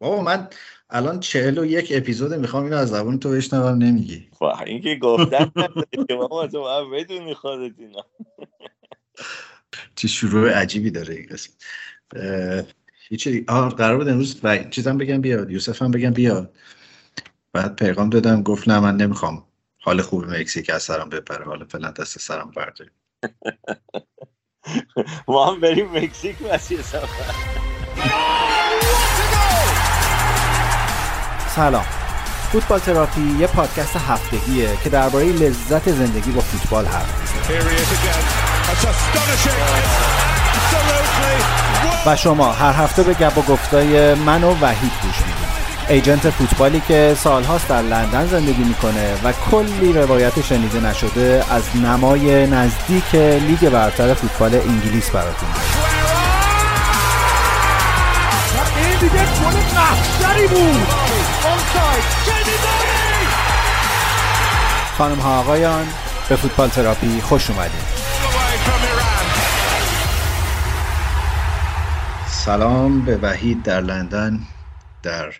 بابا 0.00 0.22
من 0.22 0.48
الان 0.90 1.20
چهل 1.20 1.58
و 1.58 1.64
یک 1.64 1.92
اپیزود 1.96 2.34
می‌خوام 2.34 2.64
اینو 2.64 2.76
از 2.76 2.88
زبون 2.88 3.18
تو 3.18 3.30
بشنوم 3.30 3.78
نمیگی. 3.82 4.30
این 4.66 4.82
که 4.82 4.96
گفتن 4.96 5.52
که 6.08 6.14
بابا 6.14 6.46
تو 6.46 6.68
هم 6.68 6.90
بدونی 6.90 7.34
خودت 7.34 7.74
اینا. 7.78 8.04
چه 9.96 10.08
شروع 10.08 10.50
عجیبی 10.50 10.90
داره 10.90 11.14
این 11.14 11.26
قسم 11.26 11.52
هیچی 13.08 13.44
آه 13.48 13.74
قرار 13.74 13.98
بود 13.98 14.08
امروز 14.08 14.40
و 14.44 14.58
چیزم 14.64 14.98
بگم 14.98 15.20
بیاد 15.20 15.50
یوسف 15.50 15.82
هم 15.82 15.90
بگم 15.90 16.10
بیاد. 16.12 16.56
بعد 17.52 17.76
پیغام 17.76 18.10
دادم 18.10 18.42
گفت 18.42 18.68
نه 18.68 18.80
من 18.80 18.96
نمی‌خوام. 18.96 19.46
حال 19.82 20.02
خوب 20.02 20.24
مکزیک 20.24 20.70
از 20.70 20.82
سرم 20.82 21.08
بپره 21.08 21.44
حالا 21.44 21.66
فعلا 21.66 21.90
دست 21.90 22.18
سرم 22.18 22.50
برداریم 22.56 22.92
ما 25.28 25.46
هم 25.46 25.60
بریم 25.60 25.92
مکزیک 25.92 26.42
مسیح 26.42 26.82
سفر. 26.82 27.34
سلام. 31.56 31.84
فوتبال 32.52 32.78
تراپی 32.78 33.36
یه 33.38 33.46
پادکست 33.46 33.96
هفتگیه 34.08 34.68
که 34.84 34.90
درباره 34.90 35.24
لذت 35.24 35.92
زندگی 35.92 36.30
با 36.30 36.40
فوتبال 36.40 36.86
حرف 36.86 37.06
و 42.06 42.16
شما 42.16 42.52
هر 42.52 42.72
هفته 42.72 43.02
به 43.02 43.14
گپ 43.14 43.38
و 43.38 43.42
گفتای 43.42 44.14
من 44.14 44.44
و 44.44 44.54
وحید 44.60 44.92
گوش 45.02 45.16
می‌دید. 45.16 45.44
ایجنت 45.88 46.30
فوتبالی 46.30 46.82
که 46.88 47.16
سالهاست 47.18 47.68
در 47.68 47.82
لندن 47.82 48.26
زندگی 48.26 48.64
می‌کنه 48.64 49.14
و 49.24 49.32
کلی 49.50 49.92
روایت 49.92 50.42
شنیده 50.42 50.80
نشده 50.80 51.44
از 51.50 51.62
نمای 51.76 52.46
نزدیک 52.46 53.14
لیگ 53.14 53.68
برتر 53.68 54.14
فوتبال 54.14 54.54
انگلیس 54.54 55.10
براتون 55.10 55.48
این 58.76 58.98
دیگه 59.00 59.24
گل 60.20 60.46
بود. 60.46 61.13
خانم 64.98 65.18
ها 65.18 65.40
آقایان 65.40 65.86
به 66.28 66.36
فوتبال 66.36 66.68
تراپی 66.68 67.20
خوش 67.20 67.50
اومدید. 67.50 68.04
سلام 72.26 73.04
به 73.04 73.16
وحید 73.16 73.62
در 73.62 73.80
لندن 73.80 74.40
در 75.02 75.34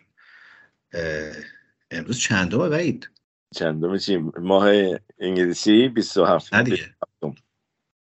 امروز 1.90 2.18
چندم 2.18 2.60
وحید؟ 2.60 3.10
چندم 3.54 3.98
چی 3.98 4.16
ماه 4.40 4.66
انگلیسی 5.18 5.88
27 5.88 6.54
نه 6.54 6.62
دیگه. 6.62 6.94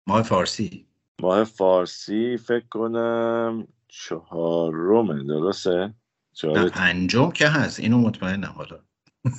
ماه 0.08 0.22
فارسی. 0.22 0.86
ماه 1.22 1.44
فارسی 1.44 2.38
فکر 2.38 2.68
کنم 2.70 3.68
چهارمه 3.88 5.24
درسته؟ 5.24 5.94
نه 6.44 6.70
پنجم 6.70 7.32
که 7.32 7.48
هست. 7.48 7.80
اینو 7.80 7.98
مطمئنم 7.98 8.54
حالا. 8.56 8.80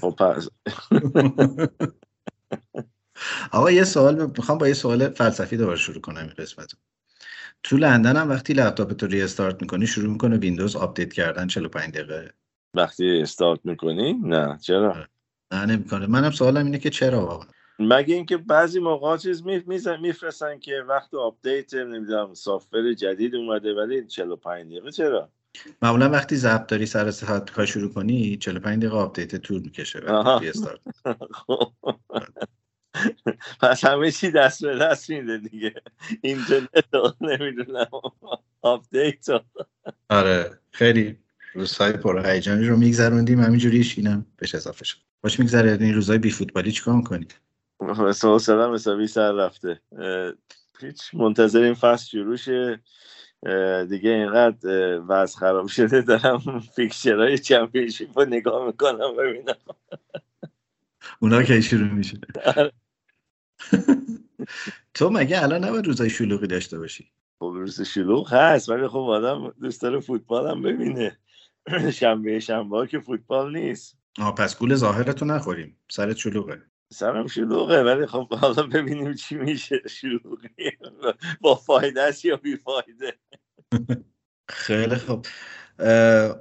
خب 0.01 0.11
پس. 0.11 0.49
آقا 3.53 3.71
یه 3.71 3.85
سوال 3.85 4.27
می‌خوام 4.27 4.59
با 4.59 4.69
یه 4.69 4.75
سوال 4.75 5.09
فلسفی 5.09 5.57
دوباره 5.57 5.79
شروع 5.79 6.01
کنم 6.01 6.19
این 6.19 6.33
قسمت 6.39 6.73
تو 7.63 7.77
لندن 7.77 8.17
هم 8.17 8.29
وقتی 8.31 8.53
لپتاپ 8.53 8.93
تو 8.93 9.07
ریستارت 9.07 9.63
می‌کنی 9.63 9.87
شروع 9.87 10.13
می‌کنه 10.13 10.37
ویندوز 10.37 10.77
آپدیت 10.77 11.13
کردن 11.13 11.47
45 11.47 11.95
دقیقه. 11.95 12.33
وقتی 12.75 13.21
استارت 13.23 13.61
می‌کنی؟ 13.65 14.13
نه. 14.13 14.59
چرا؟ 14.63 14.91
آره. 14.91 15.09
نه 15.53 15.67
نمی‌کنه. 15.67 16.07
منم 16.07 16.31
سوالم 16.31 16.65
اینه 16.65 16.79
که 16.79 16.91
چرا 16.91 17.27
واقعا 17.27 17.49
مگه 17.79 18.15
اینکه 18.15 18.37
بعضی 18.37 18.81
موقع 18.81 19.17
چیز 19.17 19.43
میفرستن 20.01 20.59
که 20.59 20.85
وقت 20.89 21.15
آپدیت 21.15 21.75
نمی‌دونم 21.75 22.35
software 22.35 22.93
جدید 22.93 23.35
اومده 23.35 23.75
ولی 23.75 24.07
45 24.07 24.67
دقیقه 24.67 24.91
چرا؟ 24.91 25.31
معمولا 25.83 26.11
وقتی 26.11 26.37
ضبط 26.37 26.67
داری 26.67 26.87
سر 26.87 27.11
ساعت 27.11 27.51
کار 27.51 27.67
شروع 27.67 27.93
کنی 27.93 28.37
45 28.37 28.79
دقیقه 28.79 28.97
آپدیت 28.97 29.37
طول 29.37 29.63
می‌کشه 29.63 30.01
خب. 31.47 31.73
پس 33.61 33.85
همه 33.85 34.11
چی 34.11 34.31
دست 34.31 34.65
به 34.65 34.79
دست 34.79 35.11
میده 35.11 35.39
دیگه. 35.39 35.75
اینترنت 36.21 36.95
نمی‌دونم. 37.21 37.87
آپدیت 38.63 39.27
آره. 40.11 40.59
خیلی. 40.71 41.19
روزهای 41.55 41.93
پر 41.93 42.27
هیجانی 42.27 42.67
رو 42.67 42.77
میگذروندیم. 42.77 43.41
همینجوریش 43.41 43.99
اینم 43.99 44.27
بهش 44.37 44.55
اضافه 44.55 44.85
شد. 44.85 44.99
باش 45.23 45.41
میگذره. 45.41 45.79
این 45.81 45.95
روزهای 45.95 46.19
بی 46.19 46.31
فوتبالی 46.31 46.73
چیکار 46.73 46.95
می‌کنید 46.95 47.41
مثلا 47.81 48.39
سلام 48.39 48.75
حسابی 48.75 49.07
سر 49.07 49.33
رفته. 49.33 49.81
هیچ 50.81 51.15
منتظر 51.15 51.63
این 51.63 51.75
فصل 51.75 52.07
شروع 52.07 52.37
شه 52.37 52.81
دیگه 53.89 54.11
اینقدر 54.11 55.01
وضع 55.09 55.39
خراب 55.39 55.67
شده 55.67 56.01
دارم 56.01 56.61
فیکچرهای 56.77 57.39
چمپیونشیپ 57.39 58.19
رو 58.19 58.25
نگاه 58.25 58.67
می‌کنم 58.67 59.17
ببینم. 59.17 59.55
اونا 61.21 61.43
که 61.43 61.61
شروع 61.61 61.89
میشه. 61.89 62.19
آره. 62.57 62.73
تو 64.95 65.11
مگه 65.11 65.43
الان 65.43 65.65
نباید 65.65 65.87
روزای 65.87 66.11
شلوغی 66.11 66.47
داشته 66.47 66.79
باشی؟ 66.79 67.11
خب 67.39 67.53
روز 67.55 67.83
شلوغ 67.83 68.33
هست 68.33 68.69
ولی 68.69 68.89
خب 68.89 68.99
آدم 68.99 69.55
دوست 69.61 69.83
داره 69.83 70.01
فوتبال 70.01 70.51
هم 70.51 70.63
ببینه. 70.63 71.19
شنبه 71.93 72.41
شنبه 72.41 72.87
که 72.87 73.01
فوتبال 73.01 73.57
نیست. 73.57 73.99
آه 74.19 74.35
پس 74.35 74.59
گول 74.59 74.75
ظاهرتو 74.75 75.25
نخوریم. 75.25 75.77
سرت 75.89 76.17
شلوغه. 76.17 76.63
سرم 76.93 77.27
شلوغه 77.27 77.83
ولی 77.83 78.07
خب 78.07 78.35
حالا 78.35 78.63
ببینیم 78.63 79.15
چی 79.15 79.35
میشه 79.35 79.83
شلوغی. 79.89 80.49
با 81.41 81.55
فایده 81.55 82.03
است 82.03 82.25
یا 82.25 82.37
بی 82.37 82.57
فایده؟ 82.57 83.19
خیلی 84.49 84.97
خوب 84.97 85.27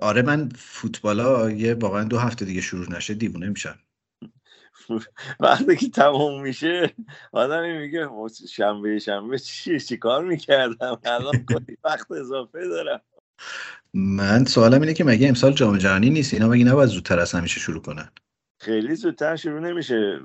آره 0.01 0.21
من 0.21 0.49
فوتبالا 0.49 1.51
یه 1.51 1.73
واقعا 1.73 2.03
دو 2.03 2.17
هفته 2.17 2.45
دیگه 2.45 2.61
شروع 2.61 2.91
نشه 2.91 3.13
دیوونه 3.13 3.49
میشم. 3.49 3.79
وقتی 5.39 5.75
که 5.75 5.89
تموم 5.89 6.41
میشه 6.41 6.95
آدم 7.31 7.77
میگه 7.77 8.09
شنبه 8.49 8.99
شنبه 8.99 9.39
چی 9.39 9.79
چی 9.79 9.97
کار 9.97 10.25
می‌کردم؟ 10.25 10.99
الان 11.05 11.45
وقت 11.83 12.11
اضافه 12.11 12.67
دارم. 12.67 13.01
من 13.93 14.45
سوالم 14.45 14.81
اینه 14.81 14.93
که 14.93 15.03
مگه 15.03 15.27
امسال 15.27 15.53
جام 15.53 15.77
جهانی 15.77 16.09
نیست؟ 16.09 16.33
اینا 16.33 16.47
مگه 16.47 16.65
نباید 16.65 16.89
زودتر 16.89 17.19
از 17.19 17.31
همیشه 17.31 17.59
شروع 17.59 17.81
کنن؟ 17.81 18.09
خیلی 18.65 18.95
زودتر 18.95 19.35
شروع 19.35 19.59
نمیشه. 19.59 20.19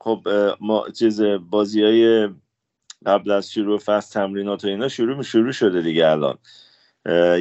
خب 0.00 0.28
ما 0.60 0.90
چیز 0.90 1.22
بازی 1.22 1.82
های 1.82 2.28
قبل 3.06 3.30
از 3.30 3.52
شروع 3.52 3.78
فصل 3.78 4.14
تمرینات 4.14 4.64
و 4.64 4.68
اینا 4.68 4.88
شروع 4.88 5.22
شروع 5.22 5.52
شده 5.52 5.82
دیگه 5.82 6.06
الان. 6.06 6.38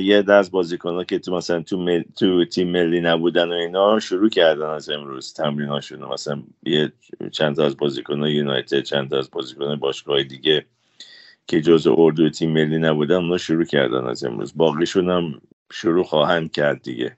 یه 0.01 0.21
دست 0.21 0.51
بازیکن 0.51 0.93
ها 0.93 1.03
که 1.03 1.19
تو 1.19 1.35
مثلا 1.35 1.61
تو, 1.63 2.03
تو 2.17 2.45
تیم 2.45 2.71
ملی 2.71 3.01
نبودن 3.01 3.49
و 3.49 3.51
اینا 3.51 3.99
شروع 3.99 4.29
کردن 4.29 4.65
از 4.69 4.89
امروز 4.89 5.33
تمرین 5.33 5.69
هاشون 5.69 6.05
مثلا 6.05 6.43
یه 6.63 6.91
چند 7.31 7.55
تا 7.55 7.65
از 7.65 7.77
بازیکن 7.77 8.19
ها 8.19 8.29
یونایتد 8.29 8.83
چند 8.83 9.09
تا 9.09 9.17
از 9.17 9.31
بازیکن 9.31 9.75
باشگاه 9.75 10.23
دیگه 10.23 10.65
که 11.47 11.61
جز 11.61 11.87
اردو 11.91 12.29
تیم 12.29 12.51
ملی 12.51 12.77
نبودن 12.77 13.15
اونا 13.15 13.37
شروع 13.37 13.65
کردن 13.65 14.07
از 14.07 14.23
امروز. 14.23 14.53
باقیشون 14.57 15.09
هم 15.09 15.41
شروع 15.71 16.03
خواهند 16.03 16.51
کرد 16.51 16.81
دیگه 16.81 17.17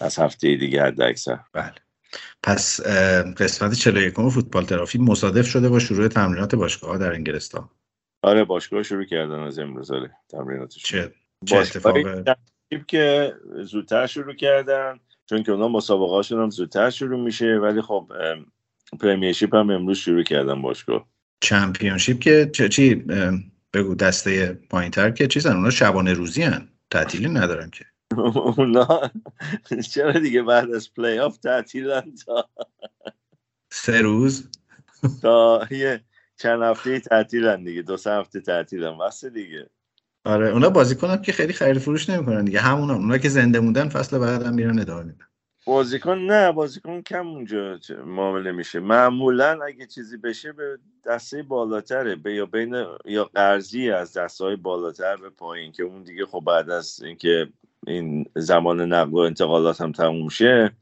از 0.00 0.18
هفته 0.18 0.56
دیگه 0.56 0.82
حد 0.82 1.00
اکثر 1.00 1.38
بله. 1.52 1.87
پس 2.42 2.80
قسمت 3.36 3.74
41 3.74 4.14
فوتبال 4.14 4.64
ترافی 4.64 4.98
مصادف 4.98 5.46
شده 5.46 5.68
با 5.68 5.78
شروع 5.78 6.08
تمرینات 6.08 6.54
باشگاه 6.54 6.98
در 6.98 7.12
انگلستان 7.12 7.68
آره 8.22 8.44
باشگاه 8.44 8.82
شروع 8.82 9.04
کردن 9.04 9.40
از 9.40 9.58
امروز 9.58 9.90
آره 9.90 10.10
تمریناتش. 10.28 10.82
چه 10.82 11.12
چه 11.46 11.56
اتفاقی؟ 11.56 12.04
که 12.88 13.34
زودتر 13.64 14.06
شروع 14.06 14.34
کردن 14.34 15.00
چون 15.26 15.42
که 15.42 15.52
اونا 15.52 15.68
مسابقه 15.68 16.10
هاشون 16.10 16.42
هم 16.42 16.50
زودتر 16.50 16.90
شروع 16.90 17.24
میشه 17.24 17.46
ولی 17.46 17.82
خب 17.82 18.12
پریمیرشیپ 19.00 19.54
هم 19.54 19.70
امروز 19.70 19.98
شروع 19.98 20.22
کردن 20.22 20.62
باشگاه. 20.62 21.08
چمپیونشیپ 21.40 22.18
که 22.18 22.50
چه 22.52 22.68
چی 22.68 23.04
بگو 23.74 23.94
دسته 23.94 24.58
پایینتر 24.70 25.10
که 25.10 25.26
چیزن 25.26 25.56
اونا 25.56 25.70
شبانه 25.70 26.12
روزی 26.12 26.42
هن 26.42 26.68
تعطیلی 26.90 27.28
ندارن 27.28 27.70
که. 27.70 27.84
اونا 28.18 29.10
چرا 29.92 30.12
دیگه 30.12 30.42
بعد 30.42 30.70
از 30.74 30.94
پلی 30.94 31.18
آف 31.18 31.36
تعطیلن 31.36 32.14
تا 32.26 32.48
سه 33.70 34.00
روز؟ 34.00 34.48
تا 35.22 35.66
یه 35.70 36.04
چند 36.36 36.62
هفته 36.62 37.00
تعطیلن 37.00 37.64
دیگه 37.64 37.82
دو 37.82 37.96
سه 37.96 38.10
هفته 38.10 38.40
تعطیلن 38.40 38.96
واسه 38.96 39.30
دیگه. 39.30 39.70
آره 40.24 40.48
اونا 40.48 40.70
بازیکن 40.70 41.22
که 41.22 41.32
خیلی 41.32 41.52
خرید 41.52 41.78
فروش 41.78 42.10
نمی‌کنن 42.10 42.44
دیگه 42.44 42.60
همون 42.60 42.90
اونا 42.90 43.18
که 43.18 43.28
زنده 43.28 43.60
موندن 43.60 43.88
فصل 43.88 44.18
بعد 44.18 44.42
هم 44.42 44.54
میرن 44.54 44.78
ادامه 44.78 45.02
میدن. 45.02 45.24
بازیکن 45.66 46.18
نه 46.18 46.52
بازیکن 46.52 47.02
کم 47.02 47.26
اونجا 47.26 47.78
معامله 48.06 48.52
میشه. 48.52 48.80
معمولا 48.80 49.58
اگه 49.66 49.86
چیزی 49.86 50.16
بشه 50.16 50.52
به 50.52 50.78
دسته 51.06 51.42
بالاتره. 51.42 52.16
به 52.16 52.34
یا 52.34 52.46
بین 52.46 52.84
یا 53.04 53.24
قرضی 53.24 53.90
از 53.90 54.16
دسته 54.16 54.44
های 54.44 54.56
بالاتر 54.56 55.16
به 55.16 55.30
پایین 55.30 55.72
که 55.72 55.82
اون 55.82 56.02
دیگه 56.02 56.26
خب 56.26 56.42
بعد 56.46 56.70
از 56.70 57.02
اینکه 57.02 57.48
این 57.86 58.26
زمان 58.36 58.80
نقل 58.80 59.10
و 59.10 59.16
انتقالات 59.16 59.80
هم 59.80 59.92
تموم 59.92 60.28
شه 60.28 60.72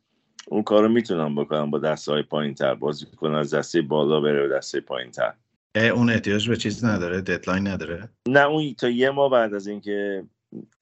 اون 0.48 0.62
کارو 0.62 0.88
می‌تونم 0.88 1.34
بکنم 1.34 1.70
با 1.70 1.78
دسته 1.78 2.12
های 2.12 2.22
پایین 2.22 2.54
تر 2.54 2.74
بازی 2.74 3.06
کنم 3.06 3.34
از 3.34 3.54
دسته 3.54 3.82
بالا 3.82 4.20
بره 4.20 4.48
به 4.48 4.54
دسته 4.54 4.80
پایین 4.80 5.10
تر 5.10 5.32
اون 5.76 6.10
احتیاج 6.10 6.48
به 6.48 6.56
چیز 6.56 6.84
نداره 6.84 7.20
ددلاین 7.20 7.66
نداره؟ 7.66 8.08
نه 8.28 8.46
اون 8.46 8.74
تا 8.74 8.88
یه 8.88 9.10
ماه 9.10 9.30
بعد 9.30 9.54
از 9.54 9.66
اینکه 9.66 10.24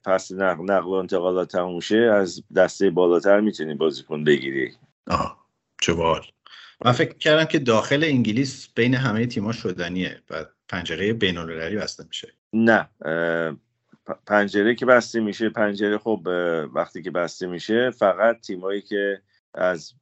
پس 0.04 0.32
نقل, 0.32 0.64
نقل 0.64 0.86
و 0.86 0.92
انتقالات 0.92 1.52
تموم 1.52 1.80
شه 1.80 1.96
از 1.96 2.42
دسته 2.56 2.90
بالاتر 2.90 3.40
می‌تونی 3.40 3.74
بازیکن 3.74 4.24
بگیری. 4.24 4.72
آها 5.06 5.36
چه 5.80 5.92
بال 5.92 6.20
من 6.84 6.92
فکر 6.92 7.18
کردم 7.18 7.44
که 7.44 7.58
داخل 7.58 8.04
انگلیس 8.04 8.68
بین 8.74 8.94
همه 8.94 9.26
تیما 9.26 9.52
شدنیه 9.52 10.22
و 10.30 10.44
پنجره 10.68 11.12
بین 11.12 11.38
المللی 11.38 11.76
بسته 11.76 12.04
میشه. 12.06 12.32
نه 12.52 12.88
پنجره 14.26 14.74
که 14.74 14.86
بسته 14.86 15.20
میشه 15.20 15.48
پنجره 15.48 15.98
خب 15.98 16.22
وقتی 16.74 17.02
که 17.02 17.10
بسته 17.10 17.46
میشه 17.46 17.90
فقط 17.90 18.40
تیمایی 18.40 18.82
که 18.82 19.22
از 19.54 19.92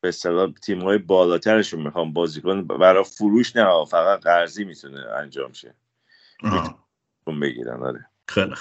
به 0.00 0.08
اصطلاح 0.08 0.52
تیمای 0.62 0.98
بالاترشون 0.98 1.82
می‌خوام 1.82 2.12
بازیکن 2.12 2.66
برای 2.66 3.04
فروش 3.04 3.56
نه 3.56 3.84
فقط 3.84 4.20
قرضی 4.20 4.64
می‌تونه 4.64 5.06
انجام 5.06 5.52
شه. 5.52 5.74
بگیرن 7.42 7.82
آره. 7.82 8.06
خیلی 8.28 8.54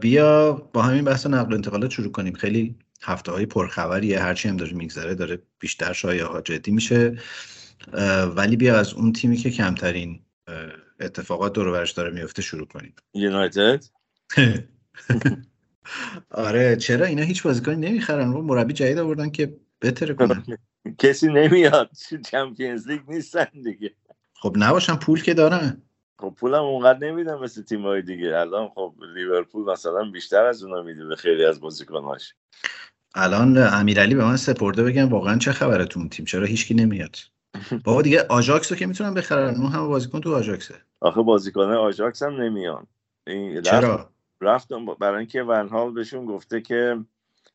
بیا 0.00 0.52
با 0.52 0.82
همین 0.82 1.04
بحث 1.04 1.26
نقل 1.26 1.52
و 1.52 1.54
انتقالات 1.54 1.90
شروع 1.90 2.12
کنیم. 2.12 2.32
خیلی 2.32 2.78
هفته 3.02 3.32
های 3.32 3.46
پرخبریه 3.46 4.22
هرچی 4.22 4.48
هم 4.48 4.56
داره 4.56 4.72
میگذره 4.72 5.14
داره 5.14 5.42
بیشتر 5.58 5.92
شایعه 5.92 6.24
ها 6.24 6.40
جدی 6.40 6.70
میشه. 6.70 7.18
ولی 8.36 8.56
بیا 8.56 8.78
از 8.78 8.94
اون 8.94 9.12
تیمی 9.12 9.36
که 9.36 9.50
کمترین 9.50 10.22
اتفاقات 11.00 11.52
دور 11.52 11.72
برش 11.72 11.92
داره 11.92 12.10
میفته 12.10 12.42
شروع 12.42 12.66
کنیم. 12.66 12.94
یونایتد؟ 13.14 13.84
آره 16.30 16.76
چرا 16.76 17.06
اینا 17.06 17.22
هیچ 17.22 17.42
بازیکنی 17.42 17.76
نمی‌خرن؟ 17.76 18.28
و 18.28 18.42
مربی 18.42 18.72
جدید 18.72 18.98
آوردن 18.98 19.30
که 19.30 19.56
بهتره 19.80 20.14
کنن 20.14 20.44
کسی 20.98 21.28
نمیاد. 21.28 21.90
چمپیونز 22.30 22.88
لیگ 22.88 23.00
نیستن 23.08 23.46
دیگه. 23.64 23.94
خب 24.34 24.54
نباشن 24.58 24.96
پول 24.96 25.22
که 25.22 25.34
دارن. 25.34 25.82
خب 26.18 26.34
پولم 26.36 26.62
اونقدر 26.62 26.98
نمیدن 26.98 27.34
مثل 27.34 27.62
تیم‌های 27.62 28.02
دیگه. 28.02 28.38
الان 28.38 28.68
خب 28.68 28.94
لیورپول 29.14 29.72
مثلا 29.72 30.10
بیشتر 30.10 30.44
از 30.44 30.62
اونا 30.62 30.82
میده 30.82 31.04
به 31.04 31.16
خیلی 31.16 31.44
از 31.44 31.60
بازیکناش. 31.60 32.34
الان 33.14 33.58
امیرعلی 33.58 34.14
به 34.14 34.24
من 34.24 34.36
سپرده 34.36 34.84
بگم 34.84 35.08
واقعا 35.08 35.38
چه 35.38 35.52
خبره 35.52 35.84
تو 35.84 36.00
اون 36.00 36.08
تیم؟ 36.08 36.24
چرا 36.24 36.46
هیچکی 36.46 36.74
نمیاد؟ 36.74 37.16
بابا 37.84 38.02
دیگه 38.02 38.26
آژاکس 38.28 38.72
رو 38.72 38.78
که 38.78 38.86
می‌تونن 38.86 39.14
بخرن. 39.14 39.54
اون 39.54 39.72
همه 39.72 39.86
بازیکن 39.86 40.20
تو 40.20 40.34
آژاکسه. 40.34 40.74
آخه 41.00 41.22
بازیکن 41.22 41.72
آژاکس 41.72 42.22
هم 42.22 42.42
نمیان. 42.42 42.86
این 43.26 43.62
چرا؟ 43.62 44.10
رفتم 44.40 44.86
برای 44.86 45.18
اینکه 45.18 45.42
ونهال 45.42 45.92
بهشون 45.92 46.26
گفته 46.26 46.60
که 46.60 47.04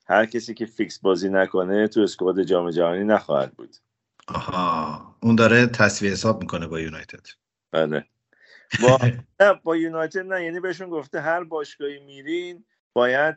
هر 0.08 0.26
کسی 0.26 0.54
که 0.54 0.66
فیکس 0.66 1.00
بازی 1.00 1.30
نکنه 1.30 1.88
تو 1.88 2.02
squad 2.02 2.44
جام 2.44 2.70
جهانی 2.70 3.04
نخواهد 3.04 3.54
بود. 3.54 3.76
آها. 4.28 5.16
اون 5.24 5.36
داره 5.36 5.68
تسویه 5.68 6.12
حساب 6.12 6.42
می‌کنه 6.42 6.68
با 6.68 6.80
یونایتد. 6.80 7.28
بله. 7.72 8.06
با 8.82 9.00
نه 9.42 9.54
با 9.64 9.76
یونایتد 9.76 10.26
نه. 10.26 10.44
یعنی 10.44 10.60
بهشون 10.60 10.90
گفته 10.90 11.22
هر 11.22 11.44
باشگاهی 11.44 12.00
میرین 12.00 12.66
باید 12.94 13.36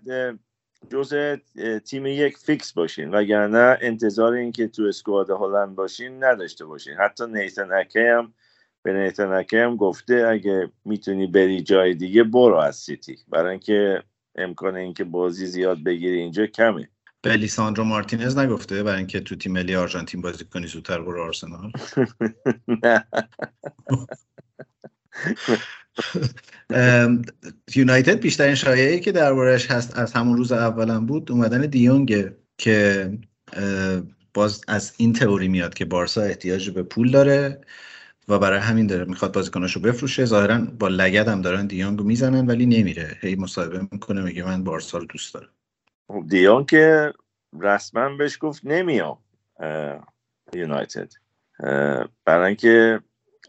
جزء 0.91 1.37
تیم 1.85 2.07
یک 2.07 2.39
فیکس 2.39 2.73
باشین. 2.73 3.15
وگرنه 3.15 3.79
انتظار 3.81 4.33
این 4.33 4.53
که 4.53 4.69
تو 4.69 4.83
squad 4.83 5.31
هلند 5.31 5.75
باشین 5.75 6.25
نداشته 6.25 6.65
باشین. 6.65 6.95
حتی 6.95 7.27
نیتن 7.27 7.73
اکه 7.73 8.15
هم 8.19 8.35
به 8.83 9.15
هم 9.53 9.77
گفته 9.77 10.27
اگه 10.29 10.71
می‌تونی 10.85 11.27
بری 11.27 11.63
جای 11.63 11.95
دیگه 11.95 12.23
برو 12.23 12.57
از 12.57 12.77
سیتی. 12.77 13.17
برای 13.29 13.51
اینکه 13.51 14.03
امکان 14.37 14.77
اینکه 14.77 15.05
بازی 15.05 15.47
زیاد 15.47 15.85
بگیری 15.85 16.19
اینجا 16.19 16.47
کمه. 16.47 16.89
به 17.23 17.37
لیساندرو 17.37 17.85
مارتینز 17.85 18.39
نگفته؟ 18.39 18.83
برای 18.83 18.99
اینکه 18.99 19.21
تو 19.21 19.37
تیم 19.37 19.53
ملی 19.53 19.77
آرژانتین 19.77 20.21
بازی 20.21 20.45
کنی 20.45 20.67
زودتر 20.67 21.01
برو 21.01 21.23
آرسنال. 21.23 21.73
یونایتد 27.75 28.21
بیشترین 28.21 28.55
شایعه 28.55 29.01
که 29.01 29.13
دربارش 29.13 29.71
هست 29.71 29.99
از 29.99 30.13
همون 30.13 30.37
روز 30.37 30.53
اولم 30.53 31.07
بود 31.07 31.33
اومدن 31.33 31.61
دیونگ 31.61 32.25
که 32.59 33.11
باز 34.35 34.61
از 34.69 34.95
این 34.97 35.13
تئوری 35.13 35.49
میاد 35.49 35.75
که 35.75 35.85
بارسا 35.85 36.23
احتیاج 36.23 36.71
به 36.71 36.83
پول 36.83 37.11
داره. 37.11 37.61
و 38.29 38.39
برای 38.39 38.59
همین 38.59 38.87
داره 38.87 39.05
می‌خواد 39.05 39.35
بازیکناشو 39.35 39.81
بفروشه. 39.81 40.25
ظاهرا 40.25 40.59
با 40.79 40.89
لگد 40.89 41.29
هم 41.29 41.43
دارن 41.43 41.67
دیونگو 41.67 42.05
می‌زنن 42.05 42.47
ولی 42.47 42.67
نمیره. 42.67 43.17
هی 43.21 43.37
مصاحبه 43.37 43.89
می‌کنه 43.93 44.23
میگه 44.23 44.45
من 44.45 44.65
بارسا 44.65 44.99
رو 44.99 45.05
دوست 45.05 45.35
دارم. 45.35 45.49
خب 46.09 46.25
دیونگ 46.29 46.67
که 46.67 47.13
رسما 47.61 48.17
بهش 48.17 48.39
گفت 48.41 48.65
نمیام 48.65 49.19
یونایتد. 50.53 51.13
برای 52.25 52.47
اینکه 52.47 53.01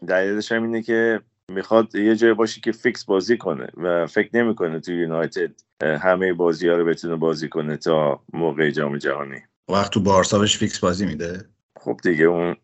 دلیلش 0.08 0.52
هم 0.52 0.62
اینه 0.62 0.82
که 0.82 1.20
می‌خواد 1.48 1.94
یه 1.94 2.16
جای 2.16 2.34
باشی 2.34 2.60
که 2.60 2.72
فیکس 2.72 3.04
بازی 3.04 3.36
کنه 3.36 3.68
و 3.76 4.06
فکر 4.06 4.30
نمی‌کنه 4.34 4.80
تو 4.80 4.92
یونایتد 4.92 5.50
همه 5.82 6.32
بازی 6.32 6.68
ها 6.68 6.76
رو 6.76 6.84
بتونه 6.84 7.16
بازی 7.16 7.48
کنه 7.48 7.76
تا 7.76 8.20
موقع 8.32 8.70
جام 8.70 8.98
جهانی. 8.98 9.40
وقت 9.68 9.92
تو 9.92 10.00
بارسا 10.00 10.38
بهش 10.38 10.56
فیکس 10.56 10.78
بازی 10.78 11.06
میده؟ 11.06 11.44
خب 11.76 12.00
دیگه 12.02 12.24
اون 12.24 12.56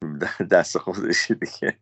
دست 0.50 0.78
خودشی 0.78 1.34
دیگه. 1.34 1.76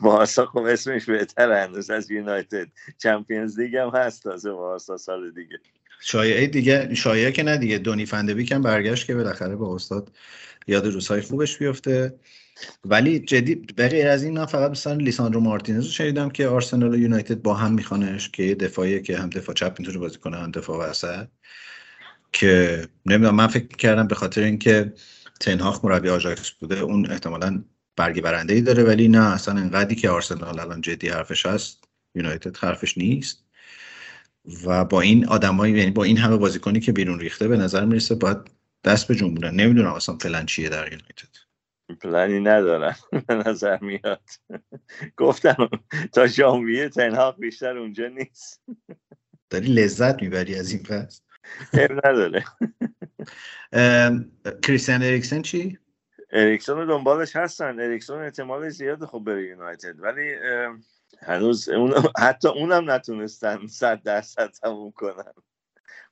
بارسا 0.00 0.46
خب 0.46 0.58
اسمش 0.58 1.04
بهتر 1.04 1.52
هنوز 1.52 1.90
از 1.90 2.10
یونایتد. 2.10 2.66
چمپیونز 2.98 3.60
لیگ 3.60 3.76
هم 3.76 3.88
هست 3.88 4.22
تازه 4.22 4.52
بارسا 4.52 4.96
سال 4.96 5.30
دیگه. 5.30 5.58
شایعه 6.00 6.46
دیگه 6.46 6.94
شایعه 6.94 7.32
که 7.32 7.42
نه 7.42 7.56
دیگه. 7.56 7.78
دونی 7.78 8.06
فندبیک 8.06 8.52
هم 8.52 8.62
برگشت 8.62 9.06
که 9.06 9.14
بالاخره 9.14 9.56
با 9.56 9.74
استاد 9.74 10.12
یاد 10.66 10.86
روزهای 10.86 11.20
خوبش 11.20 11.58
بیفته. 11.58 12.14
ولی 12.84 13.18
جدی 13.18 13.54
به 13.54 13.88
غیر 13.88 14.08
از 14.08 14.22
این 14.24 14.38
من 14.38 14.46
فقط 14.46 14.70
مثلا 14.70 14.92
لیساندرو 14.94 15.40
مارتینز 15.40 15.84
رو 15.84 15.90
شنیدم 15.90 16.28
که 16.30 16.48
آرسنال 16.48 16.94
و 16.94 16.98
یونایتد 16.98 17.42
با 17.42 17.54
هم 17.54 17.74
میخوانش 17.74 18.30
که 18.30 18.42
یه 18.42 18.54
دفاعیه 18.54 19.00
که 19.00 19.18
هم 19.18 19.30
دفاع 19.30 19.54
چپ 19.54 19.76
می‌تونه 19.78 19.98
بازی 19.98 20.18
کنه 20.18 20.36
هم 20.36 20.50
دفاع 20.50 20.90
وسط. 20.90 21.26
که 22.32 22.82
نمی‌دونم 23.06 23.34
من 23.34 23.46
فکر 23.46 23.66
کردم 23.66 24.06
به 24.06 24.14
خاطر 24.14 24.42
اینکه 24.42 24.92
تنهاخ 25.40 25.84
مربی 25.84 26.08
آژاکس 26.08 26.50
بوده 26.50 26.80
اون 26.80 27.10
احتمالا 27.10 27.64
برگی 27.96 28.20
برنده 28.20 28.54
ای 28.54 28.60
داره 28.60 28.82
ولی 28.84 29.08
نه 29.08 29.32
اصلا 29.34 29.60
انقدری 29.60 29.94
که 29.94 30.10
آرسنال 30.10 30.60
الان 30.60 30.80
جدی 30.80 31.08
حرفش 31.08 31.46
هست 31.46 31.84
یونایتد 32.14 32.56
حرفش 32.56 32.98
نیست. 32.98 33.46
و 34.64 34.84
با 34.84 35.00
این 35.00 35.26
آدمایی 35.28 35.78
یعنی 35.78 35.90
با 35.90 36.04
این 36.04 36.16
همه 36.16 36.36
بازیکنی 36.36 36.80
که 36.80 36.92
بیرون 36.92 37.20
ریخته 37.20 37.48
به 37.48 37.56
نظر 37.56 37.84
می‌رسه 37.84 38.14
باید 38.14 38.36
دست 38.84 39.08
به 39.08 39.14
جنبونن 39.14 39.54
نمی‌دونم 39.60 39.92
اصلا 39.92 40.14
پلن 40.14 40.46
چیه 40.46 40.68
در 40.68 40.84
یونایتد. 40.84 41.36
پلنی 42.00 42.40
ندارم 42.40 42.96
به 43.26 43.34
نظر 43.34 43.78
میاد. 43.80 44.30
گفتم 45.16 45.68
تا 46.12 46.26
ژانویه 46.26 46.88
تنها 46.88 47.32
بیشتر 47.32 47.76
اونجا 47.78 48.08
نیست. 48.08 48.62
داری 49.50 49.66
لذت 49.66 50.22
می‌بری 50.22 50.54
از 50.54 50.70
این 50.70 50.82
پس 50.82 51.22
نداره. 52.04 52.44
کریستیان 54.62 55.02
اریکسن 55.02 55.42
چی؟ 55.42 55.78
اریکسون 56.30 56.86
دنبالش 56.86 57.36
هستن. 57.36 57.80
اریکسون 57.80 58.22
احتمال 58.22 58.68
زیاد 58.68 59.04
خوب 59.04 59.24
بره 59.24 59.42
یونایتد. 59.42 59.94
ولی 59.98 60.34
هنوز 61.22 61.68
اون 61.68 61.94
حتی 62.18 62.48
اونم 62.48 62.90
نتونستن 62.90 63.66
صد 63.66 64.02
درصد 64.02 64.50
تموم 64.50 64.90
کنن. 64.90 65.32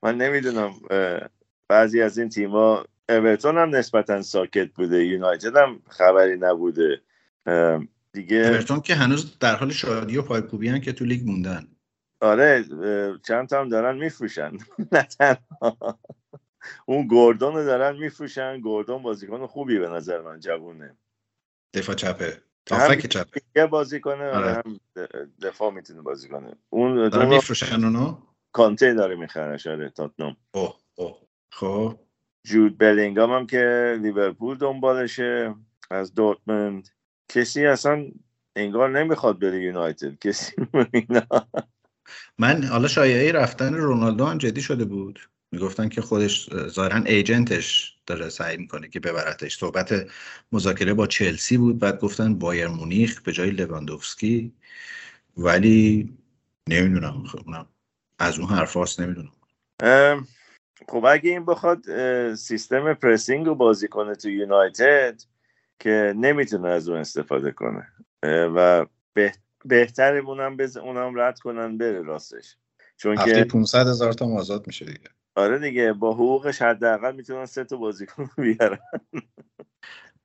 من 0.02 0.16
نمی‌دونم 0.16 0.73
بعضی 1.68 2.02
از 2.02 2.18
این 2.18 2.28
تیما 2.28 2.85
اورتون 3.08 3.58
هم 3.58 3.76
نسبتا 3.76 4.23
ساکت 4.23 4.70
بوده. 4.75 5.04
یونایتد 5.04 5.56
هم 5.56 5.82
خبری 5.88 6.37
نبوده. 6.37 7.00
دیگه 8.12 8.37
اورتون 8.37 8.80
که 8.80 8.94
هنوز 8.94 9.38
در 9.38 9.56
حال 9.56 9.70
شادی 9.70 10.16
و 10.16 10.23
پایکوبی 10.23 10.80
که 10.80 10.92
تو 10.92 11.04
لیگ 11.04 11.26
موندن. 11.26 11.66
آره 12.25 12.64
چند 13.23 13.49
تا 13.49 13.61
هم 13.61 13.69
دارن 13.69 13.99
میفروشن. 13.99 14.52
نه 14.93 15.38
اون 16.87 17.07
گوردون 17.07 17.54
رو 17.54 17.64
دارن 17.64 17.97
میفروشن. 17.97 18.61
گوردون 18.61 19.02
بازیکن 19.02 19.47
خوبی 19.47 19.78
به 19.78 19.88
نظر 19.88 20.21
من 20.21 20.40
جوونه. 20.40 20.97
دفاع 21.75 21.95
چپه. 21.95 22.43
تافک 22.66 23.07
چپه. 23.07 23.40
یه 23.57 23.66
بازی 23.66 24.00
کنه 24.00 24.25
آره. 24.31 24.52
هم 24.54 24.81
دفاع 25.43 25.71
می‌تونه 25.71 26.02
بازی 26.02 26.28
کنه 26.28 26.57
اون 26.71 27.09
دارن 27.09 27.28
میفروشن 27.28 27.85
اونو؟ 27.85 28.19
کانته 28.52 28.95
داره 28.95 29.16
می‌خره 29.16 29.57
شده 29.57 29.88
تاتنوم 29.90 30.37
اوه 30.54 30.75
اوه. 30.95 31.19
خب. 31.52 31.99
جود 32.47 32.78
بلینگام 32.78 33.33
هم 33.33 33.47
که 33.47 33.97
لیورپول 34.02 34.59
دنبالشه. 34.59 35.54
از 35.90 36.14
دورتموند. 36.14 36.88
کسی 37.28 37.66
اصلا 37.66 38.07
انگار 38.57 38.90
نمی‌خواد 38.90 39.38
بره 39.40 39.62
یونایتد. 39.62 40.19
کسی 40.19 40.52
من 42.38 42.64
حالا 42.64 42.88
شایعه 42.88 43.32
رفتن 43.32 43.75
رونالدو 43.75 44.26
هم 44.26 44.38
جدی 44.38 44.62
شده 44.62 44.84
بود. 44.84 45.20
می‌گفتن 45.52 45.88
که 45.88 46.00
خودش 46.00 46.50
ظاهرا 46.68 46.96
ایجنتش 46.96 47.96
داره 48.06 48.28
سعی 48.28 48.56
می‌کنه 48.56 48.88
که 48.88 49.00
ببرتش. 49.00 49.58
صحبت 49.58 50.06
مذاکره 50.52 50.94
با 50.94 51.06
چلسی 51.06 51.56
بود 51.56 51.78
بعد 51.78 52.00
گفتن 52.00 52.38
بایر 52.38 52.68
مونیخ 52.68 53.23
به 53.23 53.32
جای 53.32 53.50
لواندوفسکی. 53.50 54.52
ولی 55.37 56.12
نمی‌دونم 56.68 57.25
خب 57.25 57.66
از 58.18 58.38
اون 58.38 58.49
حرف 58.49 59.00
نمی‌دونم. 59.00 59.32
خب 60.88 61.04
اگه 61.04 61.30
این 61.30 61.44
بخواد 61.44 61.84
سیستم 62.34 62.94
پرسینگ 62.94 63.46
رو 63.46 63.54
بازی 63.54 63.88
کنه 63.88 64.14
تو 64.14 64.30
یونایتد 64.30 65.20
که 65.78 66.14
نمی‌تونه 66.16 66.68
از 66.68 66.88
اون 66.88 66.99
استفاده 66.99 67.50
کنه. 67.52 67.88
و 68.23 68.87
به 69.14 69.32
بهتره 69.64 70.18
اونم 70.18 70.56
بز... 70.56 70.76
اونم 70.76 71.21
رد 71.21 71.38
کنن 71.38 71.78
بره 71.78 72.02
راستش. 72.02 72.56
چون 72.97 73.16
که 73.16 73.44
500 73.44 73.87
هزار 73.87 74.12
تا 74.12 74.26
آزاد 74.26 74.66
میشه 74.66 74.85
دیگه. 74.85 75.09
آره 75.37 75.59
دیگه 75.59 75.92
با 75.92 76.12
حقوقش 76.14 76.62
حداقل 76.62 77.16
می‌تونن 77.16 77.47
سه 77.47 77.64
تا 77.64 77.76
بازیکن 77.76 78.30
بیارن. 78.42 78.78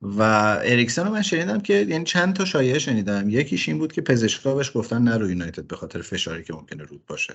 و 0.02 0.22
اریکسن 0.64 1.06
رو 1.06 1.12
من 1.12 1.22
شنیدم 1.22 1.60
که 1.60 1.74
یعنی 1.74 2.04
چند 2.04 2.36
تا 2.36 2.46
شایعه 2.46 2.80
شنیدم. 2.80 3.30
یکیش 3.30 3.70
این 3.70 3.78
بود 3.78 3.92
که 3.92 4.02
پزشکا 4.02 4.56
بهش 4.56 4.78
گفتن 4.78 5.02
نرو 5.02 5.30
یونایتد 5.30 5.68
به 5.68 5.76
خاطر 5.76 6.02
فشاری 6.02 6.44
که 6.44 6.54
ممکنه 6.54 6.84
رود 6.84 7.06
باشه. 7.06 7.34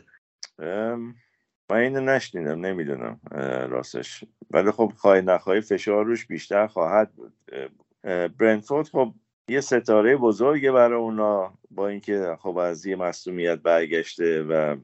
من 1.70 1.76
اینو 1.76 2.00
نشنیدم 2.00 2.66
نمی‌دونم 2.66 3.20
راستش. 3.70 4.24
ولی 4.50 4.70
خب 4.70 4.92
خواهی 4.96 5.22
نخواهی 5.22 5.60
فشار 5.60 6.04
روش 6.04 6.26
بیشتر 6.26 6.66
خواهد 6.66 7.12
بود. 7.12 7.34
برنفورد 8.38 8.88
خب 8.88 9.14
یه 9.48 9.60
ستاره 9.60 10.16
بزرگه 10.16 10.72
برای 10.72 10.98
اونا 10.98 11.58
با 11.70 11.88
اینکه 11.88 12.36
خب 12.40 12.56
از 12.56 12.86
یه 12.86 12.96
مصومیت 12.96 13.58
برگشته 13.58 14.42
و 14.42 14.76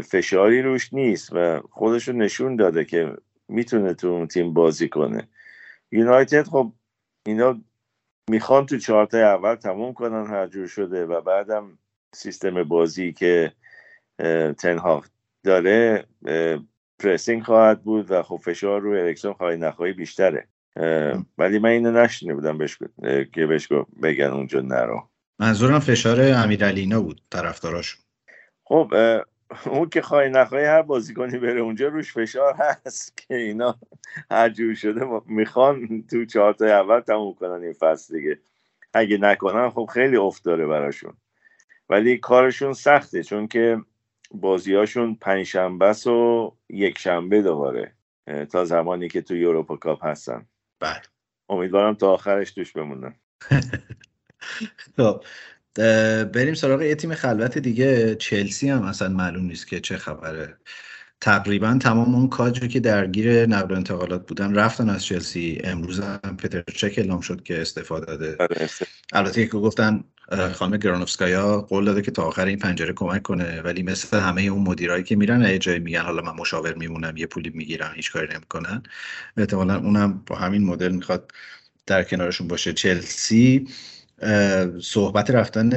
فشاری 0.00 0.62
روش 0.62 0.92
نیست 0.92 1.32
و 1.32 1.60
خودشو 1.70 2.12
نشون 2.12 2.56
داده 2.56 2.84
که 2.84 3.16
می‌تونه 3.48 3.94
تو 3.94 4.08
اون 4.08 4.26
تیم 4.26 4.52
بازی 4.52 4.88
کنه. 4.88 5.28
یونایتد 5.92 6.42
خب 6.42 6.72
اینا 7.26 7.60
می‌خوان 8.30 8.66
تو 8.66 8.78
چهارتا 8.78 9.18
اول 9.18 9.54
تموم 9.54 9.92
کنن 9.92 10.26
هر 10.26 10.46
جور 10.46 10.66
شده 10.66 11.06
و 11.06 11.20
بعدم 11.20 11.78
سیستم 12.14 12.64
بازی 12.64 13.12
که 13.12 13.52
تنها 14.58 15.04
داره 15.44 16.06
پرسینگ 16.98 17.42
خواهد 17.42 17.82
بود 17.82 18.10
و 18.10 18.22
خب 18.22 18.36
فشار 18.36 18.80
روی 18.80 19.00
الکسون 19.00 19.32
خواهی 19.32 19.56
نخواهی 19.56 19.92
بیشتره. 19.92 20.48
ولی 21.38 21.58
من 21.58 21.68
اینو 21.68 21.90
نشنیده 21.90 22.34
بودم 22.34 22.58
بهش 22.58 22.78
که 23.34 23.46
بهش 23.46 23.68
بگن 24.02 24.26
اونجا 24.26 24.60
نرو. 24.60 25.08
منظورم 25.38 25.78
فشار 25.78 26.20
امیرعلینا 26.20 27.00
بود 27.00 27.20
طرفداراشون. 27.30 28.02
خب 28.64 28.94
اون 29.66 29.88
که 29.88 30.02
خواهی 30.02 30.30
نخواهی 30.30 30.64
هر 30.64 30.82
بازیکنی 30.82 31.38
بره 31.38 31.60
اونجا 31.60 31.88
روش 31.88 32.12
فشار 32.12 32.54
هست 32.54 33.12
که 33.28 33.34
اینا 33.34 33.78
هر 34.30 34.48
جور 34.48 34.74
شده 34.74 35.20
می‌خوان 35.26 36.04
تو 36.10 36.24
چهارتا 36.24 36.66
اول 36.66 37.00
تموم 37.00 37.34
کنن 37.34 37.64
این 37.64 37.72
فصل 37.72 38.16
دیگه. 38.16 38.38
اگه 38.94 39.18
نکنن 39.18 39.70
خب 39.70 39.90
خیلی 39.94 40.16
افت 40.16 40.44
داره 40.44 40.66
براشون. 40.66 41.12
ولی 41.90 42.18
کارشون 42.18 42.72
سخته 42.72 43.22
چون 43.22 43.48
که 43.48 43.78
بازیاشون 44.30 45.14
پنجشنبه 45.14 45.92
و 46.06 46.50
یک 46.68 46.98
شنبه 46.98 47.42
دوباره 47.42 47.92
تا 48.50 48.64
زمانی 48.64 49.08
که 49.08 49.22
تو 49.22 49.36
یوروپا 49.36 49.76
کاپ 49.76 50.04
هستن. 50.04 50.46
بله. 50.82 51.02
امیدوارم 51.48 51.94
تا 51.94 52.12
آخرش 52.12 52.50
توش 52.50 52.72
بمونن 52.72 53.14
خب 54.96 55.24
بریم 56.24 56.54
سراغ 56.54 56.82
یه 56.82 56.94
تیم 56.94 57.14
خلوت 57.14 57.58
دیگه. 57.58 58.14
چلسی 58.14 58.68
هم 58.68 58.82
اصلا 58.82 59.08
معلوم 59.08 59.44
نیست 59.44 59.66
که 59.66 59.80
چه 59.80 59.96
خبره. 59.96 60.56
تقریبا 61.22 61.78
تمام 61.80 62.14
اون 62.14 62.28
کادری 62.28 62.68
که 62.68 62.80
درگیر 62.80 63.46
نقل 63.46 63.74
و 63.74 63.76
انتقالات 63.76 64.26
بودن 64.26 64.54
رفتن 64.54 64.90
از 64.90 65.04
چلسی. 65.04 65.60
امروز 65.64 66.00
هم 66.00 66.36
پتر 66.36 66.62
چک 66.74 66.94
اعلام 66.96 67.20
شد 67.20 67.42
که 67.42 67.60
استفاده 67.60 68.06
داده. 68.06 68.36
آره، 68.40 68.68
البته 69.12 69.46
که 69.46 69.52
گفتن 69.52 70.04
خانم 70.52 70.76
گرانوفسکایا 70.76 71.60
قول 71.60 71.84
داده 71.84 72.02
که 72.02 72.10
تا 72.10 72.22
آخر 72.22 72.44
این 72.44 72.58
پنجره 72.58 72.92
کمک 72.92 73.22
کنه 73.22 73.60
ولی 73.60 73.82
مثل 73.82 74.20
همه 74.20 74.42
اون 74.42 74.62
مدیرایی 74.62 75.04
که 75.04 75.16
میرن 75.16 75.42
یه 75.42 75.58
جایی 75.58 75.78
میگن 75.78 76.00
حالا 76.00 76.22
من 76.22 76.32
مشاور 76.32 76.74
میمونم 76.74 77.16
یه 77.16 77.26
پولی 77.26 77.50
می‌گیرم 77.54 77.92
هیچ 77.94 78.12
کاری 78.12 78.34
نمی‌کنن. 78.34 78.82
احتمالا 79.36 79.78
اونم 79.78 80.22
با 80.26 80.36
همین 80.36 80.64
مدل 80.64 80.92
می‌خواد 80.92 81.30
در 81.86 82.02
کنارشون 82.02 82.48
باشه. 82.48 82.72
چلسی 82.72 83.68
صحبت 84.82 85.30
رفتن 85.30 85.70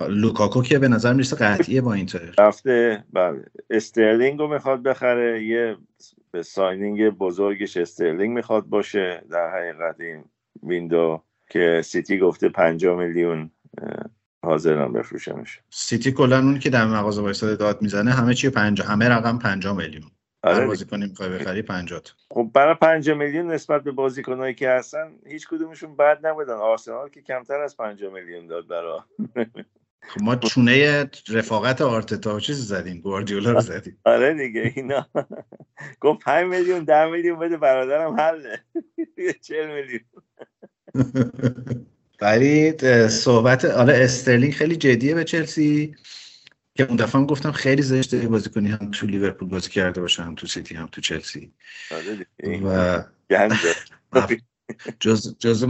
لوکاکو 0.00 0.62
که 0.62 0.78
به 0.78 0.88
نظر 0.88 1.12
می‌رسه 1.12 1.36
قطعیه 1.36 1.80
با 1.80 1.92
اینتر. 1.92 2.34
رفته 2.38 3.04
بله. 3.12 3.44
استرلینگ 3.70 4.38
رو 4.38 4.48
می‌خواد 4.48 4.82
بخره. 4.82 5.44
یه 5.44 5.76
به 6.30 6.42
signing 6.42 7.10
بزرگش 7.10 7.76
استرلینگ 7.76 8.34
می‌خواد 8.34 8.64
باشه. 8.64 9.22
در 9.30 9.50
حقیقت 9.50 10.00
این 10.00 10.24
window 10.62 11.22
که 11.50 11.82
سیتی 11.84 12.18
گفته 12.18 12.48
5 12.48 12.86
میلیون 12.86 13.50
حاضرن 14.44 14.92
بفروشنش 14.92 15.60
سیتی 15.70 16.12
کلا 16.12 16.38
اون 16.38 16.58
که 16.58 16.70
در 16.70 16.86
مغازه 16.86 17.22
وایساده 17.22 17.56
داد 17.56 17.82
می‌زنه 17.82 18.10
همه 18.10 18.34
چی 18.34 18.50
5 18.50 18.82
همه 18.82 19.08
رقم 19.08 19.38
5 19.38 19.66
میلیون. 19.66 20.10
آره 20.42 20.66
بازیکن 20.66 21.02
می‌خوای 21.02 21.28
بخری 21.28 21.62
50 21.62 22.00
خب 22.30 22.50
برای 22.54 22.74
5 22.74 23.10
میلیون 23.10 23.50
نسبت 23.50 23.82
به 23.82 23.92
بازیکنایی 23.92 24.54
که 24.54 24.70
هستن 24.70 25.12
هیچ 25.26 25.48
کدومشون 25.48 25.96
بد 25.96 26.26
نبودن. 26.26 26.54
آرسنال 26.54 27.08
که 27.08 27.22
کمتر 27.22 27.60
از 27.60 27.76
5 27.76 28.04
میلیون 28.04 28.46
داد 28.46 28.68
برا. 28.68 29.04
خب 29.34 29.46
ما 30.20 30.36
چونه 30.36 31.10
رفاقت 31.28 31.80
آرتتا 31.80 32.40
چیزی 32.40 32.62
زدیم 32.62 33.00
گواردیولا 33.00 33.52
رو 33.52 33.60
زدیم. 33.60 33.98
آره 34.04 34.34
دیگه 34.34 34.72
اینا. 34.76 35.08
گفت 36.00 36.24
5 36.24 36.46
میلیون 36.46 36.84
10 36.84 37.06
میلیون 37.06 37.38
بده 37.38 37.56
برادرم 37.56 38.20
حله. 38.20 38.64
40 39.42 39.74
میلیون. 39.74 40.00
ولی 42.20 42.72
صحبت 43.08 43.64
آره 43.64 43.94
استرلینگ 43.96 44.52
خیلی 44.52 44.76
جدیه 44.76 45.14
به 45.14 45.24
چلسی 45.24 45.94
که 46.74 46.84
اون 46.84 46.96
دفعه 46.96 47.20
هم 47.20 47.26
گفتم 47.26 47.52
خیلی 47.52 47.82
زشته 47.82 48.28
بازیکنی 48.28 48.68
هم 48.68 48.90
تو 48.90 49.06
لیورپول 49.06 49.48
بازی 49.48 49.70
کرده 49.70 50.00
باشه 50.00 50.22
هم 50.22 50.34
تو 50.34 50.46
سیتی 50.46 50.74
هم 50.74 50.86
تو 50.86 51.00
چلسی. 51.00 51.52
آره 51.90 52.26
و 52.64 53.02
جز 55.00 55.38
جز 55.38 55.64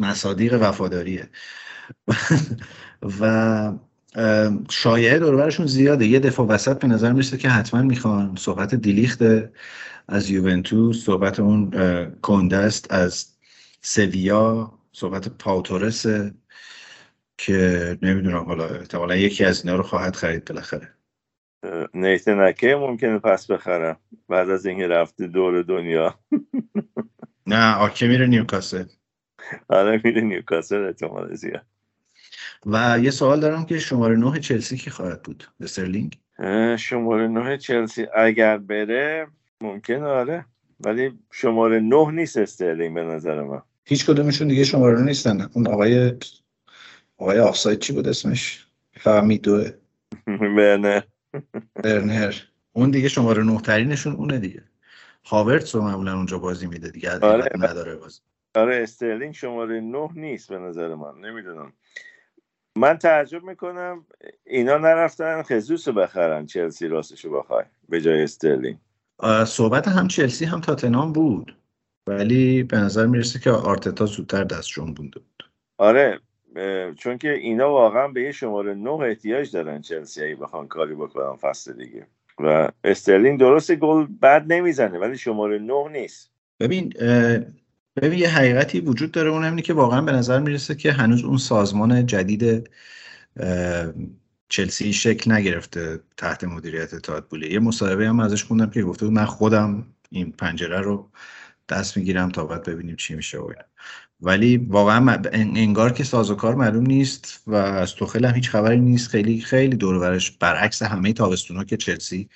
مصادیق 0.00 0.58
وفاداریه. 0.62 1.28
و 3.20 3.72
شایعه 4.70 5.18
دوربرشون 5.18 5.66
زیاده. 5.66 6.06
یه 6.06 6.18
دفاع 6.18 6.46
وسط 6.46 6.78
به 6.78 6.86
نظر 6.88 7.12
می‌رسه 7.12 7.36
که 7.36 7.48
حتما 7.48 7.82
می‌خوان. 7.82 8.36
صحبت 8.36 8.74
دیلیخت 8.74 9.22
از 10.08 10.30
یوونتوس 10.30 11.04
صحبت 11.04 11.40
اون 11.40 11.70
کندست 12.22 12.92
از 12.92 13.26
سویا 13.80 14.72
صحبت 14.92 15.28
پاوتورس 15.28 16.06
که 17.38 17.98
نمی‌دونم 18.02 18.44
حالا 18.44 18.66
احتمالا 18.68 19.16
یکی 19.16 19.44
از 19.44 19.64
اینا 19.64 19.76
رو 19.76 19.82
خواهد 19.82 20.16
خرید 20.16 20.44
بالاخره. 20.44 20.88
نیتن 21.94 22.41
اکه 22.41 22.76
ممکنه 22.76 23.18
پس 23.18 23.50
بخرم 23.50 23.96
بعد 24.28 24.50
از 24.50 24.66
اینکه 24.66 24.86
رفته 24.86 25.26
دور 25.26 25.62
دنیا. 25.62 26.14
نه 27.46 27.76
آکه 27.76 28.06
میره 28.06 28.26
نیوکاسل. 28.26 28.84
آره 29.68 30.00
میره 30.04 30.20
نیوکاسل 30.20 30.84
احتمال 30.84 31.34
زیاد. 31.34 31.66
و 32.66 32.98
یه 33.02 33.10
سوال 33.10 33.40
دارم 33.40 33.64
که 33.64 33.78
شماره 33.78 34.16
نه 34.16 34.40
چلسی 34.40 34.76
کی 34.76 34.90
خواهد 34.90 35.22
بود؟ 35.22 35.44
استرلینگ 35.60 36.18
شماره 36.78 37.28
نه 37.28 37.58
چلسی 37.58 38.06
اگر 38.16 38.58
بره 38.58 39.26
ممکن 39.60 40.02
آره. 40.02 40.44
ولی 40.80 41.18
شماره 41.32 41.80
نه 41.80 42.10
نیست 42.10 42.36
استرلینگ 42.36 42.94
به 42.94 43.02
نظر 43.02 43.42
من. 43.42 43.62
هیچ 43.84 44.06
کدومشون 44.06 44.48
دیگه 44.48 44.64
شماره 44.64 45.02
نیستن. 45.02 45.50
اون 45.52 45.66
آقای 45.66 46.12
آقای 47.18 47.38
offside 47.38 47.78
چی 47.78 47.92
بود 47.92 48.08
اسمش؟ 48.08 48.66
فهمیدو. 48.92 49.70
برنر. 50.56 51.02
برنر. 51.74 52.34
اون 52.72 52.90
دیگه 52.90 53.08
شماره 53.08 53.42
نه 53.42 53.60
ترینشون 53.60 54.12
اونه 54.12 54.38
دیگه. 54.38 54.62
هاورتس 55.24 55.74
رو 55.74 55.82
معمولا 55.82 56.14
اونجا 56.16 56.38
بازی 56.38 56.66
میده 56.66 56.88
دیگه 56.90 57.18
آره. 57.18 57.50
نداره 57.58 57.96
بازی. 57.96 58.20
آره 58.54 58.82
استرلینگ 58.82 59.34
شماره 59.34 59.80
نه 59.80 60.08
نیست 60.14 60.48
به 60.48 60.58
نظر 60.58 60.94
من. 60.94 61.20
نمی‌دونم. 61.20 61.72
من 62.78 62.98
تعجب 62.98 63.44
می‌کنم 63.44 64.06
اینا 64.44 64.78
نرفتن 64.78 65.42
ژسوس 65.42 65.88
رو 65.88 65.94
بخرن 65.94 66.46
چلسی 66.46 66.88
راستش 66.88 67.24
رو 67.24 67.38
بخوای 67.38 67.64
به 67.88 68.00
جای 68.00 68.22
استرلینگ. 68.22 68.78
صحبت 69.46 69.88
هم 69.88 70.08
چلسی 70.08 70.44
هم 70.44 70.60
تاتنام 70.60 71.12
بود 71.12 71.56
ولی 72.06 72.62
به 72.62 72.76
نظر 72.76 73.06
می‌رسه 73.06 73.38
که 73.38 73.50
آرتتا 73.50 74.06
زودتر 74.06 74.44
دست 74.44 74.74
بونده 74.74 75.18
بود 75.20 75.50
آره 75.78 76.20
چون 76.96 77.18
که 77.18 77.32
اینا 77.32 77.70
واقعا 77.70 78.08
به 78.08 78.22
یه 78.22 78.32
شماره 78.32 78.74
نه 78.74 78.90
احتیاج 78.90 79.52
دارن 79.52 79.80
چلسی 79.80 80.24
ای 80.24 80.34
بخوان 80.34 80.68
کاری 80.68 80.94
بکنن 80.94 81.36
فصل 81.36 81.72
دیگه. 81.72 82.06
و 82.38 82.68
استرلینگ 82.84 83.40
درست 83.40 83.74
گل 83.74 84.06
بد 84.22 84.52
نمی‌زنه 84.52 84.98
ولی 84.98 85.18
شماره 85.18 85.58
نه 85.58 85.88
نیست. 85.88 86.30
ببین 86.60 86.92
ببین 87.96 88.18
یه 88.18 88.28
حقیقتی 88.28 88.80
وجود 88.80 89.12
داره 89.12 89.30
اون 89.30 89.44
اینه 89.44 89.62
که 89.62 89.72
واقعا 89.74 90.00
به 90.00 90.12
نظر 90.12 90.40
می‌رسه 90.40 90.74
که 90.74 90.92
هنوز 90.92 91.24
اون 91.24 91.38
سازمان 91.38 92.06
جدید 92.06 92.70
چلسی 94.48 94.92
شکل 94.92 95.32
نگرفته 95.32 96.00
تحت 96.16 96.44
مدیریت 96.44 96.94
تادبولی 96.94 97.52
یه 97.52 97.58
مصاحبه 97.58 98.08
هم 98.08 98.20
ازش 98.20 98.44
خوندم 98.44 98.70
که 98.70 98.82
گفته 98.82 99.06
من 99.06 99.24
خودم 99.24 99.86
این 100.10 100.32
پنجره 100.32 100.80
رو 100.80 101.10
دست 101.68 101.96
می‌گیرم 101.96 102.28
تا 102.30 102.46
بعد 102.46 102.64
ببینیم 102.64 102.96
چی 102.96 103.14
میشه. 103.14 103.38
و 103.38 103.52
ولی 104.20 104.56
واقعا 104.56 105.22
انگار 105.32 105.92
که 105.92 106.04
سازوکار 106.04 106.54
معلوم 106.54 106.86
نیست 106.86 107.42
و 107.46 107.54
از 107.54 107.94
توخل 107.94 108.24
هم 108.24 108.34
هیچ 108.34 108.50
خبری 108.50 108.80
نیست. 108.80 109.08
خیلی 109.08 109.40
خیلی 109.40 109.76
دور 109.76 110.20
برعکس 110.40 110.82
همه 110.82 111.12
تابستونا 111.12 111.64
که 111.64 111.76
چلسی 111.76 112.28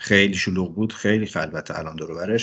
خیلی 0.00 0.34
شلوغ 0.34 0.74
بود 0.74 0.92
خیلی 0.92 1.26
خلوت 1.26 1.70
الان 1.70 1.96
دور 1.96 2.38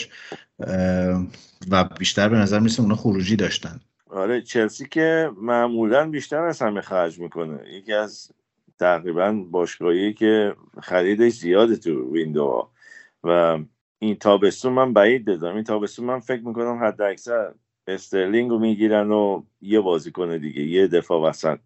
و 1.72 1.84
بیشتر 2.00 2.30
به 2.30 2.38
نظر 2.38 2.60
میسه 2.60 2.82
اونا 2.82 2.96
خروجی 2.96 3.36
داشتن. 3.36 3.80
آره 4.10 4.42
چلسی 4.42 4.88
که 4.88 5.32
معمولا 5.42 6.10
بیشتر 6.10 6.44
از 6.44 6.62
همه 6.62 6.82
خرج 6.82 7.20
می‌کنه. 7.20 7.60
یکی 7.74 7.94
از 7.94 8.32
تقریبا 8.80 9.32
باشگاهی 9.32 10.14
که 10.14 10.56
خریدش 10.82 11.34
زیاده 11.34 11.76
تو 11.76 12.14
window 12.14 13.60
این 14.00 14.16
تابستون 14.16 14.74
من 14.74 14.94
بعید 14.94 15.26
بدم 15.26 15.56
این 15.56 15.64
تابستون 15.64 16.06
من 16.06 16.20
فکر 16.20 16.42
می‌کنم 16.42 16.84
حد 16.84 17.02
اکثر 17.02 17.52
استرلینگ 17.88 18.50
رو 18.50 18.60
می‌گیرن 18.60 19.12
و 19.12 19.44
یه 19.62 19.80
بازی 19.80 20.12
کنه 20.12 20.38
دیگه 20.38 20.62
یه 20.62 20.88
دفاع 20.88 21.30
وسط 21.30 21.60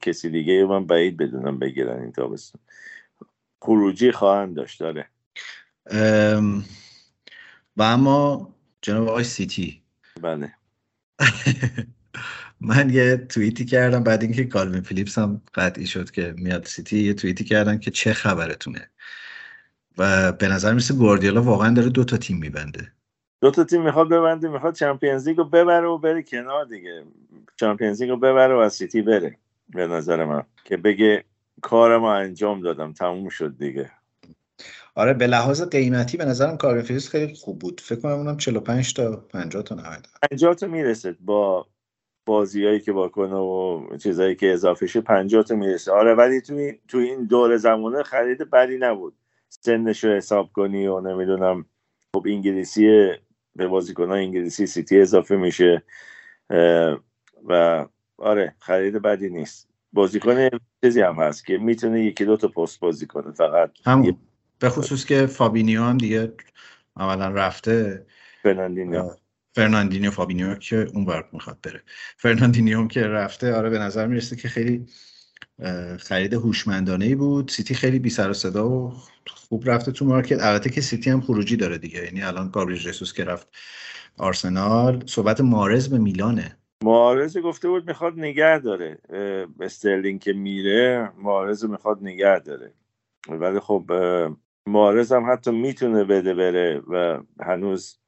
کسی 0.00 0.30
دیگه 0.30 0.64
من 0.64 0.86
بعید 0.86 1.16
بدونم 1.16 1.58
بگیرن 1.58 2.00
این 2.00 2.12
تابستون. 2.12 2.60
خروجی 3.62 4.12
خواهند 4.12 4.56
داشت 4.56 4.80
داره 4.80 5.08
و 7.76 7.82
اما 7.82 8.54
جناب 8.82 9.08
آقای 9.08 9.24
سیتی 9.24 9.82
بله. 10.22 10.52
من 12.60 12.90
یه 12.90 13.16
توییتی 13.16 13.64
کردم 13.64 14.02
بعد 14.02 14.22
اینکه 14.22 14.44
کالوین 14.44 14.82
فیلیپس 14.82 15.18
هم 15.18 15.42
قطعی 15.54 15.86
شد 15.86 16.10
که 16.10 16.34
میاد 16.38 16.64
سیتی 16.64 16.98
یه 16.98 17.14
توییتی 17.14 17.44
کردم 17.44 17.78
که 17.78 17.90
چه 17.90 18.12
خبرتونه. 18.12 18.90
و 19.98 20.32
به 20.32 20.48
نظر 20.48 20.74
می‌رسه 20.74 20.94
گواردیولا 20.94 21.42
واقعا 21.42 21.74
داره 21.74 21.88
دو 21.88 22.04
تا 22.04 22.16
تیم 22.16 22.38
میبنده. 22.38 22.92
دو 23.40 23.50
تا 23.50 23.64
تیم 23.64 23.82
می‌خواد 23.82 24.08
ببنده 24.08 24.48
می‌خواد 24.48 24.74
Champions 24.74 25.28
League 25.28 25.42
و 25.42 25.44
ببره 25.44 25.86
و 25.86 25.98
بره 25.98 26.22
کنار 26.22 26.64
دیگه. 26.64 27.04
Champions 27.56 28.02
League 28.02 28.14
و 28.14 28.16
ببره 28.16 28.54
و 28.54 28.58
از 28.58 28.72
سیتی 28.72 29.02
بره 29.02 29.38
به 29.68 29.86
نظر 29.86 30.24
من. 30.24 30.42
که 30.64 30.76
بگه 30.76 31.24
کارمو 31.62 32.14
انجام 32.14 32.60
دادم 32.60 32.92
تموم 32.92 33.28
شد 33.28 33.58
دیگه. 33.58 33.90
آره 34.94 35.14
به 35.14 35.26
لحاظ 35.26 35.62
قیمتی 35.62 36.16
به 36.16 36.24
نظرم 36.24 36.56
کارگرفیس 36.56 37.08
خیلی 37.08 37.34
خوب 37.34 37.58
بود. 37.58 37.80
فکر 37.80 38.00
کنم 38.00 38.12
اونم 38.12 38.36
45 38.36 38.94
تا 38.94 39.16
50 39.16 39.62
تا 39.62 39.74
90 39.74 40.06
50 40.30 40.54
تا 40.54 40.66
می‌رسه 40.66 41.16
با 41.20 41.66
بازیایی 42.26 42.80
که 42.80 42.92
باکنه 42.92 43.36
و 43.36 43.86
چیزایی 43.96 44.36
که 44.36 44.52
اضافه 44.52 44.86
شه 44.86 45.00
50 45.00 45.42
تا 45.42 45.54
می‌رسه. 45.54 45.92
آره 45.92 46.14
ولی 46.14 46.40
تو 46.40 46.72
تو 46.88 46.98
این 46.98 47.24
دور 47.24 47.56
زمانه 47.56 48.02
خرید 48.02 48.50
بدی 48.50 48.78
نبود. 48.78 49.14
سنش 49.48 50.04
رو 50.04 50.10
حساب 50.10 50.52
کنی 50.52 50.86
و 50.86 51.00
نمی‌دونم 51.00 51.66
خب 52.14 52.26
انگلیسی 52.26 53.12
به 53.56 53.68
بازیکن 53.68 54.10
انگلیسی 54.10 54.66
سیتی 54.66 55.00
اضافه 55.00 55.36
میشه 55.36 55.82
و 57.44 57.86
آره 58.18 58.54
خرید 58.58 58.94
بدی 58.94 59.30
نیست. 59.30 59.68
بازیکن 59.96 60.48
چیزی 60.84 61.00
هم 61.00 61.14
هست 61.14 61.46
که 61.46 61.58
می‌تونه 61.58 62.04
یکی 62.04 62.24
دو 62.24 62.36
تا 62.36 62.48
پست 62.48 62.80
بازی 62.80 63.06
کنه 63.06 63.32
فقط 63.32 63.70
همون. 63.86 64.16
به 64.58 64.68
خصوص 64.68 65.04
که 65.04 65.26
فابینیو 65.26 65.82
هم 65.82 65.98
دیگه 65.98 66.32
اولا 66.96 67.28
رفته. 67.28 68.06
فرناندینیو. 68.42 69.10
فرناندینیو 69.54 70.10
فابینیو 70.10 70.54
که 70.54 70.76
اون 70.94 71.04
برق 71.04 71.24
می‌خواد 71.32 71.58
بره. 71.62 71.82
فرناندینیو 72.16 72.78
هم 72.78 72.88
که 72.88 73.02
رفته 73.02 73.54
آره 73.54 73.70
به 73.70 73.78
نظر 73.78 74.06
می‌رسه 74.06 74.36
که 74.36 74.48
خیلی 74.48 74.86
خرید 75.98 76.34
هوشمندانه 76.34 77.04
ای 77.04 77.14
بود. 77.14 77.50
سیتی 77.50 77.74
خیلی 77.74 77.98
بی 77.98 78.10
سر 78.10 78.30
و 78.30 78.32
صدا 78.32 78.68
و 78.68 78.92
خوب 79.26 79.70
رفته 79.70 79.92
تو 79.92 80.04
market. 80.04 80.42
البته 80.42 80.70
که 80.70 80.80
سیتی 80.80 81.10
هم 81.10 81.20
خروجی 81.20 81.56
داره 81.56 81.78
دیگه. 81.78 82.04
یعنی 82.04 82.22
الان 82.22 82.50
گابریل 82.50 82.78
جسوس 82.78 83.12
که 83.12 83.24
رفت 83.24 83.48
آرسنال. 84.16 85.06
صحبت 85.06 85.40
محرز 85.40 85.88
به 85.88 85.98
میلانه. 85.98 86.58
محرز 86.84 87.38
گفته 87.38 87.68
بود 87.68 87.88
می‌خواد 87.88 88.18
نگه 88.18 88.58
داره 88.58 88.98
استرلینگ 89.60 90.20
که 90.20 90.32
میره 90.32 91.12
محرز 91.18 91.64
می‌خواد 91.64 91.98
نگه 92.02 92.38
داره. 92.38 92.72
ولی 93.28 93.60
خب 93.60 93.90
معارض 94.66 95.12
هم 95.12 95.32
حتی 95.32 95.50
می‌تونه 95.50 96.04
بده 96.04 96.34
بره 96.34 96.82
و 96.88 97.22
هنوز 97.40 97.98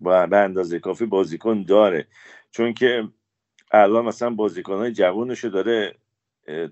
به 0.00 0.36
اندازه 0.36 0.78
کافی 0.78 1.06
بازیکن 1.06 1.62
داره. 1.62 2.06
چون 2.50 2.74
که 2.74 3.08
الان 3.72 4.04
مثلا 4.04 4.30
بازیکن 4.30 4.76
های 4.76 4.92
جوونشو 4.92 5.48
داره 5.48 5.94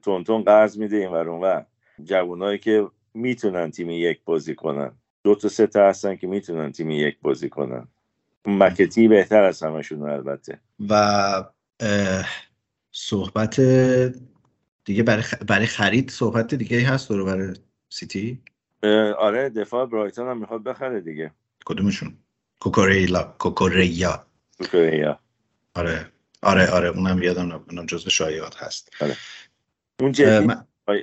تونتون 0.03 0.43
قرض 0.43 0.79
میده 0.79 0.97
این 0.97 1.11
ورون 1.11 1.41
و 1.45 1.63
جوانایی 2.05 2.59
که 2.59 2.89
می‌تونن 3.15 3.71
تیم 3.71 3.91
یک 3.91 4.21
بازی 4.25 4.55
کنن. 4.55 4.93
دو 5.25 5.35
تا 5.35 5.49
سه 5.49 5.67
تا 5.67 5.89
هستن 5.89 6.17
که 6.17 6.27
می‌تونن 6.27 6.73
تیم 6.73 6.91
یک 6.91 7.19
بازی 7.23 7.49
کنن. 7.49 7.89
مکتی 8.47 9.09
بهتر 9.09 9.43
از 9.45 9.63
همشون 9.63 10.03
البته. 10.03 10.61
و 10.89 11.45
صحبت 12.93 13.61
دیگه 14.85 15.03
برای, 15.03 15.25
برای 15.49 15.67
خرید 15.67 16.11
صحبت 16.11 16.55
دیگه 16.55 16.89
هست 16.89 17.11
رو 17.11 17.25
برای 17.25 17.55
سیتی؟ 17.89 18.43
آره 19.19 19.49
دفاع 19.49 19.87
برایتون 19.87 20.29
هم 20.29 20.39
می‌خواد 20.39 20.63
بخره 20.63 21.01
دیگه. 21.01 21.31
کدومشون؟ 21.65 22.17
کوکوریلا 22.61 23.23
کوکوریا. 23.39 24.27
کوکوریا. 24.59 25.19
آره 25.75 26.13
آره 26.43 26.71
آره 26.71 26.89
اونم 26.89 27.23
یادم 27.23 27.53
اونم 27.53 27.87
جزو 27.87 28.11
شایعات 28.11 28.57
هست. 28.57 28.91
آره. 29.01 29.17
اون 30.01 30.13
جدی 30.13 30.49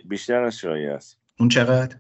بیشتر 0.06 0.44
از 0.44 0.58
شایع 0.58 0.94
است. 0.94 1.18
اون 1.40 1.50
چقدر؟ 1.50 1.98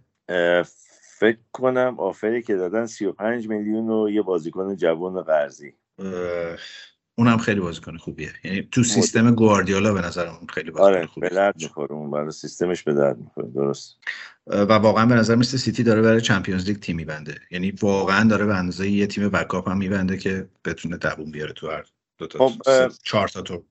فکر 1.19 1.37
کنم 1.51 1.99
آفری 1.99 2.41
که 2.41 2.55
دادن 2.55 2.85
35 2.85 3.47
میلیون 3.47 3.89
و 3.89 4.09
یه 4.09 4.21
بازیکن 4.21 4.75
جوان 4.75 5.21
قرضی. 5.21 5.75
اونم 7.15 7.37
خیلی 7.37 7.59
بازیکن 7.59 7.97
خوبیه. 7.97 8.33
یعنی 8.43 8.67
تو 8.71 8.83
سیستم 8.83 9.35
گواردیولا 9.35 9.93
به 9.93 10.01
نظر 10.01 10.27
اون 10.27 10.47
خیلی 10.47 10.71
بازیکن 10.71 10.87
آره 10.87 11.05
خوبیه. 11.05 11.29
به 11.29 11.35
درد 11.35 11.61
می‌خوره 11.61 11.91
اون 11.91 12.11
برای 12.11 12.31
سیستمش 12.31 12.83
به 12.83 12.93
درد 12.93 13.17
می‌خوره 13.17 13.47
درست. 13.47 13.97
و 14.47 14.73
واقعا 14.73 15.05
به 15.05 15.15
نظر 15.15 15.35
مثل 15.35 15.57
سیتی 15.57 15.83
داره 15.83 16.01
برای 16.01 16.21
چمپیونز 16.21 16.65
لیگ 16.67 16.79
تیم 16.79 16.95
میبنده. 16.95 17.35
یعنی 17.51 17.71
واقعا 17.71 18.29
داره 18.29 18.45
به 18.45 18.55
اندازه 18.55 18.89
یه 18.89 19.07
تیم 19.07 19.29
بکاپ 19.29 19.69
هم 19.69 19.77
میبنده 19.77 20.17
که 20.17 20.47
بتونه 20.65 20.97
دووم 20.97 21.31
بیاره 21.31 21.53
تو 21.53 21.71
هر 21.71 21.85
دو 22.17 22.27
تا 22.27 22.47
خب 22.47 22.91
چهار 23.03 23.27
تا 23.27 23.41
تو. 23.41 23.63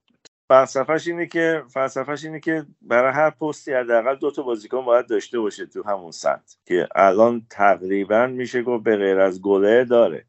فلسفهش 0.49 1.09
اینه 1.09 1.27
که 1.27 1.63
فلسفهش 1.69 2.25
اینه 2.25 2.41
که 2.41 2.67
برای 2.83 3.13
هر 3.13 3.31
پستی 3.31 3.73
حداقل 3.73 4.17
دو 4.17 4.31
تا 4.31 4.43
بازیکن 4.43 4.85
باید 4.85 5.09
داشته 5.09 5.39
باشه 5.39 5.67
تو 5.67 5.83
همون 5.83 6.11
سطح 6.11 6.57
که 6.67 6.89
الان 6.95 7.47
تقریبا 7.51 8.27
میشه 8.27 8.63
گفت 8.63 8.85
به 8.85 8.97
غیر 8.97 9.21
از 9.21 9.41
گله 9.41 9.85
داره. 9.85 10.27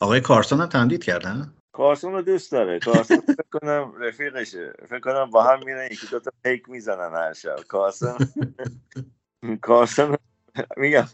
آقای 0.00 0.20
کارسون 0.20 0.60
هم 0.60 0.66
تمدید 0.66 1.04
کردن؟ 1.04 1.54
کارسون 1.78 2.12
رو 2.12 2.22
دوست 2.22 2.52
داره. 2.52 2.78
کارسون 2.78 3.16
فکر 3.16 3.60
کنم 3.60 3.92
رفیقشه. 4.00 4.72
فکر 4.88 5.00
کنم 5.00 5.30
با 5.30 5.42
هم 5.42 5.58
میرن 5.64 5.86
یکی 5.86 6.06
دو 6.10 6.20
تا 6.20 6.30
پیک 6.44 6.68
می‌زنن 6.68 7.14
هر 7.14 7.32
شب. 7.32 7.56
کارسون 7.68 8.18
کارسون 9.62 10.16
میگم 10.76 11.08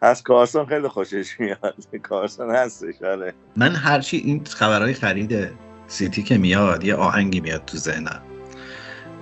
از 0.00 0.22
کارسون 0.22 0.66
خیلی 0.66 0.88
خوشش 0.88 1.40
میاد. 1.40 1.74
کارسون 2.02 2.50
هستش 2.50 3.02
آره. 3.02 3.34
من 3.56 3.74
هرچی 3.74 4.16
این 4.16 4.44
خبرهای 4.44 4.94
خریده 4.94 5.52
سیتی 5.86 6.22
که 6.22 6.38
میاد 6.38 6.84
یه 6.84 6.94
آهنگی 6.94 7.40
میاد 7.40 7.64
تو 7.64 7.76
ذهنم 7.76 8.22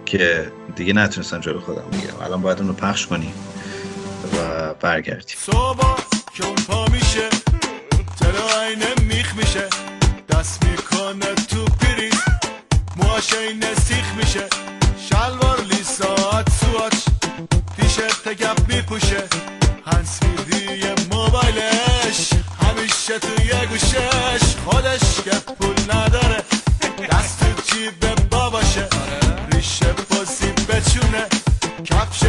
که 0.07 0.53
دیگه 0.77 0.93
نتونستم 0.93 1.41
جلو 1.41 1.61
خودم 1.61 1.91
بگیرم. 1.93 2.17
الان 2.23 2.43
باید 2.43 2.61
اونو 2.61 2.73
پخش 2.73 3.07
کنیم 3.07 3.35
و 4.37 4.75
برگردیم. 4.75 5.37
صبح 5.39 6.03
که 6.35 6.47
اون 6.47 6.57
پا 6.69 6.85
میشه 6.93 7.29
ترا 8.21 8.63
عینه 8.63 8.95
میخ 9.09 9.37
میشه. 9.37 9.98
دست 10.31 10.65
می‌کنه 10.65 11.35
تو 11.35 11.65
پریز. 11.65 12.21
موهاش 12.97 13.33
این 13.33 13.65
سیخ 13.75 14.15
میشه. 14.17 14.47
شلوار 15.09 15.61
لیساعت 15.61 16.51
سواچ. 16.51 16.95
تیشرت 17.77 18.29
گپ 18.29 18.69
میپوشه. 18.69 19.25
هنس 19.87 20.19
میدی 20.23 20.87
موبایلش. 21.11 22.31
همیشه 22.63 23.19
توی 23.19 23.67
گوشش. 23.67 24.57
خودش 24.65 25.21
که 25.25 25.31
پول 25.31 25.77
نداره. 25.95 26.43
دست 27.11 27.39
تو 27.41 27.63
جیب 27.73 28.29
باباشه. 28.31 28.89
ریشه 29.53 29.93
بازی 30.11 30.53
بچونه. 30.53 31.27
کفش 31.85 32.23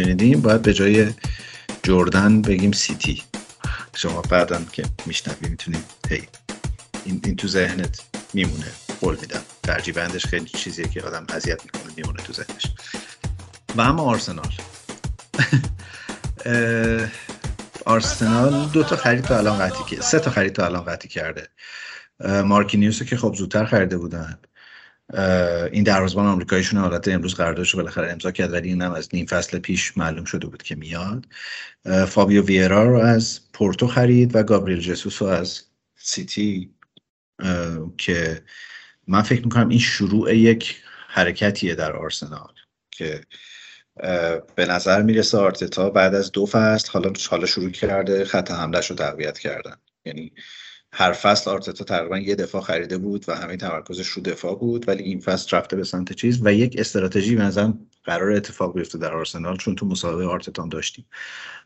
شنیدیم 0.00 0.40
باید 0.40 0.62
به 0.62 0.74
جای 0.74 1.12
جردن 1.82 2.42
بگیم 2.42 2.72
سیتی 2.72 3.22
شما 3.94 4.22
بعدا 4.22 4.60
که 4.72 4.84
میشنوی 5.06 5.48
می‌تونید 5.48 5.84
هی 6.08 6.22
این, 7.04 7.20
این 7.24 7.36
تو 7.36 7.48
ذهنت 7.48 8.00
میمونه 8.34 8.66
قول 9.00 9.16
میدم. 9.20 9.40
ترجیح 9.62 9.94
بندش 9.94 10.26
خیلی 10.26 10.44
چیزیه 10.44 10.88
که 10.88 11.02
آدم 11.02 11.26
اذیت 11.28 11.64
می‌کنه 11.64 11.92
میمونه 11.96 12.22
تو 12.22 12.32
ذهنش. 12.32 12.66
و 13.76 13.80
اما 13.80 14.02
آرسنال. 14.02 14.52
آرسنال 17.86 18.68
دو 18.68 18.82
تا 18.82 18.96
خرید 18.96 19.24
تا 19.24 19.38
الان 19.38 19.58
قطعی 19.58 20.02
سه 20.02 20.18
تا 20.18 20.30
خرید 20.30 20.52
تا 20.52 20.64
الان 20.64 20.84
قطعی 20.84 21.08
کرده. 21.08 21.48
مارکینیوس 22.44 23.02
که 23.02 23.16
خب 23.16 23.34
زودتر 23.34 23.64
خریده 23.64 23.98
بودن. 23.98 24.38
این 25.72 25.84
دروازه‌بان 25.84 26.26
آمریکاییشون 26.26 26.80
حالت 26.80 27.08
امروز 27.08 27.34
قراردادش 27.34 27.74
بالاخره 27.74 28.12
امضا 28.12 28.30
کرد 28.30 28.52
ولی 28.52 28.68
اینم 28.68 28.92
از 28.92 29.08
نیم 29.12 29.26
فصل 29.26 29.58
پیش 29.58 29.96
معلوم 29.96 30.24
شده 30.24 30.46
بود 30.46 30.62
که 30.62 30.74
میاد. 30.74 31.26
فابیو 32.08 32.44
ویرا 32.44 32.84
رو 32.84 32.98
از 32.98 33.40
پورتو 33.52 33.86
خرید 33.86 34.36
و 34.36 34.42
گابریل 34.42 34.80
جسوس 34.80 35.22
رو 35.22 35.28
از 35.28 35.62
سیتی 35.96 36.70
که 37.98 38.42
من 39.08 39.22
فکر 39.22 39.42
می‌کنم 39.42 39.68
این 39.68 39.78
شروع 39.78 40.36
یک 40.36 40.82
حرکتیه 41.08 41.74
در 41.74 41.92
آرسنال 41.92 42.52
که 42.90 43.20
به 44.54 44.66
نظر 44.66 45.02
می‌رسه 45.02 45.38
آرتتا 45.38 45.90
بعد 45.90 46.14
از 46.14 46.32
دو 46.32 46.46
فصل 46.46 46.92
حالا 46.92 47.12
حالا 47.30 47.46
شروع 47.46 47.70
کرده 47.70 48.24
خط 48.24 48.50
حملهش 48.50 48.90
رو 48.90 48.96
تقویت 48.96 49.38
کردن. 49.38 49.76
یعنی 50.04 50.32
هر 50.92 51.12
فصل 51.12 51.50
آرتتا 51.50 51.84
تقریبا 51.84 52.18
یه 52.18 52.34
دفاع 52.34 52.62
خریده 52.62 52.98
بود 52.98 53.24
و 53.28 53.34
همین 53.34 53.56
تمرکزش 53.56 54.06
رو 54.08 54.22
دفاع 54.22 54.54
بود 54.54 54.88
ولی 54.88 55.02
این 55.02 55.20
فصل 55.20 55.56
رفته 55.56 55.76
به 55.76 55.84
سمت 55.84 56.12
چیز 56.12 56.40
و 56.42 56.54
یک 56.54 56.76
استراتژی 56.78 57.36
به 57.36 57.42
نظرم 57.42 57.86
قرار 58.04 58.32
اتفاق 58.32 58.74
بیفته 58.74 58.98
در 58.98 59.14
آرسنال 59.14 59.56
چون 59.56 59.74
تو 59.74 59.86
مسابقه 59.86 60.24
آرتتا 60.24 60.66
داشتیم. 60.66 61.06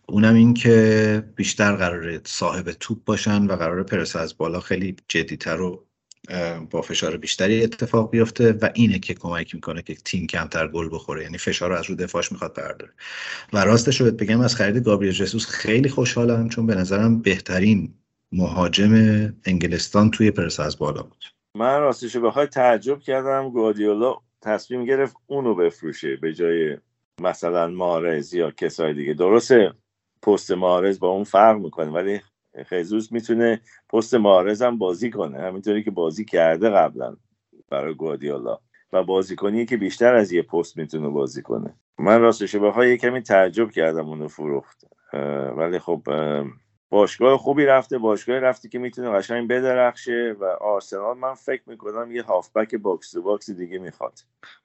اونم 0.09 0.35
این 0.35 0.55
که 0.55 1.25
بیشتر 1.37 1.77
قرار 1.77 2.21
صاحب 2.25 2.73
توپ 2.73 3.05
باشن 3.05 3.47
و 3.47 3.57
قرار 3.57 3.83
پرس 3.83 4.17
از 4.17 4.37
بالا 4.37 4.61
خیلی 4.61 4.97
جدیتر 5.09 5.61
و 5.61 5.87
با 6.71 6.83
فشار 6.83 7.17
بیشتری 7.17 7.65
اتفاق 7.65 8.11
بیفته 8.11 8.53
و 8.53 8.71
اینه 8.75 8.99
که 8.99 9.15
کمک 9.15 9.55
می‌کنه 9.55 9.83
که 9.83 9.95
تیم 9.95 10.27
کمتر 10.27 10.69
گل 10.69 10.89
بخوره 10.93 11.23
یعنی 11.23 11.39
فشار 11.39 11.71
رو 11.71 11.77
از 11.77 11.85
رو 11.91 11.95
دفاعش 11.95 12.33
می‌خواد 12.33 12.55
برداره. 12.55 12.93
و 13.53 13.65
راستش 13.65 14.01
رو 14.01 14.11
بگم 14.11 14.41
از 14.41 14.57
خرید 14.57 14.85
گابریل 14.85 15.13
جسوس 15.13 15.47
خیلی 15.47 15.89
خوشحالم 15.89 16.49
چون 16.49 16.67
به 16.67 16.75
نظرم 16.75 17.23
بهترین 17.23 17.95
مهاجم 18.37 18.93
انگلستان 19.47 20.11
توی 20.11 20.31
پرس 20.31 20.61
از 20.61 20.79
بالا 20.79 21.03
بود. 21.03 21.25
من 21.57 21.81
راستش 21.81 22.17
بخوای 22.17 22.47
تعجب 22.47 22.99
کردم. 22.99 23.51
گوادیولا 23.51 24.17
تصمیم 24.43 24.85
گرفت 24.85 25.17
اونو 25.27 25.55
بفروشه 25.55 26.17
به 26.17 26.33
جای 26.33 26.77
مثلا 27.21 27.69
مارز 27.69 28.35
یا 28.35 28.51
کسای 28.51 28.95
دیگه. 28.95 29.15
درسته 29.15 29.73
پست 30.23 30.51
مارز 30.51 31.01
با 31.01 31.09
اون 31.09 31.25
فرق 31.25 31.59
می‌کنه 31.59 31.91
ولی 31.91 32.21
خیزوس 32.67 33.13
می‌تونه 33.13 33.61
پست 33.93 34.15
مارز 34.15 34.63
هم 34.63 34.79
بازی 34.79 35.11
کنه. 35.11 35.39
همینطوری 35.39 35.83
که 35.83 35.91
بازی 35.91 36.25
کرده 36.25 36.71
قبلا 36.71 37.17
برای 37.71 37.95
گوادیولا. 37.95 38.59
و 38.93 39.05
بازیکنی 39.05 39.67
که 39.67 39.77
بیشتر 39.77 40.15
از 40.15 40.33
یه 40.33 40.43
پست 40.43 40.77
می‌تونه 40.77 41.09
بازی 41.09 41.43
کنه. 41.43 41.75
من 41.99 42.21
راستش 42.21 42.57
بخوای 42.57 42.91
یه 42.91 42.97
کمی 42.97 43.23
تعجب 43.23 43.71
کردم 43.71 44.09
اونو 44.09 44.29
فروخت. 44.29 44.85
ولی 45.57 45.79
خب 45.79 46.03
باشگاه 46.95 47.39
خوبی 47.39 47.65
رفته 47.67 47.99
باشگاه 47.99 48.39
رفته 48.39 48.69
که 48.69 48.79
می‌تونه 48.79 49.11
قشنگ 49.11 49.49
بدرخشه 49.49 50.37
و 50.41 50.45
آرسنال 50.45 51.19
من 51.19 51.35
فکر 51.35 51.63
می‌کنم 51.67 52.13
یه 52.13 52.23
هافبک 52.23 52.75
box 52.75 53.11
to 53.11 53.23
box 53.23 53.51
دیگه 53.51 53.79
می‌خواد. 53.79 54.19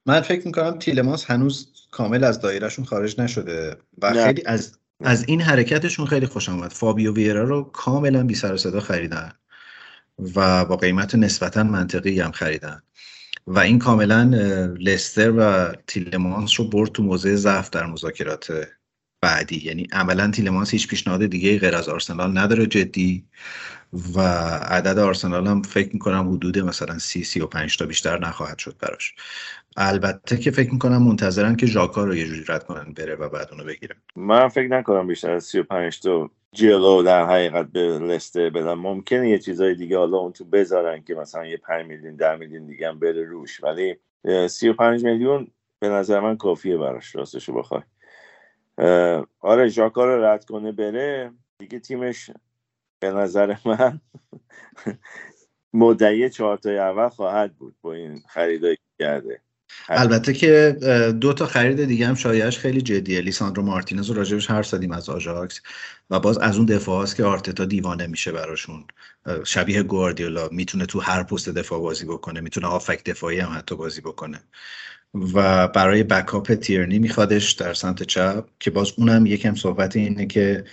من 0.05 0.21
فکر 0.21 0.45
می‌کنم 0.45 0.79
تیلمانس 0.79 1.25
هنوز 1.25 1.87
کامل 1.91 2.23
از 2.23 2.41
دایرهشون 2.41 2.85
خارج 2.85 3.21
نشده 3.21 3.77
و 4.01 4.13
نه. 4.13 4.25
خیلی 4.25 4.43
از 4.45 4.79
از 5.03 5.25
این 5.27 5.41
حرکتشون 5.41 6.05
خیلی 6.05 6.25
خوشم 6.25 6.49
آمد. 6.49 6.71
فابیو 6.71 7.13
ویرا 7.13 7.43
رو 7.43 7.63
کاملا 7.63 8.23
بی 8.23 8.35
سر 8.35 8.57
صدا 8.57 8.79
خریدن 8.79 9.31
و 10.35 10.65
با 10.65 10.77
قیمت 10.77 11.15
نسبتا 11.15 11.63
منطقی 11.63 12.19
هم 12.19 12.31
خریدن. 12.31 12.81
و 13.47 13.59
این 13.59 13.79
کاملا 13.79 14.23
لستر 14.79 15.31
و 15.31 15.71
تیلمانس 15.87 16.59
رو 16.59 16.69
برد 16.69 16.91
تو 16.91 17.03
موضع 17.03 17.35
ضعف 17.35 17.69
در 17.69 17.85
مذاکرات 17.85 18.67
بعدی. 19.21 19.61
یعنی 19.65 19.87
عملا 19.91 20.31
تیلمانس 20.31 20.71
هیچ 20.71 20.87
پیشنهاد 20.87 21.25
دیگه 21.25 21.59
غیر 21.59 21.75
از 21.75 21.89
آرسنال 21.89 22.37
نداره 22.37 22.65
جدی. 22.65 23.25
و 24.15 24.19
عدد 24.61 24.99
آرسنال 24.99 25.47
هم 25.47 25.61
فکر 25.61 25.89
می‌کنم 25.93 26.29
حدود 26.33 26.59
مثلا 26.59 26.99
سی 26.99 27.23
سی 27.23 27.39
و 27.39 27.47
پنج 27.47 27.77
تا 27.77 27.85
بیشتر 27.85 28.19
نخواهد 28.19 28.59
شد 28.59 28.75
براش. 28.79 29.15
البته 29.77 30.37
که 30.37 30.51
فکر 30.51 30.73
می‌کنم 30.73 31.03
منتظرن 31.03 31.55
که 31.55 31.65
ژاکا 31.65 32.03
رو 32.03 32.15
یه 32.15 32.25
جوری 32.25 32.43
رد 32.47 32.63
کنن 32.63 32.93
بره 32.93 33.15
و 33.15 33.29
بعد 33.29 33.47
اونو 33.51 33.63
بگیرن. 33.63 33.95
من 34.15 34.47
فکر 34.47 34.67
نکنم 34.67 35.07
بیشتر 35.07 35.31
از 35.31 35.43
35 35.43 35.99
تا 35.99 36.29
جلو 36.53 37.03
در 37.03 37.25
حقیقت 37.25 37.65
به 37.65 37.79
لسته 37.81 38.49
بدن. 38.49 38.73
ممکنه 38.73 39.29
یه 39.29 39.39
چیزای 39.39 39.75
دیگه 39.75 39.97
حالا 39.97 40.17
اون 40.17 40.31
تو 40.31 40.45
بذارن 40.45 41.03
که 41.03 41.15
مثلا 41.15 41.45
یه 41.45 41.57
5 41.57 41.85
میلیون 41.85 42.15
10 42.15 42.35
میلیون 42.35 42.67
دیگه 42.67 42.89
هم 42.89 42.99
بره 42.99 43.23
روش. 43.23 43.63
ولی 43.63 43.95
35 44.47 45.03
میلیون 45.03 45.47
به 45.79 45.89
نظر 45.89 46.19
من 46.19 46.37
کافیه 46.37 46.77
براش 46.77 47.15
راستشو 47.15 47.53
بخوای. 47.53 47.81
آره 49.39 49.67
ژاکا 49.67 50.05
رو 50.05 50.23
رد 50.23 50.45
کنه 50.45 50.71
بره 50.71 51.31
دیگه 51.59 51.79
تیمش 51.79 52.31
به 53.01 53.11
نظر 53.11 53.55
من 53.65 53.99
مدعی 55.73 56.29
چهارتای 56.29 56.77
اول 56.77 57.09
خواهد 57.09 57.55
بود 57.55 57.75
با 57.81 57.93
این 57.93 58.23
خریدایی 58.29 58.77
کرده. 58.99 59.41
البته 59.89 60.33
که 60.33 60.77
دو 61.21 61.33
تا 61.33 61.45
خرید 61.45 61.85
دیگه 61.85 62.07
هم 62.07 62.15
شایعش 62.15 62.57
خیلی 62.59 62.81
جدیه. 62.81 63.21
لیساندرو 63.21 63.63
مارتینز 63.63 64.09
رو 64.09 64.15
راجبش 64.15 64.49
هر 64.49 64.63
زدیم 64.63 64.91
از 64.91 65.09
آژاکس 65.09 65.61
و 66.09 66.19
باز 66.19 66.37
از 66.37 66.57
اون 66.57 66.65
دفاع 66.65 67.03
هست 67.03 67.15
که 67.15 67.23
آرتتا 67.23 67.65
دیوانه 67.65 68.07
میشه 68.07 68.31
براشون. 68.31 68.87
شبیه 69.45 69.83
گواردیولا 69.83 70.49
می‌تونه 70.51 70.85
تو 70.85 70.99
هر 70.99 71.23
پست 71.23 71.49
دفاع 71.49 71.79
بازی 71.79 72.05
بکنه 72.05 72.41
می‌تونه 72.41 72.67
آفک 72.67 73.03
دفاعی 73.03 73.39
هم 73.39 73.57
حتی 73.57 73.75
بازی 73.75 74.01
بکنه. 74.01 74.39
و 75.13 75.67
برای 75.67 76.03
بکاپ 76.03 76.53
تیرنی 76.53 76.99
میخوادش 76.99 77.51
در 77.51 77.73
سمت 77.73 78.03
چپ 78.03 78.45
که 78.59 78.71
باز 78.71 78.93
اونم 78.97 79.25
یکم 79.25 79.55
صحبت 79.55 79.95
اینه 79.95 80.25
که 80.25 80.63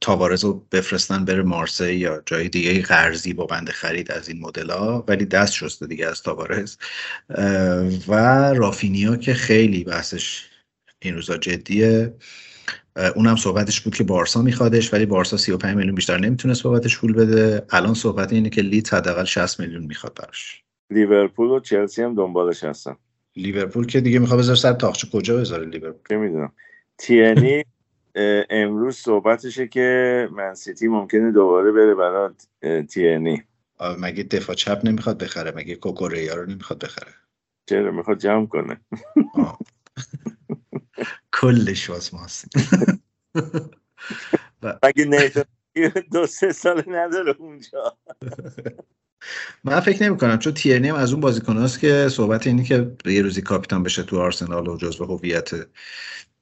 تاوارز 0.00 0.44
رو 0.44 0.66
بفرستن 0.72 1.24
بره 1.24 1.42
مارسی 1.42 1.92
یا 1.92 2.22
جای 2.26 2.48
دیگه 2.48 2.82
قرضی 2.82 3.32
با 3.32 3.46
بند 3.46 3.68
خرید 3.68 4.12
از 4.12 4.28
این 4.28 4.40
مدل 4.40 4.70
ها 4.70 5.04
ولی 5.08 5.24
دست 5.24 5.52
شسته 5.52 5.86
دیگه 5.86 6.06
از 6.06 6.22
تاوارز. 6.22 6.76
و 8.08 8.14
رافینیا 8.54 9.16
که 9.16 9.34
خیلی 9.34 9.84
بحثش 9.84 10.46
این 11.02 11.14
روزا 11.14 11.36
جدیه. 11.36 12.14
اونم 13.16 13.36
صحبتش 13.36 13.80
بود 13.80 13.94
که 13.94 14.04
بارسا 14.04 14.42
میخوادش 14.42 14.94
ولی 14.94 15.06
بارسا 15.06 15.36
35 15.36 15.76
میلیون 15.76 15.94
بیشتر 15.94 16.18
نمی‌تونست 16.18 16.62
بابتش 16.62 16.98
پول 16.98 17.12
بده. 17.12 17.66
الان 17.70 17.94
صحبت 17.94 18.32
اینه 18.32 18.50
که 18.50 18.62
لیت 18.62 18.94
حداقل 18.94 19.24
60 19.24 19.60
میلیون 19.60 19.84
می‌خواد 19.84 20.14
براش. 20.14 20.62
لیورپول 20.92 21.48
و 21.48 21.60
چلسی 21.60 22.02
هم 22.02 22.14
دنبالش 22.14 22.64
هستن. 22.64 22.96
لیورپول 23.42 23.86
که 23.86 24.00
دیگه 24.00 24.18
می‌خواد 24.18 24.40
بذاره 24.40 24.58
سر 24.58 24.72
تاخچه. 24.72 25.08
کجا 25.12 25.36
بذاره 25.36 25.66
لیورپول؟ 25.66 26.00
چه 26.08 26.16
می‌دونم 26.16 26.52
تیانی 26.98 27.64
امروز 28.50 28.96
صحبتشه 28.96 29.68
که 29.68 30.28
منسیتی 30.32 30.88
ممکنه 30.88 31.32
دوباره 31.32 31.72
بره 31.72 31.94
برای 31.94 32.34
تیانی 32.84 33.42
مگه 33.98 34.22
دفاع 34.22 34.56
چپ 34.56 34.80
نمی‌خواد 34.84 35.22
بخره؟ 35.22 35.52
مگه 35.56 35.74
کوکوریا 35.74 36.34
رو 36.34 36.46
نمی‌خواد 36.46 36.84
بخره؟ 36.84 37.12
چرا؟ 37.66 37.90
می‌خواد 37.90 38.18
جمع 38.18 38.46
کنه. 38.46 38.80
کلش 41.32 41.90
واس 41.90 42.14
ماست. 42.14 42.48
مگه 44.84 45.04
نیتون 45.04 45.44
دو 46.12 46.26
سه 46.26 46.52
سال 46.52 46.84
نداره 46.88 47.34
اونجا؟ 47.38 47.96
من 49.64 49.80
فکر 49.80 50.02
نمی 50.02 50.16
کنم 50.16 50.38
چون 50.38 50.54
تیرنی 50.54 50.88
هم 50.88 50.94
از 50.94 51.12
اون 51.12 51.20
بازیکن 51.20 51.56
هست 51.56 51.80
که 51.80 52.08
صحبت 52.10 52.46
اینی 52.46 52.64
که 52.64 52.92
یه 53.06 53.22
روزی 53.22 53.42
کاپیتان 53.42 53.82
بشه 53.82 54.02
تو 54.02 54.20
آرسنال 54.20 54.68
و 54.68 54.76
جزو 54.76 55.04
هویت 55.04 55.50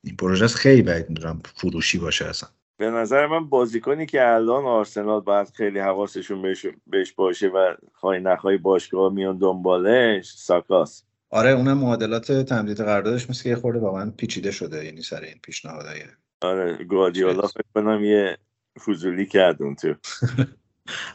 این 0.05 0.17
پروژه 0.17 0.47
خیلی 0.49 0.83
بعید 0.83 1.09
می‌دونم 1.09 1.41
فروشی 1.55 1.99
باشه 1.99 2.25
اصلا. 2.25 2.49
به 2.81 2.91
نظر 2.91 3.27
من 3.27 3.49
بازیکنی 3.49 4.07
که 4.07 4.35
الان 4.35 4.65
آرسنال 4.65 5.21
باید 5.21 5.51
خیلی 5.51 5.79
حواسشون 5.79 6.43
بهش, 6.43 6.67
بهش 6.87 7.13
باشه 7.13 7.49
و 7.49 7.75
خواهی 7.95 8.21
نخواهی 8.21 8.57
باشگاه 8.59 9.13
میان 9.13 9.39
دنبالش 9.39 10.33
ساکاس. 10.37 11.05
آره 11.31 11.51
اونم 11.51 11.79
معادلات 11.79 12.33
تمدید 12.33 12.81
قراردادش 12.81 13.31
مثل 13.31 13.43
که 13.43 13.57
خورده 13.57 13.79
واقعا 13.79 14.11
پیچیده 14.17 14.51
شده 14.51 14.85
یعنی 14.85 15.03
سر 15.03 15.21
این 15.21 15.39
پیشنهادای 15.43 16.01
آره 16.41 16.85
گواردیولا 16.85 17.47
فکر 17.47 17.65
کنم 17.75 18.05
یه 18.05 18.39
فضولی 18.87 19.27
کرد 19.27 19.63
اون 19.63 19.75
تو. 19.75 19.95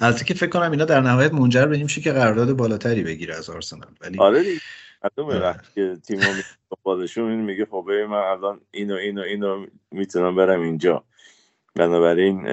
البته 0.01 0.25
که 0.25 0.33
فکر 0.33 0.49
کنم 0.49 0.71
اینا 0.71 0.86
در 0.86 1.01
نهایت 1.01 1.33
منجر 1.33 1.65
به 1.65 1.75
این 1.75 1.83
میشه 1.83 2.01
که 2.01 2.12
قرارداد 2.12 2.53
بالاتری 2.53 3.03
بگیره 3.03 3.36
از 3.36 3.49
آرسنال. 3.49 3.91
ولی 4.01 4.19
آره 4.19 4.43
دیگه. 4.43 4.59
که 5.75 5.97
تیم 6.07 6.19
بالشون 6.83 7.31
این 7.31 7.41
میگه 7.41 7.65
خب 7.65 7.86
من 8.09 8.17
الان 8.17 8.62
اینو 8.71 8.95
اینو 8.95 9.21
اینو 9.21 9.65
می‌تونم 9.91 10.36
برم 10.36 10.62
اینجا. 10.62 11.03
بنابراین 11.75 12.47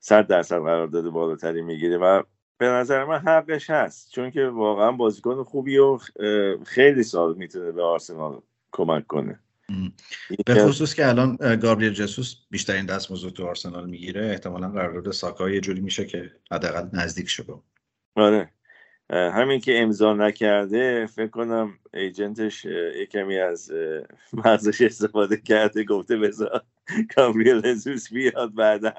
صد 0.00 0.26
درصد 0.26 0.58
قرارداد 0.58 1.04
بالاتری 1.04 1.62
می‌گیره 1.62 1.98
و 1.98 2.22
به 2.58 2.66
نظر 2.66 3.04
من 3.04 3.18
حقش 3.18 3.70
هست. 3.70 4.10
چون 4.10 4.30
که 4.30 4.46
واقعا 4.46 4.92
بازیکن 4.92 5.44
خوبی 5.44 5.78
و 5.78 5.98
خیلی 6.64 7.02
سال 7.02 7.34
می‌تونه 7.34 7.72
به 7.72 7.82
آرسنال 7.82 8.40
کمک 8.72 9.06
کنه. 9.06 9.40
به 10.46 10.54
خصوص 10.54 10.94
که 10.94 11.08
الان 11.08 11.36
گابریل 11.36 11.92
جسوس 11.92 12.36
بیشترین 12.50 12.86
دستمزد 12.86 13.28
تو 13.28 13.46
آرسنال 13.46 13.90
می‌گیره 13.90 14.26
احتمالا 14.26 14.68
قرارداد 14.68 15.12
ساکا 15.12 15.50
یه 15.50 15.60
جوری 15.60 15.80
میشه 15.80 16.04
که 16.04 16.32
حداقل 16.52 16.88
نزدیک 16.92 17.28
شه 17.28 17.44
آره. 18.16 18.52
همین 19.10 19.60
که 19.60 19.82
امضا 19.82 20.14
نکرده 20.14 21.06
فکر 21.06 21.26
کنم 21.26 21.78
ایجنتش 21.94 22.64
یه 22.64 23.06
کمی 23.06 23.38
از 23.38 23.72
مرزش 24.32 24.80
استفاده 24.80 25.36
کرده 25.36 25.84
گفته 25.84 26.16
بذار 26.16 26.62
گابریل 27.16 27.60
جسوس 27.60 28.12
بیاد 28.12 28.54
بعدا 28.54 28.92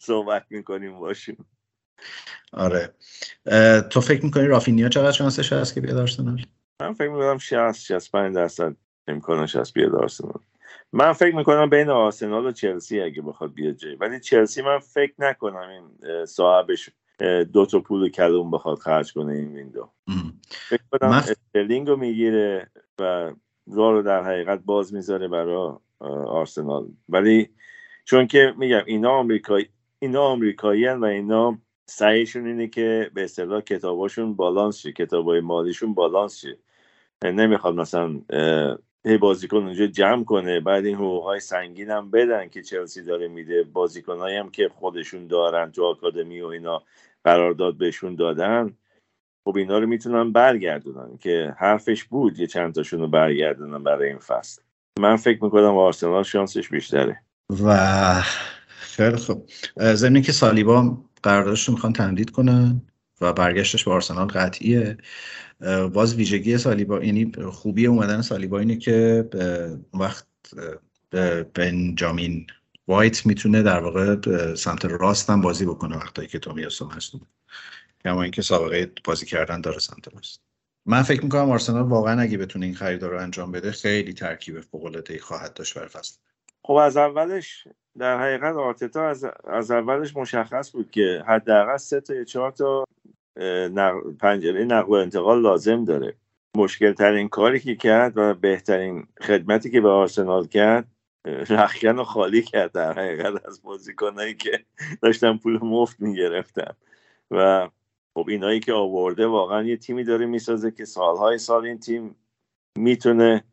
صحبت 0.00 0.46
می‌کنیم 0.50 0.98
باشیم. 0.98 1.46
آره. 2.52 2.94
تو 3.90 4.00
فکر 4.00 4.24
می‌کنی 4.24 4.46
رافینیا 4.46 4.88
چقدر 4.88 5.12
شانسش 5.12 5.52
هست 5.52 5.74
که 5.74 5.80
بیاد 5.80 5.96
آرسنال؟ 5.96 6.44
من 6.82 6.92
فکر 6.92 7.08
می‌کنم 7.08 7.38
60 7.38 7.80
65 7.80 8.34
درصد. 8.34 8.76
امکانش 9.08 9.56
هست 9.56 9.74
بیاد 9.74 9.94
آرسنال. 9.94 10.40
من 10.92 11.12
فکر 11.12 11.36
می‌کنم 11.36 11.70
بین 11.70 11.90
آرسنال 11.90 12.46
و 12.46 12.52
چلسی 12.52 13.00
اگه 13.00 13.22
بخواد 13.22 13.54
بیاد 13.54 13.74
جای 13.74 13.94
ولی 13.94 14.20
چلسی 14.20 14.62
من 14.62 14.78
فکر 14.78 15.14
نکنم 15.18 15.68
این 15.68 16.24
صاحبش 16.24 16.90
دو 17.52 17.66
تا 17.66 17.80
پول 17.80 18.08
کلون 18.08 18.50
بخواد 18.50 18.78
خرج 18.78 19.12
کنه 19.12 19.32
این 19.32 19.54
window 19.54 19.90
فکر 20.50 20.82
کنم 20.92 21.10
من... 21.10 21.16
استرلینگ 21.16 21.88
رو 21.88 21.96
می‌گیره 21.96 22.70
و 22.98 23.32
راه 23.72 23.92
رو 23.92 24.02
در 24.02 24.24
حقیقت 24.24 24.60
باز 24.64 24.94
می‌ذاره 24.94 25.28
برای 25.28 25.72
آرسنال. 26.26 26.88
ولی 27.08 27.50
چون 28.04 28.26
که 28.26 28.54
میگم 28.58 28.82
اینا 28.86 29.10
آمریکایی 29.10 29.68
اینا 29.98 30.22
آمریکایی 30.22 30.88
و 30.88 31.04
اینا 31.04 31.58
سعیشون 31.86 32.46
اینه 32.46 32.68
که 32.68 33.10
به 33.14 33.24
اصطلاح 33.24 33.60
کتاباشون 33.60 34.34
بالانس 34.34 34.76
شه 34.76 34.92
کتابای 34.92 35.40
مالیشون 35.40 35.94
بالانس 35.94 36.38
شه. 36.38 36.58
نمی‌خواد 37.24 37.74
مثلا 37.74 38.20
بازیکن 39.20 39.56
اونجا 39.56 39.86
جمع 39.86 40.24
کنه 40.24 40.60
بعد 40.60 40.86
این 40.86 40.94
حقوقهای 40.94 41.40
سنگین 41.40 41.90
هم 41.90 42.10
بدن 42.10 42.48
که 42.48 42.62
چلسی 42.62 43.02
داره 43.02 43.28
میده. 43.28 43.62
بازیکنهایی 43.62 44.36
هم 44.36 44.50
که 44.50 44.70
خودشون 44.74 45.26
دارن 45.26 45.72
تو 45.72 45.84
آکادمی 45.84 46.40
و 46.40 46.46
اینا 46.46 46.82
قرارداد 47.24 47.78
بهشون 47.78 48.14
دادن. 48.14 48.76
خب 49.44 49.56
اینا 49.56 49.78
رو 49.78 49.86
می‌تونن 49.86 50.32
برگردونن 50.32 51.18
که 51.18 51.54
حرفش 51.58 52.04
بود 52.04 52.38
یه 52.38 52.46
چند 52.46 52.74
تاشون 52.74 53.00
رو 53.00 53.08
برگردونن 53.08 53.82
برای 53.82 54.08
این 54.08 54.18
فصل. 54.18 54.62
من 54.98 55.16
فکر 55.16 55.44
می‌کنم 55.44 55.76
آرسنال 55.76 56.22
شانسش 56.22 56.68
بیشتره. 56.68 57.20
و 57.64 57.76
خیلی 58.68 59.16
خوب. 59.16 59.48
ضمن 59.80 60.22
که 60.22 60.32
سالیبا 60.32 60.98
قراردادش 61.22 61.68
رو 61.68 61.74
می‌خوان 61.74 61.92
تمدید 61.92 62.30
کنن. 62.30 62.82
و 63.20 63.32
برگشتش 63.32 63.84
به 63.84 63.90
آرسنال 63.90 64.26
قطعیه. 64.26 64.96
باز 65.92 66.14
ویژگی 66.14 66.58
سالیبا 66.58 67.04
یعنی 67.04 67.32
خوبی 67.52 67.86
اومدن 67.86 68.22
سالیبا 68.22 68.58
اینه 68.58 68.76
که 68.76 69.28
وقت 69.94 70.26
بنجامین 71.54 72.46
وایت 72.88 73.26
می‌تونه 73.26 73.62
در 73.62 73.80
واقع 73.80 74.16
سمت 74.54 74.84
راست 74.84 75.30
هم 75.30 75.40
بازی 75.40 75.66
بکنه 75.66 75.96
وقتایی 75.96 76.28
که 76.28 76.38
تومیاسو 76.38 76.88
هستون 76.88 77.20
کما 78.04 78.22
اینکه 78.22 78.42
سابقه 78.42 78.92
بازی 79.04 79.26
کردن 79.26 79.60
داره 79.60 79.78
سمت 79.78 80.14
راست. 80.14 80.40
من 80.86 81.02
فکر 81.02 81.22
می‌کنم 81.22 81.50
آرسنال 81.50 81.82
واقعا 81.82 82.20
اگه 82.20 82.38
بتونه 82.38 82.66
این 82.66 82.74
خرید 82.74 83.02
رو 83.02 83.18
انجام 83.18 83.52
بده 83.52 83.72
خیلی 83.72 84.12
ترکیب 84.12 84.60
فوق 84.60 84.84
العاده 84.84 85.18
خواهد 85.18 85.54
داشت 85.54 85.74
برای 85.74 85.88
فصل. 85.88 86.18
خب 86.62 86.72
از 86.72 86.96
اولش 86.96 87.68
در 87.98 88.20
حقیقت 88.20 88.54
آرتتا 88.54 89.06
از, 89.08 89.26
از 89.44 89.70
اولش 89.70 90.16
مشخص 90.16 90.72
بود 90.72 90.90
که 90.90 91.24
حداقل 91.26 91.76
سه 91.76 92.00
تا 92.00 92.14
یا 92.14 92.24
چهار 92.24 92.50
تا 92.50 92.84
پنجره 94.20 94.64
نقل 94.64 94.88
و 94.88 94.92
انتقال 94.92 95.40
لازم 95.40 95.84
داره. 95.84 96.14
مشکل 96.56 96.92
ترین 96.92 97.28
کاری 97.28 97.60
که 97.60 97.76
کرد 97.76 98.12
و 98.16 98.34
بهترین 98.34 99.06
خدمتی 99.20 99.70
که 99.70 99.80
به 99.80 99.88
آرسنال 99.88 100.46
کرد 100.46 100.88
رخکن 101.50 101.96
رو 101.96 102.04
خالی 102.04 102.42
کرد 102.42 102.72
در 102.72 102.92
حقیقت 102.92 103.46
از 103.46 103.62
بازیکنایی 103.62 104.34
که 104.34 104.64
داشتن 105.02 105.36
پول 105.36 105.58
مفت 105.62 106.00
می‌گرفتن. 106.00 106.72
و 107.30 107.68
خب 108.14 108.26
اینایی 108.28 108.60
که 108.60 108.72
آورده 108.72 109.26
واقعا 109.26 109.62
یه 109.62 109.76
تیمی 109.76 110.04
داره 110.04 110.26
می‌سازه 110.26 110.70
که 110.70 110.84
سالهای 110.84 111.38
سال 111.38 111.64
این 111.64 111.78
تیم 111.78 112.16
می‌تونه 112.76 113.44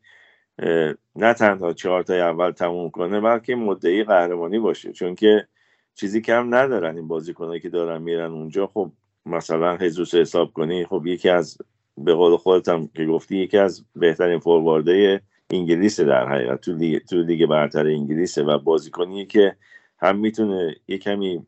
نه 1.16 1.34
تنها 1.38 1.72
چهار 1.72 2.02
تای 2.02 2.20
اول 2.20 2.50
تموم 2.50 2.90
کنه 2.90 3.20
بلکه 3.20 3.54
مدعی 3.54 4.04
قهرمانی 4.04 4.58
باشه. 4.58 4.92
چون 4.92 5.14
که 5.14 5.48
چیزی 5.94 6.20
کم 6.20 6.54
ندارن 6.54 6.96
این 6.96 7.08
بازیکنایی 7.08 7.60
که 7.60 7.68
دارن 7.68 8.02
میرن 8.02 8.32
اونجا. 8.32 8.66
خب 8.66 8.92
مثلا 9.26 9.76
هزوس 9.76 10.14
حساب 10.14 10.52
کنی 10.52 10.84
خب 10.84 11.06
یکی 11.06 11.28
از 11.28 11.58
به 11.98 12.14
قول 12.14 12.36
خودت 12.36 12.68
هم 12.68 12.88
که 12.88 13.06
گفتی 13.06 13.36
یکی 13.36 13.58
از 13.58 13.84
بهترین 13.96 14.38
فوروارده 14.38 15.22
انگلیس 15.50 16.00
در 16.00 16.28
حقیقت 16.28 16.60
تو 16.60 16.72
لیگ 16.72 16.98
تو 17.04 17.22
لیگ 17.22 17.46
برتر 17.46 17.86
انگلیسه 17.86 18.42
و 18.42 18.58
بازیکنی 18.58 19.26
که 19.26 19.56
هم 19.98 20.18
می‌تونه 20.18 20.76
یه 20.88 20.98
کمی 20.98 21.46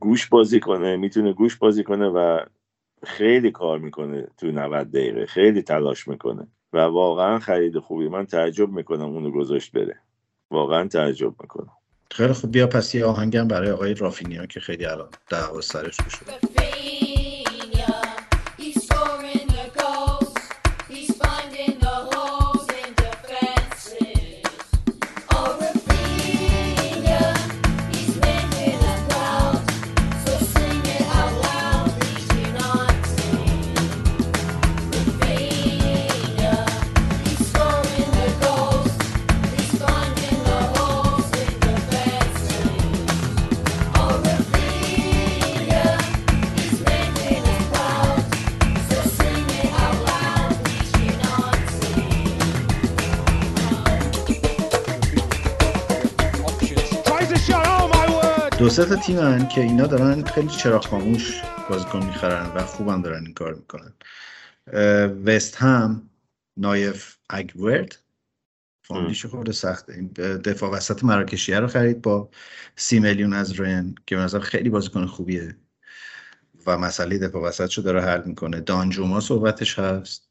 گوش 0.00 0.28
بازی 0.28 0.60
کنه 0.60 0.96
می‌تونه 0.96 1.32
گوش 1.32 1.56
بازی 1.56 1.84
کنه 1.84 2.08
و 2.08 2.40
خیلی 3.04 3.50
کار 3.50 3.78
می‌کنه 3.78 4.28
تو 4.38 4.52
90 4.52 4.90
دقیقه 4.90 5.26
خیلی 5.26 5.62
تلاش 5.62 6.08
می‌کنه. 6.08 6.48
و 6.72 6.78
واقعا 6.78 7.38
خرید 7.38 7.78
خوبی. 7.78 8.08
من 8.08 8.26
تعجب 8.26 8.68
می‌کنم 8.68 9.04
اونو 9.04 9.30
گذاشت 9.30 9.72
بره. 9.72 10.00
واقعا 10.50 10.88
تعجب 10.88 11.34
می‌کنم. 11.42 11.72
خیلی 12.10 12.32
خوب. 12.32 12.52
بیا 12.52 12.66
پس 12.66 12.94
یه 12.94 13.04
آهنگم 13.04 13.48
برای 13.48 13.70
آقای 13.70 13.94
رافینیا 13.94 14.46
که 14.46 14.60
خیلی 14.60 14.84
الان 14.84 15.08
دعوا 15.30 15.60
سرش 15.60 15.96
شده 15.96 16.57
دو 58.58 58.68
سه 58.68 58.84
تا 58.84 58.96
تیمن 58.96 59.48
که 59.48 59.60
اینا 59.60 59.86
دارن 59.86 60.24
خیلی 60.24 60.48
چراغ 60.48 60.86
خاموش 60.86 61.42
بازیکن 61.70 62.06
می‌خرن 62.06 62.46
و 62.54 62.62
خوبم 62.62 63.02
دارن 63.02 63.24
این 63.24 63.34
کار 63.34 63.54
می‌کنن. 63.54 63.92
وست 65.24 65.56
هم 65.56 66.10
نایف 66.56 67.16
اگورد 67.30 67.98
فامیلیش 68.82 69.26
خورده 69.26 69.52
سخته 69.52 69.92
این 69.92 70.06
دفاع 70.44 70.70
وسط 70.70 71.04
مراکشیه 71.04 71.60
رو 71.60 71.66
خرید 71.66 72.02
با 72.02 72.30
سی 72.76 73.00
میلیون 73.00 73.32
از 73.32 73.60
رن 73.60 73.94
که 74.06 74.16
نظر 74.16 74.40
خیلی 74.40 74.70
بازیکن 74.70 75.06
خوبیه. 75.06 75.56
و 76.66 76.78
مسئله 76.78 77.18
دفاع 77.18 77.42
وسط 77.42 77.72
رو 77.72 77.82
داره 77.82 78.02
حل 78.02 78.22
می‌کنه. 78.24 78.60
دانجوما 78.60 79.20
صحبتش 79.20 79.78
هست. 79.78 80.28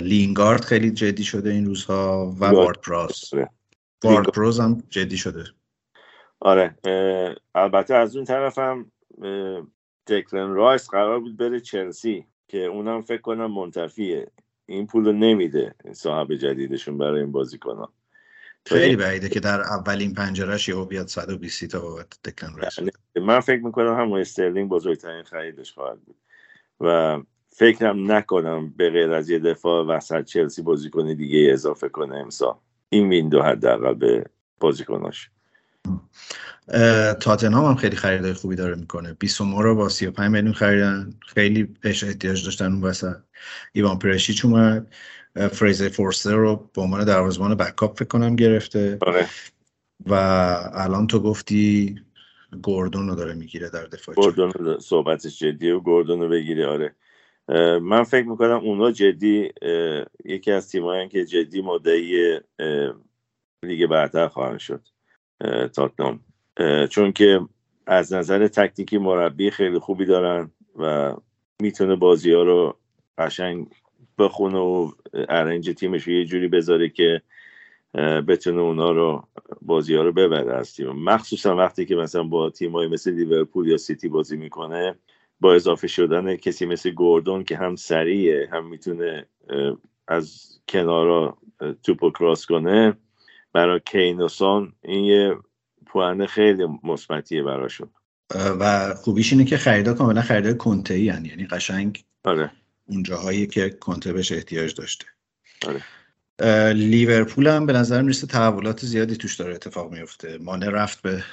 لینگارد 0.00 0.64
خیلی 0.64 0.90
جدی 0.90 1.24
شده 1.24 1.50
این 1.50 1.66
روزها 1.66 2.36
و 2.40 2.44
وارد 2.44 2.80
پراس. 2.80 3.30
وارد 4.04 4.26
پراوز 4.26 4.60
هم 4.60 4.82
جدی 4.90 5.16
شده. 5.16 5.44
آره 6.40 6.74
البته 7.54 7.94
از 7.94 8.16
اون 8.16 8.24
طرفم 8.24 8.92
دکلن 10.06 10.50
رایس 10.50 10.88
قرار 10.88 11.20
بود 11.20 11.36
بره 11.36 11.60
چلسی 11.60 12.26
که 12.48 12.58
اونم 12.58 13.02
فکر 13.02 13.20
کنم 13.20 13.52
منتفیه. 13.52 14.30
این 14.66 14.86
پول 14.86 15.04
رو 15.04 15.12
نمیده 15.12 15.74
صاحب 15.92 16.34
جدیدشون 16.34 16.98
برای 16.98 17.20
این 17.20 17.32
بازیکن 17.32 17.88
خیلی 18.66 18.96
بعیده 18.96 19.28
که 19.28 19.40
در 19.40 19.60
اولین 19.60 20.14
پنجرهش 20.14 20.68
یهو 20.68 20.84
بیاد 20.84 21.06
120 21.06 21.64
تا 21.64 21.80
بابت 21.80 22.22
دکلن 22.24 22.56
رایس 22.56 22.78
من 23.16 23.40
فکر 23.40 23.64
می‌کنم 23.64 24.00
هم 24.00 24.12
استرلینگ 24.12 24.68
بزرگترین 24.68 25.22
خریدش 25.22 25.72
خواهد 25.72 26.00
بود. 26.00 26.16
و 26.80 27.18
فکرم 27.48 28.12
نکنم 28.12 28.74
به 28.76 28.90
غیر 28.90 29.12
از 29.12 29.30
یه 29.30 29.38
دفاع 29.38 29.86
وسط 29.86 30.24
چلسی 30.24 30.62
بازیکن 30.62 31.14
دیگه 31.14 31.52
اضافه 31.52 31.88
کنه 31.88 32.16
امسال. 32.16 32.54
این 32.88 33.08
ویندو 33.08 33.42
حداقل 33.42 33.94
به 33.94 34.24
بازیکناش. 34.60 35.30
تاتنهام 37.20 37.64
هم 37.64 37.74
خیلی 37.74 37.96
خریدای 37.96 38.32
خوبی 38.32 38.56
داره 38.56 38.74
می‌کنه. 38.74 39.14
بیسومو 39.14 39.62
رو 39.62 39.74
با 39.74 39.88
35 39.88 40.30
میلیون 40.30 40.52
خریدن. 40.52 41.14
خیلی 41.26 41.62
بهش 41.62 42.04
احتیاج 42.04 42.44
داشتن 42.44 42.72
اون 42.72 42.82
وسط. 42.82 43.16
ایوان 43.72 43.98
پرشیچ 43.98 44.44
اومد. 44.44 44.94
فریزر 45.52 45.88
فورستر 45.88 46.34
رو 46.34 46.70
به 46.74 46.82
عنوان 46.82 47.04
دروازه‌بان 47.04 47.54
بکاپ 47.54 47.98
فکر 47.98 48.08
کنم 48.08 48.36
گرفته. 48.36 48.98
آره. 49.00 49.26
و 50.06 50.14
الان 50.74 51.06
تو 51.06 51.20
گفتی 51.20 51.96
گوردون 52.62 53.08
رو 53.08 53.14
داره 53.14 53.34
می‌گیره 53.34 53.70
در 53.70 53.84
دفاع 53.84 54.14
گوردون 54.14 54.78
صحبتش 54.78 55.38
جدیه 55.38 55.74
و 55.74 55.80
گوردون 55.80 56.20
رو 56.20 56.28
بگیره. 56.28 56.66
آره. 56.66 56.94
من 57.78 58.02
فکر 58.02 58.26
می‌کنم 58.26 58.60
اونا 58.62 58.92
جدی 58.92 59.50
یکی 60.24 60.52
از 60.52 60.70
تیمایی 60.70 61.08
که 61.08 61.24
جدی 61.24 61.62
مدعی 61.62 62.40
لیگ 63.64 63.86
برتر 63.86 64.28
خواهند 64.28 64.58
شد. 64.58 64.82
تاتنام. 65.74 66.20
چون 66.90 67.12
که 67.12 67.40
از 67.86 68.12
نظر 68.12 68.48
تکنیکی 68.48 68.98
مربی 68.98 69.50
خیلی 69.50 69.78
خوبی 69.78 70.04
دارن 70.04 70.50
و 70.78 71.14
می‌تونه 71.62 71.96
بازی 71.96 72.32
ها 72.32 72.42
رو 72.42 72.76
قشنگ 73.18 73.66
بخونه 74.18 74.58
و 74.58 74.90
ارنج 75.28 75.70
تیمش 75.70 76.02
رو 76.02 76.12
یه 76.12 76.24
جوری 76.24 76.48
بذاره 76.48 76.88
که 76.88 77.22
بتونه 78.28 78.60
اونا 78.60 78.90
رو 78.90 79.24
بازی 79.62 79.94
ها 79.94 80.02
رو 80.02 80.12
ببره 80.12 80.54
از 80.54 80.74
تیم. 80.74 80.90
مخصوصا 80.90 81.56
وقتی 81.56 81.84
که 81.84 81.96
مثلا 81.96 82.22
با 82.22 82.50
تیمایی 82.50 82.88
مثل 82.88 83.10
لیورپول 83.12 83.68
یا 83.68 83.76
سیتی 83.76 84.08
بازی 84.08 84.36
می‌کنه 84.36 84.94
با 85.40 85.54
اضافه 85.54 85.86
شدن 85.86 86.36
کسی 86.36 86.66
مثل 86.66 86.90
گوردون 86.90 87.44
که 87.44 87.56
هم 87.56 87.76
سریعه 87.76 88.48
هم 88.52 88.66
می‌تونه 88.66 89.26
از 90.08 90.58
کنارا 90.68 91.38
توپ 91.82 92.18
کراس 92.18 92.46
کنه 92.46 92.96
برای 93.52 93.80
کین 93.86 94.20
و 94.20 94.28
سون 94.28 94.72
این 94.82 95.04
یه 95.04 95.36
پوانه 95.86 96.26
خیلی 96.26 96.66
مثبتیه 96.84 97.42
براشون. 97.42 97.90
و 98.34 98.94
خوبیش 98.94 99.32
اینه 99.32 99.44
که 99.44 99.56
خریدا 99.56 99.94
کاملا 99.94 100.22
خریدای 100.22 100.54
کنته 100.56 100.94
ای 100.94 101.02
یعنی 101.02 101.46
قشنگ 101.46 102.04
آره. 102.24 102.50
اون 102.86 103.02
جاهایی 103.02 103.46
که 103.46 103.70
کنته 103.70 104.12
بهش 104.12 104.32
احتیاج 104.32 104.74
داشته. 104.74 105.06
آره. 105.66 105.82
لیورپول 106.72 107.46
هم 107.46 107.66
به 107.66 107.72
نظر 107.72 108.02
می‌رسه 108.02 108.26
تحولات 108.26 108.84
زیادی 108.84 109.16
توش 109.16 109.36
داره 109.36 109.54
اتفاق 109.54 109.92
میفته. 109.92 110.38
مانه 110.38 110.70
رفت 110.70 111.02
به 111.02 111.24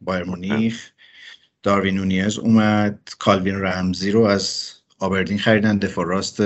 بایر 0.00 0.24
مونیخ 0.24 0.92
داروین 1.62 1.94
نونیز 1.94 2.38
اومد 2.38 3.08
کالوین 3.18 3.54
رمزی 3.54 4.10
رو 4.10 4.20
از 4.20 4.75
آبردین 4.98 5.38
خریدن 5.38 5.78
دفاع 5.78 6.06
راست 6.06 6.40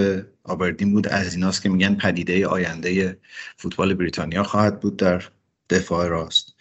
آبردین 0.44 0.92
بود. 0.92 1.08
از 1.08 1.34
ایناست 1.34 1.62
که 1.62 1.68
میگن 1.68 1.94
پدیده 1.94 2.46
آینده 2.46 3.20
فوتبال 3.56 3.94
بریتانیا 3.94 4.42
خواهد 4.42 4.80
بود 4.80 4.96
در 4.96 5.22
دفاع 5.70 6.08
راست. 6.08 6.56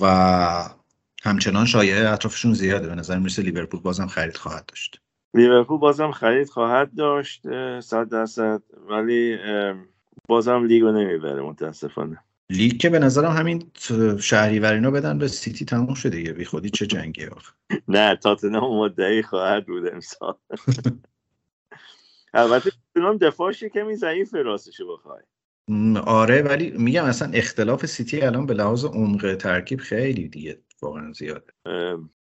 و 0.00 0.06
همچنان 1.22 1.66
شایعه 1.66 2.08
اطرافشون 2.08 2.54
زیاده. 2.54 2.88
به 2.88 2.94
نظر 2.94 3.18
می‌رسه 3.18 3.42
لیورپول 3.42 3.80
بازم 3.80 4.06
خرید 4.06 4.36
خواهد 4.36 4.66
داشت. 4.66 5.00
لیورپول 5.34 5.78
بازم 5.78 6.10
خرید 6.10 6.48
خواهد 6.48 6.94
داشت 6.94 7.42
صد 7.80 8.08
درصد. 8.08 8.62
ولی 8.88 9.38
بازم 10.28 10.64
لیگو 10.64 10.90
نمی‌بره 10.90 11.42
متاسفانه. 11.42 12.18
لیگ 12.50 12.80
که 12.80 12.90
به 12.90 12.98
نظرم 12.98 13.32
همین 13.32 13.70
شهریور 14.20 14.72
اینا 14.72 14.90
بدن 14.90 15.18
به 15.18 15.28
سیتی 15.28 15.64
تموم 15.64 15.94
شده 15.94 16.16
دیگه. 16.16 16.32
بی 16.32 16.44
خودی 16.44 16.70
چه 16.70 16.86
جنگی 16.86 17.26
آخه. 17.26 17.52
نه 17.88 18.16
تاتنهام 18.16 18.78
مدعی 18.78 19.22
خواهد 19.22 19.66
بود 19.66 19.92
امسال. 19.92 20.34
البته 22.34 22.70
تاتنهام 22.94 23.16
دفاعش 23.16 23.64
کمی 23.64 23.96
ضعیف 23.96 24.34
راستشو 24.34 24.96
بخوای. 24.96 25.22
آره 26.04 26.42
ولی 26.42 26.70
میگم 26.70 27.04
اصلا 27.04 27.30
اختلاف 27.32 27.86
سیتی 27.86 28.20
الان 28.20 28.46
به 28.46 28.54
لحاظ 28.54 28.84
عمق 28.84 29.34
ترکیب 29.34 29.80
خیلی 29.80 30.28
دیگه 30.28 30.58
واقعا 30.82 31.12
زیاده. 31.12 31.52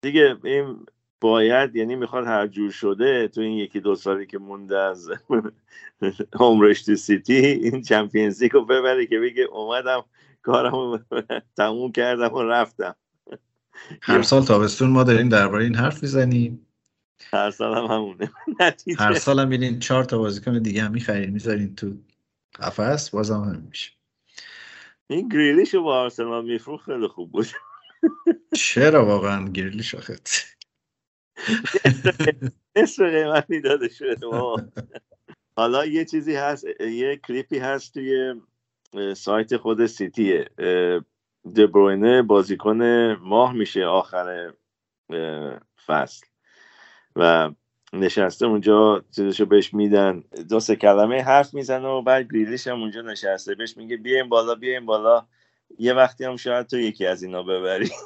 دیگه 0.02 0.36
این 0.44 0.86
باید 1.20 1.76
یعنی 1.76 1.96
می‌خواد 1.96 2.26
هر 2.26 2.46
جور 2.46 2.70
شده 2.70 3.28
تو 3.28 3.40
این 3.40 3.58
یکی 3.58 3.80
دو 3.80 3.94
سالی 3.94 4.26
که 4.26 4.38
مونده 4.38 4.78
از 4.78 5.10
عمرش 6.32 6.82
تو 6.82 6.94
سیتی 6.94 7.34
این 7.34 7.82
Champions 7.82 8.42
League 8.42 8.52
رو 8.52 8.64
ببره 8.64 9.06
که 9.06 9.18
بگه 9.18 9.42
اومدم 9.42 10.04
کارم 10.44 11.06
تموم 11.56 11.92
کردم 11.92 12.34
و 12.34 12.42
رفتم. 12.42 12.96
هر 14.02 14.22
سال 14.22 14.44
تابستون 14.44 14.90
ما 14.90 15.04
داریم 15.04 15.28
درباره 15.28 15.64
این 15.64 15.74
حرف 15.74 16.02
می‌زنیم. 16.02 16.66
هر 17.32 17.50
سال 17.50 17.76
هم 17.76 17.84
همونه. 17.84 18.32
نتیجه. 18.60 19.02
هر 19.02 19.14
سال 19.14 19.40
هم 19.40 19.48
میرین 19.48 19.78
چهار 19.78 20.04
تا 20.04 20.18
بازیکن 20.18 20.62
دیگه 20.62 20.82
هم 20.82 20.92
می‌خرین 20.92 21.30
می‌ذارین 21.30 21.74
تو 21.74 21.96
قفس 22.62 23.10
بازم 23.10 23.40
هم 23.40 23.66
میشه. 23.68 23.92
این 25.06 25.28
گریلیش 25.28 25.74
رو 25.74 25.82
با 25.82 26.00
آرسنال 26.00 26.44
میفروخت 26.44 26.84
خیلی 26.84 27.08
خوب 27.08 27.32
بود. 27.32 27.46
چرا 28.54 29.06
واقعا 29.06 29.48
گریلیش 29.48 29.94
آخه؟ 29.94 30.16
نصف 32.76 33.02
قیمتی 33.02 33.60
داده 33.60 33.88
شده. 33.88 34.26
حالا 35.56 35.86
یه 35.86 36.04
چیزی 36.04 36.34
هست 36.34 36.64
یه 36.80 37.16
کلیپی 37.16 37.58
هست 37.58 37.94
توی 37.94 38.34
سایت 39.16 39.56
خود 39.56 39.86
سیتیه 39.86 40.48
دبروینه 41.56 42.22
بازیکن 42.22 42.82
ماه 43.20 43.52
میشه 43.52 43.84
آخر 43.84 44.52
فصل. 45.86 46.26
و 47.16 47.50
نشسته 47.92 48.46
اونجا 48.46 49.04
چیزشو 49.16 49.46
بهش 49.46 49.74
میدن. 49.74 50.24
دو 50.48 50.60
سه 50.60 50.76
کلمه 50.76 51.22
حرف 51.22 51.54
می‌زنه 51.54 51.88
و 51.88 52.02
بعد 52.02 52.32
گریلیش 52.32 52.66
هم 52.66 52.80
اونجا 52.80 53.02
نشسته. 53.02 53.54
بهش 53.54 53.76
میگه 53.76 53.96
بیاین 53.96 54.28
بالا 54.28 54.54
بیاین 54.54 54.86
بالا. 54.86 55.26
یه 55.78 55.94
وقتی 55.94 56.24
هم 56.24 56.36
شاید 56.36 56.66
تو 56.66 56.78
یکی 56.78 57.06
از 57.06 57.22
اینا 57.22 57.42
ببری. 57.42 57.90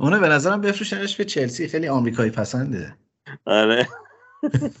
اونو 0.00 0.20
به 0.20 0.28
نظرم 0.28 0.60
بفروشنش 0.60 1.16
به 1.16 1.24
چلسی 1.24 1.68
خیلی 1.68 1.88
آمریکایی 1.88 2.30
پسنده. 2.30 2.96
آره. 3.44 3.88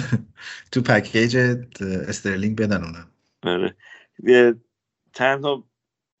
تو 0.72 0.82
پکیج 0.82 1.36
استرلینگ 1.82 2.56
بدن 2.60 2.84
اونم. 2.84 3.08
آره. 3.42 3.76
تنها 5.14 5.64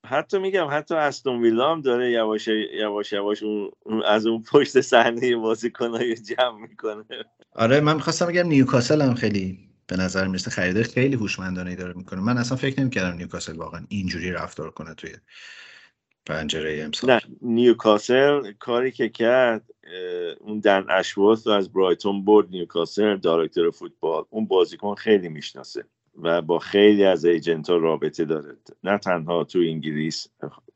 حتی 0.06 0.38
میگم 0.38 0.68
حتی 0.70 0.94
استون 0.94 1.42
ویلا 1.42 1.72
هم 1.72 1.80
داره 1.80 2.10
یواش 2.10 2.48
یواش 2.74 3.12
یواش 3.12 3.42
اون 3.42 3.70
اون- 3.80 4.04
از 4.04 4.26
اون 4.26 4.42
پشت 4.42 4.80
صحنه 4.80 5.36
بازیکنایی 5.36 6.14
جمع 6.16 6.60
می‌کنه. 6.68 7.04
آره 7.52 7.80
من 7.80 7.94
می‌خواستم 7.94 8.26
بگم 8.26 8.48
نیوکاسل 8.48 9.02
هم 9.02 9.14
خیلی 9.14 9.70
به 9.86 9.96
نظر 9.96 10.26
می‌رسه 10.26 10.50
خرید 10.50 10.82
خیلی 10.82 11.16
هوشمندانه 11.16 11.76
داره 11.76 11.94
می‌کنه. 11.94 12.20
من 12.20 12.38
اصلا 12.38 12.56
فکر 12.56 12.80
نمی‌کردم 12.80 13.16
نیوکاسل 13.16 13.56
واقعا 13.56 13.86
اینجوری 13.88 14.32
رفتار 14.32 14.70
کنه 14.70 14.94
توی 14.94 15.10
پنجره 16.28 16.82
امسال. 16.84 17.10
نه 17.10 17.20
نیوکاسل 17.42 18.52
کاری 18.52 18.92
که 18.92 19.08
کرد 19.08 19.62
اون 20.40 20.60
دن 20.60 20.84
اشورث 20.90 21.46
رو 21.46 21.52
از 21.52 21.72
برایتون 21.72 22.24
برد 22.24 22.50
نیوکاسل 22.50 23.16
director 23.16 23.70
فوتبال. 23.70 24.24
اون 24.30 24.46
بازیکن 24.46 24.94
خیلی 24.94 25.28
می‌شناسه 25.28 25.84
و 26.22 26.42
با 26.42 26.58
خیلی 26.58 27.04
از 27.04 27.24
agent 27.24 27.70
ها 27.70 27.76
رابطه 27.76 28.24
داره. 28.24 28.56
نه 28.84 28.98
تنها 28.98 29.44
تو 29.44 29.58
انگلیس 29.58 30.28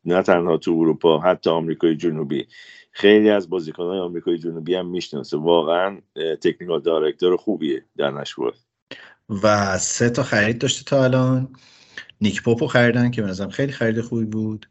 نه 0.04 0.22
تنها 0.22 0.56
تو 0.56 0.70
اروپا 0.70 1.18
حتی 1.18 1.50
آمریکای 1.50 1.96
جنوبی. 1.96 2.46
خیلی 2.90 3.30
از 3.30 3.50
بازیکن 3.50 3.82
های 3.82 3.98
آمریکای 3.98 4.38
جنوبی 4.38 4.74
هم 4.74 4.86
می‌شناسه. 4.86 5.36
واقعا 5.36 5.98
technical 6.42 6.80
director 6.80 7.36
خوبیه 7.36 7.84
دن 7.98 8.16
اشورث. 8.16 8.56
و 9.42 9.78
سه 9.78 10.10
تا 10.10 10.22
خرید 10.22 10.58
داشته 10.58 10.84
تا 10.84 11.04
الان. 11.04 11.48
نیک 12.20 12.42
پاپو 12.42 12.66
خریدن 12.66 13.10
که 13.10 13.22
به 13.22 13.28
نظرم 13.28 13.50
خیلی 13.50 13.72
خرید 13.72 14.00
خوبی 14.00 14.24
بود. 14.24 14.66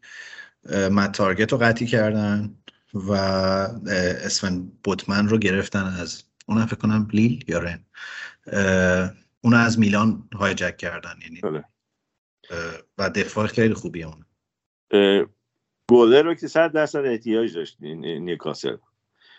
مت 0.92 1.12
تارگت 1.12 1.52
رو 1.52 1.58
قطعی 1.58 1.88
کردن 1.88 2.56
و 2.94 3.12
اسفن 3.12 4.72
بوتمن 4.84 5.28
رو 5.28 5.38
گرفتن 5.38 5.84
از 5.84 6.24
اونم 6.46 6.66
فکر 6.66 6.76
کنم 6.76 7.08
لیل 7.14 7.46
یا 7.48 7.60
رن. 7.60 7.86
اه، 8.48 9.12
اونو 9.42 9.58
از 9.58 9.80
میلان 9.80 10.30
هایجک 10.34 10.78
کردن 10.78 11.14
یعنی 11.22 11.42
بله. 11.42 11.64
و 12.98 13.10
دفاع 13.10 13.48
خیلی 13.48 13.74
خوبیه 13.74 14.08
اون. 14.08 14.26
گلر 15.90 16.24
رو 16.24 16.34
که 16.34 16.48
صد 16.48 16.72
درصد 16.72 17.06
احتیاج 17.06 17.56
داشت 17.56 17.82
نیوکاسل. 17.82 18.78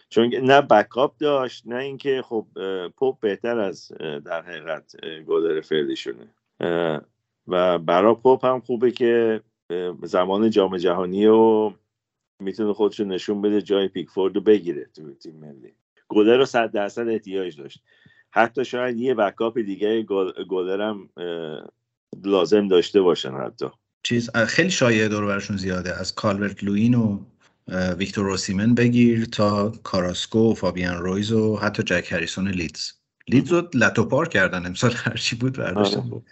چون 0.08 0.34
نه 0.34 0.60
بکاپ 0.60 1.16
داشت 1.16 1.66
نه 1.66 1.76
اینکه 1.76 2.22
خب 2.24 2.46
پوپ 2.96 3.20
بهتر 3.20 3.58
از 3.58 3.92
در 4.24 4.42
حقیقت 4.42 4.96
گلر 5.26 5.60
فعلیشونه 5.60 6.34
و 7.48 7.78
برا 7.78 8.14
پوپ 8.14 8.44
هم 8.44 8.60
خوبه 8.60 8.90
که 8.90 9.40
زمان 10.02 10.50
جام 10.50 10.76
جهانی 10.76 11.26
و 11.26 11.72
می‌تونه 12.40 12.72
خودش 12.72 13.00
رو 13.00 13.06
نشون 13.06 13.42
بده 13.42 13.62
جای 13.62 13.88
پیکفورد 13.88 14.34
رو 14.34 14.40
بگیره 14.40 14.86
تو 14.94 15.14
تیم 15.14 15.36
ملی. 15.36 15.74
گلر 16.08 16.36
رو 16.36 16.44
صد 16.44 16.70
درصد 16.70 17.08
احتیاج 17.08 17.56
داشت. 17.60 17.82
حتی 18.30 18.64
شاید 18.64 18.98
یه 18.98 19.14
backup 19.14 19.58
دیگه 19.58 20.02
گل- 20.02 20.44
گلر 20.48 20.80
هم 20.80 21.08
لازم 22.24 22.68
داشته 22.68 23.00
باشن 23.00 23.32
حتی. 23.34 23.66
چیز 24.02 24.30
خیلی 24.30 24.70
شایعه 24.70 25.08
دور 25.08 25.26
برشون 25.26 25.56
زیاده. 25.56 26.00
از 26.00 26.14
کالورت 26.14 26.64
لوین 26.64 26.94
و 26.94 27.24
ویکتور 27.98 28.24
اوسیمن 28.24 28.74
بگیر 28.74 29.24
تا 29.24 29.72
کاراسکو 29.82 30.50
و 30.50 30.54
فابیان 30.54 31.02
رویز 31.02 31.32
و 31.32 31.56
حتی 31.56 31.82
جک 31.82 32.12
هریسون 32.12 32.48
لیدز. 32.48 32.92
لیدز 33.28 33.52
رو 33.52 33.68
لت 33.74 33.96
و 33.96 34.07
پار 34.07 34.28
کردن 34.28 34.66
امسال. 34.66 34.92
هرچی 34.96 35.36
بود 35.36 35.58
برداشتن. 35.58 36.00
بود 36.10 36.26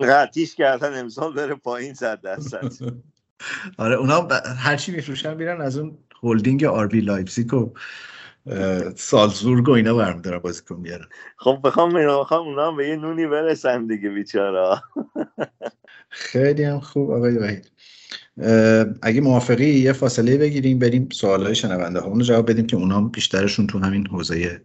قطعیش 0.00 0.54
کردن 0.54 1.00
امسال 1.00 1.32
بره 1.34 1.54
پایین 1.54 1.94
صد 1.94 2.20
درصد. 2.20 2.72
آره 3.78 3.94
اونا 3.96 4.20
ب- 4.20 4.32
هرچی 4.58 4.92
میفروشن 4.92 5.34
میرن 5.34 5.60
از 5.60 5.78
اون 5.78 5.98
هلدینگ 6.22 6.64
آر 6.64 6.86
بی 6.86 7.00
لایپزیگ 7.00 7.54
و 7.54 7.74
سالزبورگ 8.96 9.68
و 9.68 9.72
اینا 9.72 9.94
برمیدارن 9.94 10.38
بازیکن 10.38 10.82
بیارن 10.82 11.06
خب 11.36 11.60
بخوام 11.64 11.96
اینا 11.96 12.20
بخوام 12.20 12.46
اونا 12.48 12.68
هم 12.70 12.76
به 12.76 12.88
یه 12.88 12.96
نونی 12.96 13.26
برسن 13.26 13.86
دیگه 13.86 14.08
بیچارا 14.08 14.82
خیلی 16.10 16.64
هم 16.64 16.80
خوب 16.80 17.10
آقای 17.10 17.36
وحید. 17.38 17.70
اگه 19.02 19.20
موافقی 19.20 19.70
یه 19.70 19.92
فاصله 19.92 20.38
بگیریم 20.38 20.78
بریم 20.78 21.08
سوالای 21.12 21.54
شنونده 21.54 22.00
ها. 22.00 22.08
رو 22.08 22.22
جواب 22.22 22.50
بدیم 22.50 22.66
که 22.66 22.76
اونا 22.76 22.96
هم 22.96 23.08
بیشترشون 23.08 23.66
تو 23.66 23.78
همین 23.78 24.06
حوزه 24.06 24.60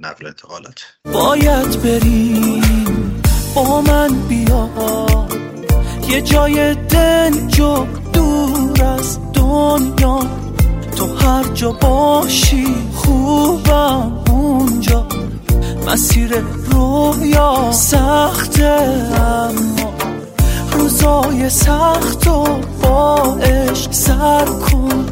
نقل 0.00 0.24
و 0.24 0.28
انتقالات. 0.28 0.98
باید 1.04 1.82
بریم. 1.82 3.21
با 3.54 3.80
من 3.80 4.08
بیا. 4.28 4.68
یه 6.08 6.20
جای 6.20 6.74
دنج 6.74 7.60
و 7.60 7.86
دور 8.12 8.84
از 8.84 9.18
دنیا. 9.32 10.20
تو 10.96 11.06
هر 11.16 11.44
جا 11.54 11.72
باشی 11.72 12.66
خوبم 12.94 14.12
اونجا. 14.30 15.06
مسیر 15.86 16.44
رویا 16.70 17.72
سخته 17.72 18.80
اما 19.16 19.92
روزای 20.72 21.50
سخت 21.50 22.26
و 22.26 22.44
با 22.82 23.16
عشق 23.42 23.92
سر 23.92 24.44
کن. 24.44 25.06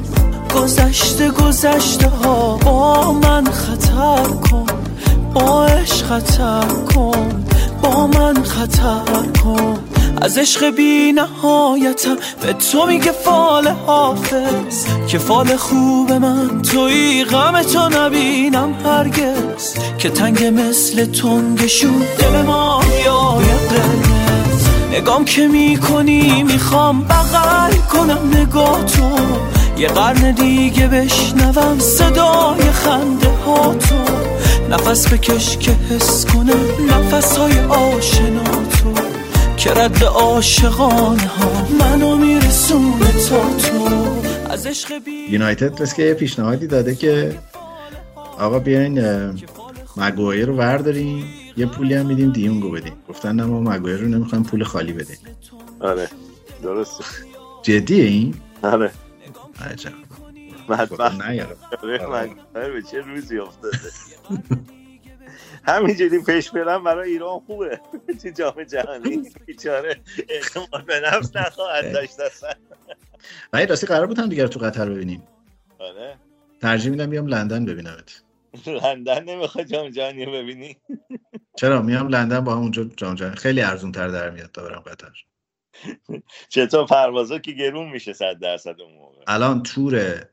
گذشته 0.57 1.31
گذشته 1.31 2.09
ها 2.09 2.57
با 2.57 3.13
من 3.13 3.45
خطر 3.45 4.29
کن. 4.51 4.67
با 5.35 5.65
عشق 5.65 6.07
خطر 6.07 6.67
کن. 6.95 7.50
با 7.83 8.07
من 8.07 8.43
خطر 8.43 9.41
کن. 9.45 9.79
از 10.23 10.39
عشق 10.39 10.71
بی 10.71 11.13
نهایتم. 11.13 12.17
به 12.43 12.53
تو 12.53 12.87
میگه 12.87 13.13
فال 13.13 13.69
حافظ. 13.69 14.87
که 15.09 15.19
فال 15.19 15.57
خوب 15.57 16.13
من. 16.13 16.63
توی 16.63 17.25
غم 17.25 17.63
تو 17.63 17.89
نبینم 17.89 18.75
هرگز. 18.85 19.75
که 19.99 20.11
تنگ 20.11 20.45
مثل 20.45 21.05
تنگشون 21.05 22.03
دل 22.19 22.43
ما 22.43 22.81
یای 23.05 23.45
قرمز 23.45 24.69
نگام 24.93 25.25
که 25.25 25.49
می‌کنی 25.49 26.43
می‌خوام 26.43 27.05
بغل 27.05 27.73
کنم. 27.93 28.31
نگاه 28.35 28.85
تو. 28.85 29.11
یه 29.79 29.89
قرن 29.89 30.31
دیگه 30.31 30.87
بشنوم. 30.87 31.79
صدای 31.79 32.71
خنده 32.73 33.31
ها 33.47 33.75
تو. 33.75 34.30
نفس 34.71 35.13
بکش 35.13 35.59
که 35.59 35.71
حس 35.71 36.27
کنم 36.27 36.91
نفس 36.91 37.37
های 37.37 37.61
آشنا 37.61 38.45
تو. 38.45 38.95
که 39.57 39.71
رد 39.71 40.05
عاشقانه 40.05 41.27
ها 41.27 41.69
منو 41.81 42.17
میرسونه 42.17 43.13
تا 43.29 43.59
تو. 43.59 44.07
از 44.51 44.67
عشق 44.67 45.05
بی 45.05 45.11
یونایتد 45.31 45.81
بس 45.83 45.95
که 45.95 46.03
یه 46.03 46.15
پیشنهادی 46.15 46.67
داده 46.67 46.95
که 46.95 47.39
آقا 48.39 48.59
بیاین 48.59 49.01
مگوایر 49.97 50.47
رو 50.47 50.57
ورداریم 50.57 51.25
یه 51.57 51.67
پولی 51.67 51.95
هم 51.95 52.07
میدیم 52.07 52.31
دیونگو 52.33 52.71
بدیم. 52.71 52.93
گفتن 53.09 53.37
نه 53.37 53.45
ما 53.45 53.61
مگوایر 53.61 53.97
رو 53.97 54.09
نمی‌خوایم 54.09 54.45
پول 54.45 54.65
خالی 54.65 54.93
بدیم. 54.93 55.19
آره 55.81 56.09
درسته. 56.63 57.05
جدیه 57.63 58.05
این؟ 58.05 58.35
آره. 58.63 58.91
عجب. 59.71 59.93
بدبخت 60.71 60.95
خدا 60.95 61.29
نیاره 61.29 61.57
من 62.55 62.73
به 62.73 62.83
چه 62.91 63.01
روزی 63.01 63.39
افتاده؟ 63.39 63.79
همینجوری 65.65 66.23
پیش 66.23 66.51
برم 66.51 66.85
برای 66.85 67.11
ایران 67.13 67.41
خوبه. 67.41 67.81
تو 68.23 68.31
جام 68.31 68.65
جهانی 68.65 69.31
بیچاره 69.47 70.01
اعتماد 70.29 70.87
به 70.87 71.01
نفس 71.01 71.37
نخواهد 71.37 71.93
داشت 71.93 72.21
اصلا. 72.21 72.51
ولی 73.53 73.67
راستی 73.67 73.87
قرار 73.87 74.07
بود 74.07 74.19
هم 74.19 74.29
دیگر 74.29 74.47
تو 74.47 74.61
قطر 74.61 74.91
ببینیم. 74.91 75.23
آره. 75.79 76.17
ترجیح 76.61 76.91
میدم 76.91 77.11
بیام 77.11 77.27
لندن 77.27 77.65
ببینمت. 77.65 78.23
لندن 78.67 79.25
نمی‌خواد 79.25 79.67
جام 79.67 79.91
جهانی 79.91 80.27
ببینی؟ 80.27 80.77
چرا 81.57 81.83
میام 81.83 82.09
لندن 82.09 82.41
با 82.41 82.53
هم 82.53 82.59
اونجا 82.59 82.85
جام 82.85 83.15
جهانی. 83.15 83.37
خیلی 83.37 83.63
ارزون 83.63 83.93
تر 83.93 84.09
در 84.09 84.31
میاد 84.31 84.51
تا 84.53 84.63
برم 84.63 84.81
قطر. 84.81 85.25
چطور 86.49 86.87
پروازا 86.87 87.39
که 87.39 87.53
گرون 87.53 87.89
میشه 87.89 88.13
صد 88.13 88.39
درصد 88.39 88.81
اون 88.81 88.95
موقع؟ 88.95 89.25
الان 89.27 89.63
تور 89.63 90.25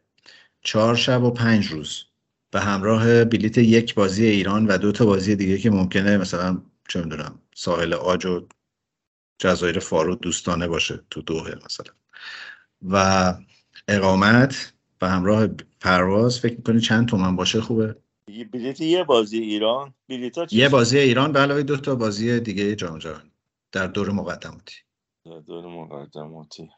چهار 0.68 0.96
شب 0.96 1.24
و 1.24 1.32
پنج 1.32 1.68
روز. 1.68 2.04
به 2.52 2.60
همراه 2.60 3.24
بلیت 3.24 3.58
یک 3.58 3.96
بازی 3.96 4.26
ایران 4.26 4.68
و 4.68 4.78
دو 4.78 4.92
تا 4.92 5.06
بازی 5.06 5.36
دیگه 5.36 5.58
که 5.58 5.70
ممکنه 5.70 6.18
مثلا 6.18 6.62
چه 6.90 7.02
می‌دونم 7.02 7.40
ساحل 7.56 7.94
آج 7.94 8.26
و 8.26 8.48
جزایر 9.38 9.80
فارو 9.80 10.16
دوستانه 10.16 10.68
باشه 10.68 11.00
تو 11.10 11.22
دوحه 11.22 11.56
مثلا. 11.66 11.94
و 12.82 13.34
اقامت 13.88 14.74
به 15.00 15.08
همراه 15.08 15.48
پرواز 15.80 16.40
فکر 16.40 16.56
می‌کنی 16.56 16.80
چند 16.80 17.08
تومن 17.08 17.36
باشه 17.36 17.62
خوبه؟ 17.62 17.96
بلیت 18.54 18.82
یه 18.82 19.04
بازی 19.04 19.40
ایران. 19.40 19.94
بلیت 20.10 20.38
ها 20.38 20.48
یه 20.52 20.70
بازی 20.70 21.00
ایران 21.00 21.32
به 21.32 21.40
علاوه 21.40 21.64
دو 21.64 21.78
تا 21.78 21.96
بازی 21.96 22.40
دیگه 22.40 22.76
جام 22.76 22.98
جهانی 22.98 23.32
در 23.72 23.88
دور 23.88 24.12
مقدماتی. 24.12 24.76
دور 25.48 25.66
مقدماتی. 25.68 26.70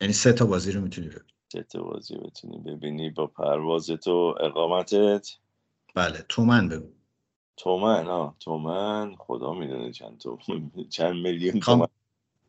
یعنی 0.00 0.12
سه 0.12 0.32
تا 0.32 0.46
بازی 0.46 0.72
رو 0.72 0.80
می‌تونی 0.80 1.08
ببینی. 1.08 1.35
تا 1.62 1.82
بازی 1.82 2.16
بتونی 2.16 2.58
ببینی 2.58 3.10
با 3.10 3.26
پرواز 3.26 3.86
تو 3.86 4.34
اقامتت؟ 4.40 5.28
بله 5.94 6.24
تومن 6.28 6.68
بگو. 6.68 6.88
تومن؟ 7.56 8.06
ها 8.06 8.36
تومن؟ 8.40 9.14
خدا 9.18 9.52
می‌دونه 9.52 9.92
چند 9.92 10.18
تو 10.18 10.38
چند 10.96 11.14
میلیون 11.14 11.60
تومن. 11.60 11.86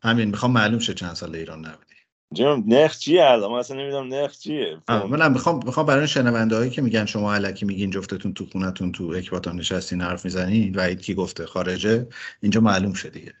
همین 0.02 0.28
می‌خوام 0.28 0.52
معلوم 0.52 0.78
شه 0.78 0.94
چند 0.94 1.14
سال 1.14 1.34
ایران 1.34 1.58
نبودی. 1.58 1.94
جناب 2.32 2.66
نرخ 2.66 2.98
چیه 2.98 3.24
الان؟ 3.24 3.52
اصلا 3.52 3.76
نمی‌دونم 3.76 4.08
نرخ 4.08 4.38
چیه. 4.38 4.78
منم 4.88 5.32
می‌خوام 5.32 5.60
می‌خوام 5.64 5.86
برای 5.86 6.08
شنونده 6.08 6.56
هایی 6.56 6.70
که 6.70 6.82
میگن 6.82 7.04
شما 7.04 7.34
علکی 7.34 7.66
میگین 7.66 7.90
جفتتون 7.90 8.34
تو 8.34 8.46
خونتون 8.46 8.92
تو 8.92 9.04
اکباتان 9.16 9.56
نشستین 9.56 10.00
حرف 10.00 10.24
می‌زنین 10.24 10.74
و 10.74 10.94
کی 10.94 11.14
گفته 11.14 11.46
خارجه 11.46 12.08
اینجا 12.42 12.60
معلوم 12.60 12.94
شه 12.94 13.10
دیگه. 13.10 13.34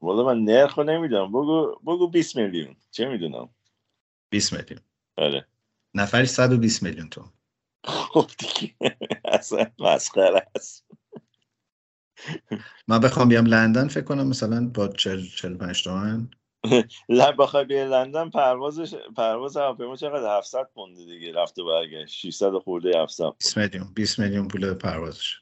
والا 0.00 0.24
من 0.24 0.44
نرخ 0.44 0.78
رو 0.78 0.84
نمی‌دونم. 0.84 1.28
بگو 1.28 1.76
بگو 1.86 2.08
20 2.10 2.36
میلیون. 2.36 2.76
چه 2.90 3.08
می‌دونم؟ 3.08 3.48
20 4.36 4.52
میلیون. 4.52 4.80
آره 5.16 5.46
نفری 5.94 6.26
120 6.26 6.82
میلیون 6.82 7.08
تو 7.08 7.24
خب 7.84 8.30
دیگه. 8.38 8.76
اصلا 9.24 9.66
مسخره 9.78 10.46
است. 10.56 10.86
من 12.88 12.98
بخوام 13.00 13.28
بیام 13.28 13.46
لندن 13.46 13.88
فکر 13.88 14.04
کنم 14.04 14.26
مثلا 14.26 14.68
با 14.68 14.88
40 14.88 15.22
45 15.22 15.84
تومن 15.84 16.30
ل- 17.08 17.32
بخوای 17.38 17.64
بیای 17.64 17.88
لندن 17.88 18.30
پروازش 18.30 18.94
پرواز 19.16 19.56
هواپیما 19.56 19.96
چقدر؟ 19.96 20.36
700 20.38 20.70
پونده 20.74 21.04
دیگه 21.04 21.32
رفت 21.32 21.58
و 21.58 21.64
برگشت 21.66 22.14
600 22.14 22.58
خورده 22.58 23.02
700 23.02 23.24
20 23.38 23.58
میلیون 23.58 23.92
20 23.94 24.18
میلیون 24.18 24.48
پول 24.48 24.74
پروازش. 24.74 25.40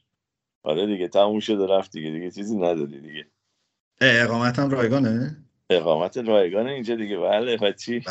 آره 0.62 0.86
دیگه 0.86 1.08
تموم 1.08 1.40
شده 1.40 1.66
رفت 1.66 1.92
دیگه. 1.92 2.10
دیگه 2.10 2.30
چیزی 2.30 2.56
ندادی 2.56 3.00
دیگه. 3.00 3.30
اه، 4.00 4.24
اقامتم 4.24 4.70
رایگانه؟ 4.70 5.43
اقامت 5.70 6.16
رایگان 6.16 6.66
اینجا 6.66 6.94
دیگه. 6.94 7.18
بله 7.18 7.56
و 7.56 7.72
چی؟ 7.72 8.04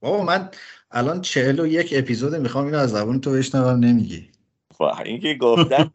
بابا 0.00 0.24
من 0.24 0.50
الان 0.90 1.20
41 1.20 1.94
اپیزود 1.96 2.34
می‌خوام 2.34 2.64
اینو 2.64 2.78
از 2.78 2.90
زبون 2.90 3.20
تو 3.20 3.32
بشنوم 3.32 3.84
نمیگی. 3.84 4.30
و 4.80 4.84
این 4.84 5.20
که 5.20 5.34
گفتن 5.34 5.90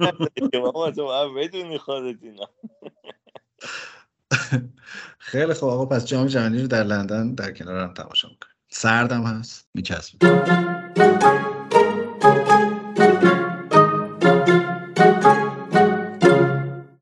که 0.51 0.59
بابا 0.59 0.91
تو 0.91 1.05
باید 1.05 1.35
بدونی 1.35 1.77
خودت 1.77 2.17
اینا. 2.23 2.49
خیلی 5.19 5.53
خوب. 5.53 5.69
آقا 5.69 5.85
پس 5.85 6.05
جام 6.05 6.27
جهانی 6.27 6.61
رو 6.61 6.67
در 6.67 6.83
لندن 6.83 7.33
در 7.33 7.51
کنارم 7.51 7.93
تماشا 7.93 8.27
می‌کنیم. 8.27 8.55
سردم 8.69 9.23
هست. 9.23 9.69
میچسبه 9.73 10.17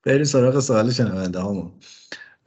بریم 0.03 0.23
سراغ 0.23 0.59
سوال 0.59 0.91
شنونده 0.91 1.39
هامون. 1.39 1.71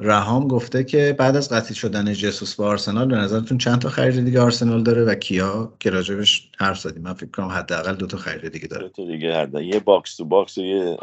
رهام 0.03 0.49
گفته 0.49 0.85
که 0.85 1.17
بعد 1.19 1.37
از 1.37 1.49
قطعی 1.49 1.75
شدن 1.75 2.13
جسوس 2.13 2.55
با 2.55 2.67
آرسنال 2.67 3.09
به 3.09 3.17
نظرتون 3.17 3.59
چند 3.59 3.79
تا 3.79 3.89
خرید 3.89 4.25
دیگه 4.25 4.41
آرسنال 4.41 4.83
داره 4.83 5.05
و 5.05 5.15
کیا؟ 5.15 5.73
که 5.81 5.91
راجبش 5.91 6.51
حرف 6.59 6.79
زدیم. 6.79 7.03
من 7.03 7.13
فکر 7.13 7.31
کنم 7.31 7.47
حداقل 7.47 7.95
دو 7.95 8.07
تا 8.07 8.17
خرید 8.17 8.53
دیگه 8.53 8.67
داره. 8.67 8.89
تو 8.89 9.07
دیگه 9.07 9.37
حد 9.37 9.55
یه 9.55 9.81
box 9.81 10.17
to 10.17 10.25
box 10.25 10.59
و 10.59 10.61
یه 10.61 10.97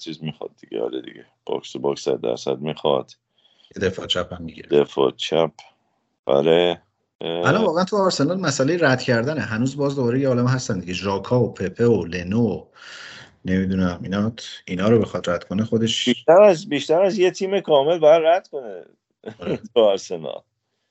چیز 0.00 0.22
می‌خواد 0.22 0.50
دیگه. 0.60 0.82
آره 0.82 1.02
دیگه. 1.02 1.24
box 1.46 1.72
to 1.72 1.78
box 1.78 2.02
صد 2.02 2.20
درصد 2.20 2.58
می‌خواد. 2.58 3.12
یه 3.76 3.88
دفاع 3.88 4.06
چپ 4.06 4.32
هم 4.32 4.42
می‌گیره. 4.42 4.68
دفاع 4.68 5.12
چپ. 5.16 5.50
آره. 6.26 6.82
الان 7.20 7.64
واقعا 7.64 7.84
تو 7.84 7.96
آرسنال 7.96 8.40
مسئله 8.40 8.78
رد 8.80 9.02
کردنه. 9.02 9.40
هنوز 9.40 9.76
باز 9.76 9.96
دوباره 9.96 10.20
یه 10.20 10.28
عالم 10.28 10.46
هستن 10.46 10.78
دیگه. 10.78 10.92
ژاکا 10.92 11.40
و 11.40 11.54
پپه 11.54 11.86
و 11.86 12.04
لنو 12.04 12.40
و 12.40 12.64
نمی‌دونم 13.46 14.00
اینا 14.02 14.32
اینا 14.64 14.88
رو 14.88 14.98
بخواد 14.98 15.30
رد 15.30 15.44
کنه 15.44 15.64
خودش 15.64 16.08
بیشتر 16.08 16.42
از 16.42 16.68
بیشتر 16.68 17.02
از 17.02 17.18
یه 17.18 17.30
تیم 17.30 17.60
کامل 17.60 17.98
باید 17.98 18.22
رد 18.24 18.48
کنه. 18.48 18.84
آره. 19.38 19.56
تو 19.74 19.80
آرسنال. 19.80 20.42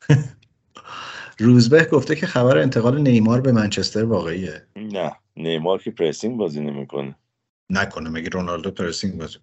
روزبه 1.40 1.86
گفته 1.86 2.16
که 2.16 2.26
خبر 2.26 2.58
انتقال 2.58 3.02
نیمار 3.02 3.42
به 3.42 3.52
منچستر 3.52 4.04
واقعیه. 4.04 4.68
نه 4.76 5.16
نیمار 5.36 5.82
که 5.82 5.92
pressing 5.92 6.38
بازی 6.38 6.62
نمی‌کنه. 6.62 7.16
نکنه 7.70 8.10
مگه 8.10 8.30
رونالدو 8.30 8.72
pressing 8.72 9.18
بازی؟ 9.18 9.38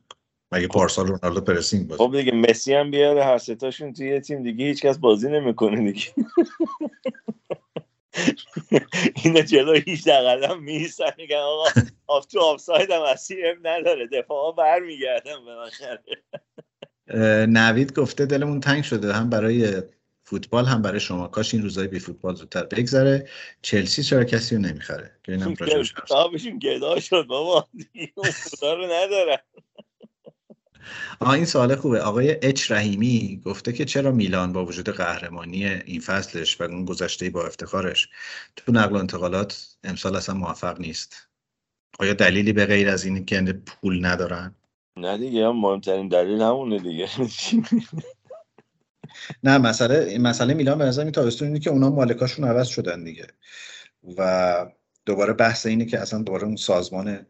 مگه 0.52 0.66
پارسال 0.66 1.06
رونالدو 1.06 1.40
پرسینگ 1.40 1.88
بازی 1.88 2.02
خب 2.02 2.16
دیگه 2.16 2.32
مسی 2.32 2.74
هم 2.74 2.90
بیاره 2.90 3.24
هر 3.24 3.38
ستاشون 3.38 3.92
توی 3.92 4.08
یه 4.08 4.20
تیم 4.20 4.42
دیگه 4.42 4.64
هیچکس 4.64 4.98
بازی 4.98 5.28
نمی‌کنه 5.28 5.92
دیگه. 5.92 6.06
اینا 9.24 9.40
جلو 9.40 9.72
هیچ 9.72 10.08
قدم 10.08 10.62
میستن 10.62 11.10
میگن 11.18 11.36
آقا 11.36 11.64
آف 12.06 12.26
تو 12.26 12.40
آفساید 12.40 12.90
هم 12.90 13.02
هستی 13.02 13.44
اب 13.44 13.56
نداره. 13.66 14.06
دفاع 14.06 14.44
ها 14.44 14.52
برمیگردن 14.52 15.36
اه، 17.08 17.46
نوید 17.46 17.94
گفته 17.94 18.26
دلمون 18.26 18.60
تنگ 18.60 18.84
شده. 18.84 19.12
هم 19.12 19.30
برای 19.30 19.82
فوتبال 20.24 20.64
هم 20.64 20.82
برای 20.82 21.00
شما. 21.00 21.28
کاش 21.28 21.54
این 21.54 21.62
روزای 21.62 21.88
بی 21.88 21.98
فوتبال 21.98 22.34
زودتر 22.34 22.64
بگذره. 22.64 23.28
چلسی 23.62 24.02
چرا 24.02 24.24
کسی 24.24 24.56
رو 24.56 24.62
نمی‌خره؟ 24.62 25.10
که 25.24 25.32
اینم. 25.32 25.54
کتابشون 25.54 26.58
گدا 26.58 27.00
شد 27.00 27.26
بابا. 27.26 27.68
پولا 28.60 28.74
رو 28.74 28.84
ندارن 28.84 29.38
آه 31.20 31.30
این 31.30 31.44
سوال 31.44 31.76
خوبه. 31.76 32.00
آقای 32.00 32.38
اچ 32.42 32.72
رحیمی 32.72 33.42
گفته 33.44 33.72
که 33.72 33.84
چرا 33.84 34.12
میلان 34.12 34.52
با 34.52 34.64
وجود 34.64 34.88
قهرمانی 34.88 35.66
این 35.66 36.00
فصلش 36.00 36.60
و 36.60 36.64
اون 36.64 36.84
گذشته 36.84 37.30
با 37.30 37.46
افتخارش 37.46 38.08
تو 38.56 38.72
نقل 38.72 38.96
و 38.96 38.98
انتقالات 38.98 39.76
امسال 39.84 40.16
اصلا 40.16 40.34
موفق 40.34 40.80
نیست؟ 40.80 41.28
آیا 41.98 42.12
دلیلی 42.14 42.52
به 42.52 42.66
غیر 42.66 42.88
از 42.88 43.04
این 43.04 43.24
که 43.24 43.42
پول 43.66 44.06
ندارن؟ 44.06 44.54
نه 44.96 45.18
دیگه 45.18 45.46
هم 45.46 45.56
مهمترین 45.56 46.08
دلیل 46.08 46.42
همونه 46.42 46.78
دیگه. 46.78 47.08
نه 49.44 49.58
مسئله 49.58 50.18
مسئله 50.18 50.54
میلان 50.54 50.78
به 50.78 50.84
نظر 50.84 51.10
تابستون 51.10 51.48
اینه 51.48 51.60
که 51.60 51.70
اونا 51.70 51.90
مالکاشون 51.90 52.44
عوض 52.44 52.68
شدن 52.68 53.04
دیگه. 53.04 53.26
و 54.18 54.66
دوباره 55.06 55.32
بحث 55.32 55.66
اینه 55.66 55.84
که 55.84 55.98
اصلا 55.98 56.22
دوباره 56.22 56.44
اون 56.44 56.56
سازمان 56.56 57.26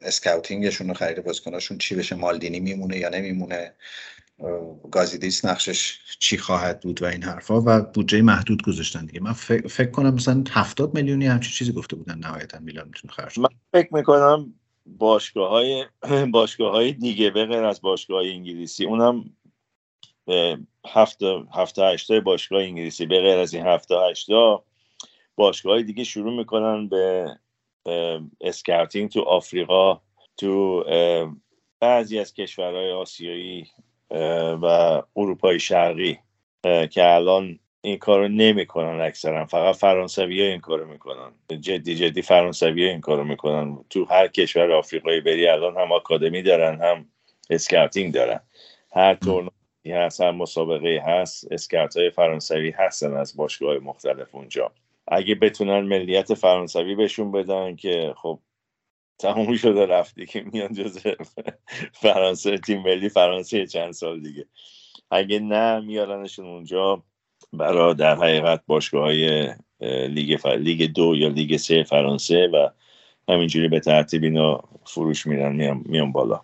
اسکاوتینگشون 0.00 0.90
و 0.90 0.94
خرید 0.94 1.24
بازیکناشون 1.24 1.78
چی 1.78 1.94
بشه 1.94 2.14
مالدینی 2.14 2.60
میمونه 2.60 2.98
یا 2.98 3.08
نمیمونه 3.08 3.74
گازیدیس 4.90 5.44
نقشش 5.44 5.98
چی 6.18 6.38
خواهد 6.38 6.80
بود 6.80 7.02
و 7.02 7.06
این 7.06 7.22
حرفا 7.22 7.62
و 7.66 7.80
بودجه 7.80 8.22
محدود 8.22 8.62
گذاشتن 8.62 9.06
دیگه 9.06 9.20
من 9.20 9.32
فکر, 9.32 9.68
فکر 9.68 9.90
کنم 9.90 10.14
مثلا 10.14 10.44
70 10.50 10.94
میلیونی 10.94 11.26
همچین 11.26 11.52
چیزی 11.52 11.72
گفته 11.72 11.96
بودن 11.96 12.18
نهایتا 12.18 12.58
میلان 12.58 12.86
می‌تونه 12.86 13.12
خرج. 13.12 13.38
من 13.38 13.48
فکر 13.72 13.94
می‌کنم 13.94 14.54
باشگاه 14.86 15.50
های 15.50 15.86
باشگاه 16.32 16.72
های 16.72 16.92
دیگه 16.92 17.30
به 17.30 17.46
غیر 17.46 17.64
از 17.64 17.80
باشگاه 17.80 18.16
های 18.16 18.32
انگلیسی 18.32 18.84
اونم 18.84 19.24
هفته 20.86 21.42
هفته 21.54 21.82
هشته 21.82 22.20
باشگاه 22.20 22.62
انگلیسی 22.62 23.06
به 23.06 23.20
غیر 23.20 23.38
از 23.38 23.54
این 23.54 23.66
هفته 23.66 23.94
هشته 24.10 24.58
باشگاه 25.36 25.72
های 25.72 25.82
دیگه 25.82 26.04
شروع 26.04 26.38
می‌کنن 26.38 26.88
به 26.88 27.26
اسکاوتینگ 28.40 29.10
تو 29.10 29.20
آفریقا 29.20 30.00
تو 30.36 30.84
بعضی 31.80 32.18
از 32.18 32.34
کشورهای 32.34 32.92
آسیایی 32.92 33.66
و 34.62 35.02
اروپای 35.16 35.60
شرقی 35.60 36.18
که 36.62 37.14
الان 37.14 37.58
این 37.80 37.98
کارو 37.98 38.28
نمی‌کنن 38.28 39.00
اکثرا. 39.00 39.46
فقط 39.46 39.74
فرانسوی 39.74 40.42
این 40.42 40.60
کارو 40.60 40.86
می‌کنن. 40.86 41.32
جدی 41.60 41.94
جدی 41.94 42.22
فرانسوی 42.22 42.84
این 42.84 43.00
کارو 43.00 43.24
می‌کنن. 43.24 43.84
تو 43.90 44.04
هر 44.04 44.28
کشور 44.28 44.72
آفریقایی 44.72 45.20
بری 45.20 45.48
الان 45.48 45.76
هم 45.76 45.92
آکادمی 45.92 46.42
دارن 46.42 46.80
هم 46.82 47.08
scouting 47.50 48.14
دارن. 48.14 48.40
هر 48.92 49.14
تورنمنتی 49.14 49.92
هست 49.92 50.20
هر 50.20 50.30
مسابقه 50.30 51.02
هست 51.06 51.52
scout 51.52 51.96
های 51.96 52.10
فرانسوی 52.10 52.70
هستن 52.70 53.16
از 53.16 53.36
باشگاه 53.36 53.78
مختلف 53.78 54.34
اونجا. 54.34 54.72
اگه 55.10 55.34
بتونن 55.34 55.80
ملیت 55.80 56.34
فرانسوی 56.34 56.94
بهشون 56.94 57.32
بدن 57.32 57.76
که 57.76 58.14
خب 58.16 58.40
تموم 59.18 59.56
شده 59.56 59.86
رفتی 59.86 60.26
که 60.26 60.40
میان 60.52 60.72
جز 60.72 60.98
فرانسه 61.92 62.58
تیم 62.58 62.82
ملی 62.82 63.08
فرانسه 63.08 63.66
چند 63.66 63.92
سال 63.92 64.20
دیگه. 64.20 64.46
اگه 65.10 65.38
نه 65.38 65.80
میارنشون 65.80 66.46
اونجا 66.46 67.02
برای 67.52 67.94
در 67.94 68.14
حقیقت 68.14 68.62
باشگاه 68.66 69.02
های 69.02 69.54
لیگ, 70.08 70.36
ف... 70.36 70.46
لیگ 70.46 70.92
دو 70.92 71.16
یا 71.16 71.28
لیگ 71.28 71.56
سه 71.56 71.82
فرانسه 71.82 72.46
و 72.46 72.68
همینجوری 73.28 73.68
به 73.68 73.80
ترتیب 73.80 74.22
اینا 74.22 74.60
فروش 74.86 75.26
میرن 75.26 75.56
میان, 75.56 75.82
میان 75.86 76.12
بالا. 76.12 76.40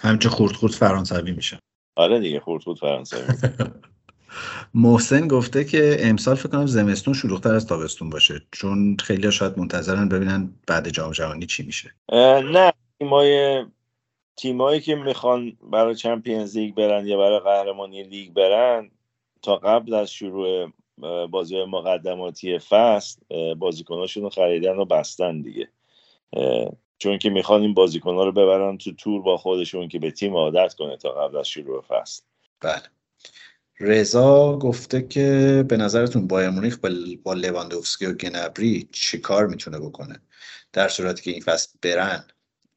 همچه 0.00 0.28
خورد 0.28 0.52
خورد 0.52 0.72
فرانسوی 0.72 1.32
میشن. 1.32 1.58
آره 1.96 2.20
دیگه 2.20 2.40
خورد 2.40 2.62
خورد 2.62 2.78
فرانسوی 2.78 3.20
محسن 4.74 5.28
گفته 5.28 5.64
که 5.64 5.96
امسال 6.00 6.34
فکر 6.34 6.48
کنم 6.48 6.66
زمستون 6.66 7.14
شلوغتر 7.14 7.54
از 7.54 7.66
تابستون 7.66 8.10
باشه 8.10 8.42
چون 8.52 8.96
خیلی 9.00 9.32
شاید 9.32 9.58
منتظرن 9.58 10.08
ببینن 10.08 10.54
بعد 10.66 10.88
جام 10.88 11.12
جهانی 11.12 11.46
چی 11.46 11.62
میشه. 11.62 11.94
نه 12.52 12.72
تیمای 12.98 13.64
تیمایی 14.36 14.80
که 14.80 14.94
می‌خوان 14.94 15.56
برای 15.62 15.94
چمپیونز 15.94 16.56
لیگ 16.56 16.74
برن 16.74 17.06
یا 17.06 17.18
برای 17.18 17.38
قهرمانی 17.38 18.02
لیگ 18.02 18.32
برن 18.32 18.90
تا 19.42 19.56
قبل 19.56 19.94
از 19.94 20.12
شروع 20.12 20.72
بازی 21.30 21.64
مقدماتی 21.64 22.58
فصل 22.58 23.20
بازیکناشون 23.54 24.22
رو 24.22 24.30
خریدن 24.30 24.76
و 24.76 24.84
بستن 24.84 25.40
دیگه. 25.40 25.68
چون 26.98 27.18
که 27.18 27.30
می‌خوان 27.30 27.62
این 27.62 27.74
بازیکنها 27.74 28.24
رو 28.24 28.32
ببرن 28.32 28.78
تو 28.78 28.92
تور 28.92 29.22
با 29.22 29.36
خودشون 29.36 29.88
که 29.88 29.98
به 29.98 30.10
تیم 30.10 30.36
عادت 30.36 30.74
کنه 30.74 30.96
تا 30.96 31.10
قبل 31.10 31.36
از 31.36 31.48
شروع 31.48 31.84
فصل. 31.88 32.22
بله. 32.60 32.82
رضا 33.80 34.58
گفته 34.58 35.08
که 35.08 35.64
به 35.68 35.76
نظرتون 35.76 36.26
بایر 36.26 36.50
مونیخ 36.50 36.78
با 36.78 36.90
با 37.22 37.32
لواندوفسکی 37.32 38.06
و 38.06 38.12
گنبری 38.12 38.88
چی 38.92 39.18
کار 39.18 39.46
می‌تونه 39.46 39.78
بکنه؟ 39.78 40.20
در 40.72 40.88
صورتی 40.88 41.22
که 41.22 41.30
این 41.30 41.40
فصل 41.40 41.78
برن 41.82 42.24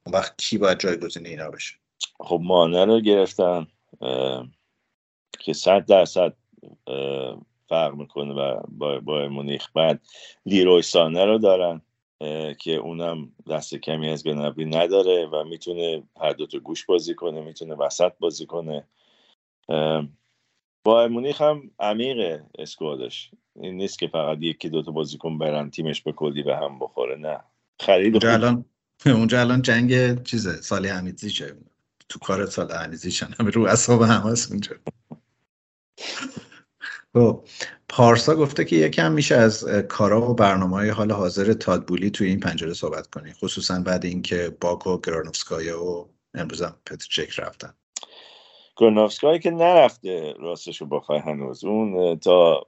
اون 0.05 0.15
وقت 0.15 0.37
کی 0.37 0.57
باید 0.57 0.79
جایگزین 0.79 1.25
اینا 1.25 1.49
بشه؟ 1.49 1.75
خب 2.19 2.39
مانه 2.43 2.85
رو 2.85 2.99
گرفتن 3.01 3.67
که 5.39 5.53
صد 5.53 5.85
درصد 5.85 6.33
فرق 7.69 7.93
می‌کنه 7.95 8.33
و 8.33 8.61
با 8.67 8.99
بایر 8.99 9.29
مونیخ. 9.29 9.71
بعد 9.75 10.01
لیروی 10.45 10.81
سانه 10.81 11.25
رو 11.25 11.37
دارن 11.37 11.81
که 12.59 12.71
اونم 12.71 13.31
دست 13.49 13.75
کمی 13.75 14.09
از 14.09 14.23
گنبری 14.23 14.65
نداره 14.65 15.25
و 15.25 15.43
می‌تونه 15.43 16.03
هر 16.21 16.33
دو 16.33 16.45
تا 16.45 16.59
گوش 16.59 16.85
بازی 16.85 17.15
کنه 17.15 17.41
می‌تونه 17.41 17.75
وسط 17.75 18.11
بازی 18.19 18.45
کنه. 18.45 18.87
بایر 20.87 21.07
مونیخ 21.07 21.41
هم 21.41 21.71
عمیقه 21.79 22.45
اسکوادش. 22.59 23.31
این 23.55 23.77
نیست 23.77 23.99
که 23.99 24.07
فقط 24.07 24.37
یکی 24.41 24.69
دو 24.69 24.83
تا 24.83 24.91
بازیکن 24.91 25.37
برن 25.37 25.69
تیمش 25.69 26.01
به 26.01 26.11
کلی 26.11 26.43
به 26.43 26.55
هم 26.55 26.79
بخوره 26.79 27.15
نه. 27.15 27.39
خرید 27.79 28.13
اونجا 28.13 28.33
الان 28.33 28.65
اونجا 29.05 29.39
الان 29.39 29.61
جنگ 29.61 30.23
چیزه 30.23 30.61
سالی 30.61 30.87
حمیدزیشه 30.87 31.55
تو 32.09 32.19
کار 32.19 32.45
سال 32.45 32.71
حمیدزیشن 32.71 33.27
همه 33.39 33.49
رو 33.49 33.65
اصاب 33.65 34.01
هم 34.01 34.21
هست 34.21 34.51
اونجا. 34.51 34.75
خب 37.13 37.47
پارسا 37.89 38.35
گفته 38.35 38.65
که 38.65 38.75
یکم 38.75 39.11
میشه 39.11 39.35
از 39.35 39.65
کارا 39.65 40.31
و 40.31 40.33
برنامه 40.33 40.75
های 40.75 40.89
حال 40.89 41.11
حاضر 41.11 41.53
تادبولی 41.53 42.09
توی 42.09 42.27
این 42.27 42.39
پنجره 42.39 42.73
صحبت 42.73 43.07
کنی. 43.07 43.33
خصوصا 43.33 43.79
بعد 43.79 44.05
اینکه 44.05 44.57
باک 44.61 44.87
و 44.87 45.01
گرانوفسکایا 45.01 45.83
و 45.83 46.09
امروز 46.33 46.61
هم 46.61 46.75
پترچک 46.85 47.39
رفتن. 47.39 47.73
گرنافسکایی 48.77 49.39
که 49.39 49.51
نرفته 49.51 50.33
راستش 50.39 50.81
رو 50.81 50.87
بخوای 50.87 51.19
هنوز. 51.19 51.65
اون 51.65 52.19
تا 52.19 52.67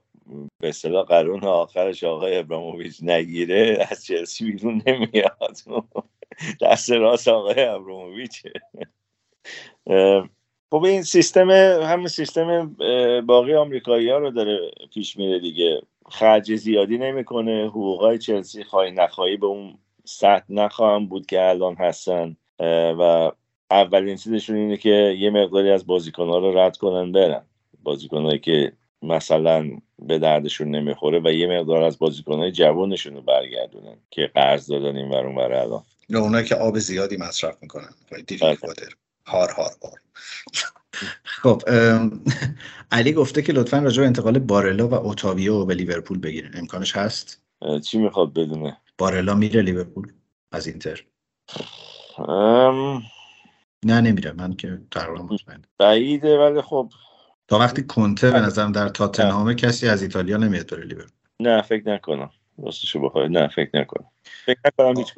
به 0.58 0.68
اصطلاح 0.68 1.04
قرون 1.04 1.44
آخرش 1.44 2.04
آقای 2.04 2.38
ابراموویچ 2.38 2.98
نگیره 3.02 3.86
از 3.90 4.04
چلسی 4.04 4.52
بیرون 4.52 4.82
نمیاد. 4.86 5.56
دست 6.62 6.92
راست 6.92 7.28
آقای 7.28 7.62
ابراموویچه. 7.62 8.52
خب 10.70 10.84
این 10.84 11.02
سیستم 11.02 11.50
همین 11.82 12.08
سیستم 12.08 12.76
باقی 13.26 13.54
آمریکایی 13.54 14.10
ها 14.10 14.18
رو 14.18 14.30
داره 14.30 14.70
پیش 14.94 15.16
میره 15.16 15.40
دیگه. 15.40 15.82
خرج 16.10 16.54
زیادی 16.54 16.98
نمی‌کنه. 16.98 17.66
حقوقای 17.66 18.18
چلسی 18.18 18.64
خواهی 18.64 18.90
نخواهی 18.90 19.36
به 19.36 19.46
اون 19.46 19.78
سطح 20.04 20.44
نخواهم 20.48 21.06
بود 21.06 21.26
که 21.26 21.48
الان 21.48 21.74
هستن. 21.74 22.36
و 22.98 23.32
اولین 23.70 24.16
چیزشون 24.16 24.56
اینه 24.56 24.76
که 24.76 25.16
یه 25.18 25.30
مقداری 25.30 25.70
از 25.70 25.86
بازیکنها 25.86 26.38
رو 26.38 26.58
رد 26.58 26.76
کنن 26.76 27.12
برن. 27.12 27.42
بازیکنهایی 27.82 28.38
که 28.38 28.72
مثلا 29.02 29.70
به 29.98 30.18
دردشون 30.18 30.70
نمی‌خوره 30.70 31.20
و 31.24 31.32
یه 31.32 31.46
مقدار 31.46 31.82
از 31.82 31.98
بازیکنهای 31.98 32.52
جوانشون 32.52 33.14
رو 33.14 33.22
برگردونن 33.22 33.96
که 34.10 34.30
قرض 34.34 34.66
دادن 34.66 34.96
این 34.96 35.08
ور 35.08 35.26
اون 35.26 35.36
ور 35.36 35.52
الان. 35.52 35.82
یا 36.08 36.20
اونایی 36.20 36.46
که 36.46 36.54
آب 36.54 36.78
زیادی 36.78 37.16
مصرف 37.16 37.56
می‌کنن. 37.62 37.90
بله. 38.10 38.54
هار 39.26 39.50
هار 39.50 39.70
هار. 39.82 40.00
خب 41.24 41.62
علی 42.92 43.12
گفته 43.12 43.42
که 43.42 43.52
لطفا 43.52 43.78
راجع 43.78 44.00
به 44.00 44.06
انتقال 44.06 44.38
بارلا 44.38 44.88
و 44.88 44.94
اوتاویو 44.94 45.64
به 45.64 45.74
لیورپول 45.74 46.18
بگیرین. 46.18 46.50
امکانش 46.54 46.96
هست؟ 46.96 47.42
چی 47.84 47.98
می‌خواد 47.98 48.32
بدونه؟ 48.32 48.76
بارلا 48.98 49.34
میره 49.34 49.62
لیورپول 49.62 50.12
از 50.52 50.66
اینتر. 50.66 51.04
ام، 52.28 53.02
نه 53.84 54.00
نمیره 54.00 54.32
من 54.32 54.52
که 54.52 54.78
تقریبا 54.90 55.22
مطمئنم. 55.22 55.62
بعیده 55.78 56.38
ولی 56.38 56.62
خب. 56.62 56.92
تا 57.48 57.58
وقتی 57.58 57.82
کنته 57.82 58.30
به 58.30 58.40
نظرم 58.40 58.72
در 58.72 58.88
تاتنهام 58.88 59.54
کسی 59.54 59.88
از 59.88 60.02
ایتالیا 60.02 60.36
نمیاد 60.36 60.70
بره 60.70 60.84
لیورپول. 60.84 61.16
نه 61.40 61.62
فکر 61.62 61.88
نکنم. 61.88 62.30
راستشو 62.58 63.00
بخوای. 63.00 63.28
نه 63.28 63.48
فکر 63.48 63.70
نکنم. 63.74 64.06
فکر 64.46 64.58
نکنم 64.64 64.98
هیچ 64.98 65.14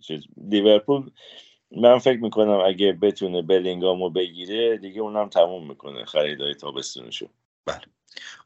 چیز 0.00 0.22
لیورپول 0.50 1.10
من 1.70 1.98
فکر 1.98 2.20
می‌کنم 2.20 2.60
اگه 2.66 2.92
بتونه 2.92 3.42
بلینگامو 3.42 4.10
بگیره 4.10 4.78
دیگه 4.78 5.00
اونم 5.00 5.28
تموم 5.28 5.68
می‌کنه 5.68 6.04
خریدای 6.04 6.54
تابستونشو. 6.54 7.28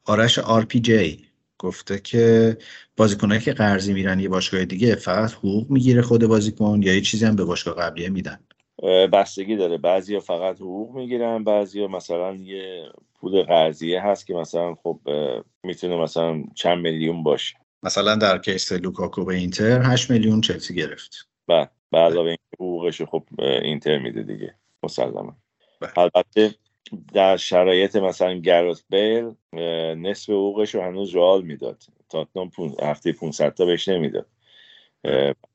آرش 0.05 0.39
آر 0.39 0.65
پی 0.65 0.79
جی 0.79 1.25
گفته 1.57 1.99
که 1.99 2.57
بازیکنایی 2.97 3.41
که 3.41 3.53
قرضی 3.53 3.93
میرن 3.93 4.19
یه 4.19 4.29
باشگاه 4.29 4.65
دیگه 4.65 4.95
فقط 4.95 5.33
حقوق 5.33 5.69
می‌گیره 5.69 6.01
خود 6.01 6.25
بازیکن 6.25 6.81
یا 6.83 6.93
یه 6.93 7.01
چیزی 7.01 7.25
هم 7.25 7.35
به 7.35 7.43
باشگاه 7.43 7.75
قبلیه 7.75 8.09
میدن. 8.09 8.39
بستگی 9.13 9.55
داره. 9.55 9.77
بعضی 9.77 10.19
فقط 10.19 10.55
حقوق 10.55 10.95
می‌گیرن 10.95 11.43
بعضی 11.43 11.87
مثلا 11.87 12.35
یه 12.35 12.85
پول 13.15 13.43
قرضیه 13.43 14.01
هست 14.01 14.27
که 14.27 14.33
مثلا 14.33 14.75
خب 14.75 14.99
می‌تونه 15.63 15.95
مثلا 15.95 16.43
چند 16.55 16.77
میلیون 16.77 17.23
باشه. 17.23 17.55
مثلا 17.83 18.15
در 18.15 18.37
case 18.37 18.71
لوکاکو 18.71 19.25
به 19.25 19.35
اینتر 19.35 19.81
8 19.81 20.11
میلیون 20.11 20.41
چلسی 20.41 20.75
گرفت. 20.75 21.27
بعد 21.47 21.71
به 21.91 21.97
علاوه 21.97 22.27
این 22.27 22.37
حقوقش 22.53 23.01
خب 23.01 23.23
اینتر 23.39 23.97
میده 23.97 24.23
دیگه 24.23 24.55
مسلما. 24.83 25.35
بله. 25.81 25.99
البته 25.99 26.55
در 27.13 27.37
شرایط 27.37 27.95
مثلا 27.95 28.33
گرت 28.33 28.83
بیل 28.89 29.31
نصف 29.95 30.29
حقوقش 30.29 30.75
رو 30.75 30.81
هنوز 30.81 31.15
رئال 31.15 31.41
می‌داد. 31.43 31.83
تاتنام 32.09 32.51
هفته 32.81 33.11
500 33.11 33.53
تا 33.53 33.65
بهش 33.65 33.87
نمی‌داد. 33.89 34.25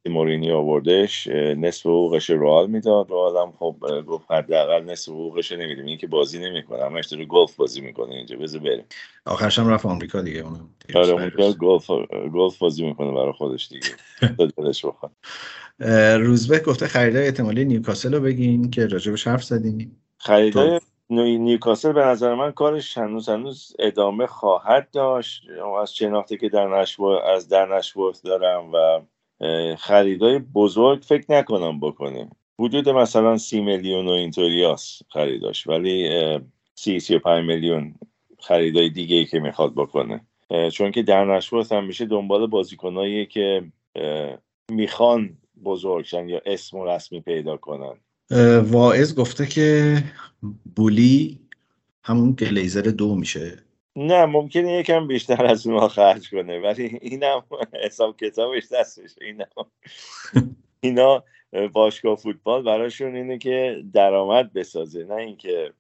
مورینیو 0.07 0.53
آوردش 0.53 1.27
نصف 1.27 1.87
حقوقش 1.87 2.31
رئال 2.31 2.71
می‌داد. 2.71 3.11
رئال 3.11 3.37
هم 3.37 3.53
خب 3.59 3.77
گفت 4.07 4.31
حداقل 4.31 4.85
نصف 4.85 5.09
حقوقش 5.09 5.53
نمیدیم. 5.53 5.85
این 5.85 5.99
که 5.99 6.07
بازی 6.07 6.39
نمی‌کنه 6.39 6.85
همش 6.85 7.07
داره 7.07 7.25
گلف 7.25 7.57
بازی 7.57 7.81
می‌کنه 7.81 8.15
اینجا. 8.15 8.37
بذار 8.37 8.61
بریم. 8.61 8.85
آخرش 9.27 9.59
هم 9.59 9.69
رفت 9.69 9.87
آمریکا 9.87 10.23
دیگه 10.23 10.41
اونم 10.41 10.69
آره 10.95 11.13
اونجا 11.13 11.53
گلف 11.53 11.91
گلف 12.35 12.59
بازی 12.59 12.87
می‌کنه 12.87 13.13
برای 13.13 13.33
خودش 13.33 13.69
دیگه. 13.69 13.89
دلش 14.57 14.85
بخواد. 14.85 15.13
روزبه 16.21 16.59
گفته 16.59 16.87
خریدای 16.87 17.25
احتمالی 17.25 17.65
نیوکاسل 17.65 18.15
رو 18.15 18.21
بگین 18.21 18.71
که 18.71 18.87
راجبش 18.87 19.27
حرف 19.27 19.45
زدیم. 19.45 20.03
خریدای 20.19 20.81
نیوکاسل 21.11 21.93
به 21.93 22.05
نظر 22.05 22.35
من 22.35 22.53
کارش 22.53 22.99
هنوز 22.99 23.29
هنوز 23.29 23.77
ادامه 23.79 24.27
خواهد 24.27 24.89
داشت. 24.93 25.43
از 25.81 25.95
شناختی 25.95 26.37
که 26.37 26.49
دن 26.49 26.81
اشورث 26.81 27.23
از 27.23 27.49
در 27.49 27.83
دارم 28.25 28.73
و 28.73 29.01
خریدای 29.79 30.39
بزرگ 30.39 31.03
فکر 31.03 31.25
نکنم 31.29 31.81
بکنیم. 31.81 32.31
حدود 32.59 32.89
مثلا 32.89 33.37
سی 33.39 33.61
میلیون 33.61 34.09
و 34.09 34.11
اینطوری 34.11 34.75
خریداش 35.09 35.67
ولی 35.67 36.11
سی 36.75 37.01
سی 37.01 37.17
و 37.17 37.19
پنج 37.19 37.45
میلیون 37.45 37.95
خریدای 38.39 38.91
دیگه 38.91 39.17
ای 39.17 39.25
که 39.25 39.41
می‌خواد 39.41 39.75
بکنه. 39.75 40.21
چون 40.73 40.91
که 40.91 41.03
در 41.03 41.37
نشورت 41.37 41.73
هم 41.73 41.87
میشه 41.87 42.07
دنبال 42.07 42.47
بازیکنایی 42.47 43.27
که 43.27 43.63
می‌خوان 44.73 45.39
بزرگشن 45.65 46.29
یا 46.29 46.41
اسم 46.47 46.83
رسمی 46.83 47.21
پیدا 47.21 47.57
کنن. 47.57 47.95
واعظ 48.61 49.15
گفته 49.15 49.47
که 49.47 49.97
بولی 50.77 51.39
همون 52.05 52.33
گلیزر 52.33 52.83
دو 52.83 53.15
میشه. 53.15 53.59
نه 53.99 54.27
ممکنه 54.27 54.73
یکم 54.73 55.07
بیشتر 55.07 55.47
از 55.47 55.67
اونها 55.67 55.89
خرج 55.89 56.31
کنه 56.31 56.61
ولی 56.61 56.99
اینم 57.03 57.43
حساب 57.85 58.17
کتابش 58.17 58.63
دستش 58.73 59.11
اینم. 59.21 59.47
اینا 60.81 61.25
باشگاه 61.73 62.17
فوتبال 62.17 62.63
براشون 62.63 63.17
اینه 63.17 63.39
که 63.39 63.83
درآمد 63.93 64.53
بسازه 64.53 65.05
نه 65.05 65.15
اینکه 65.15 65.73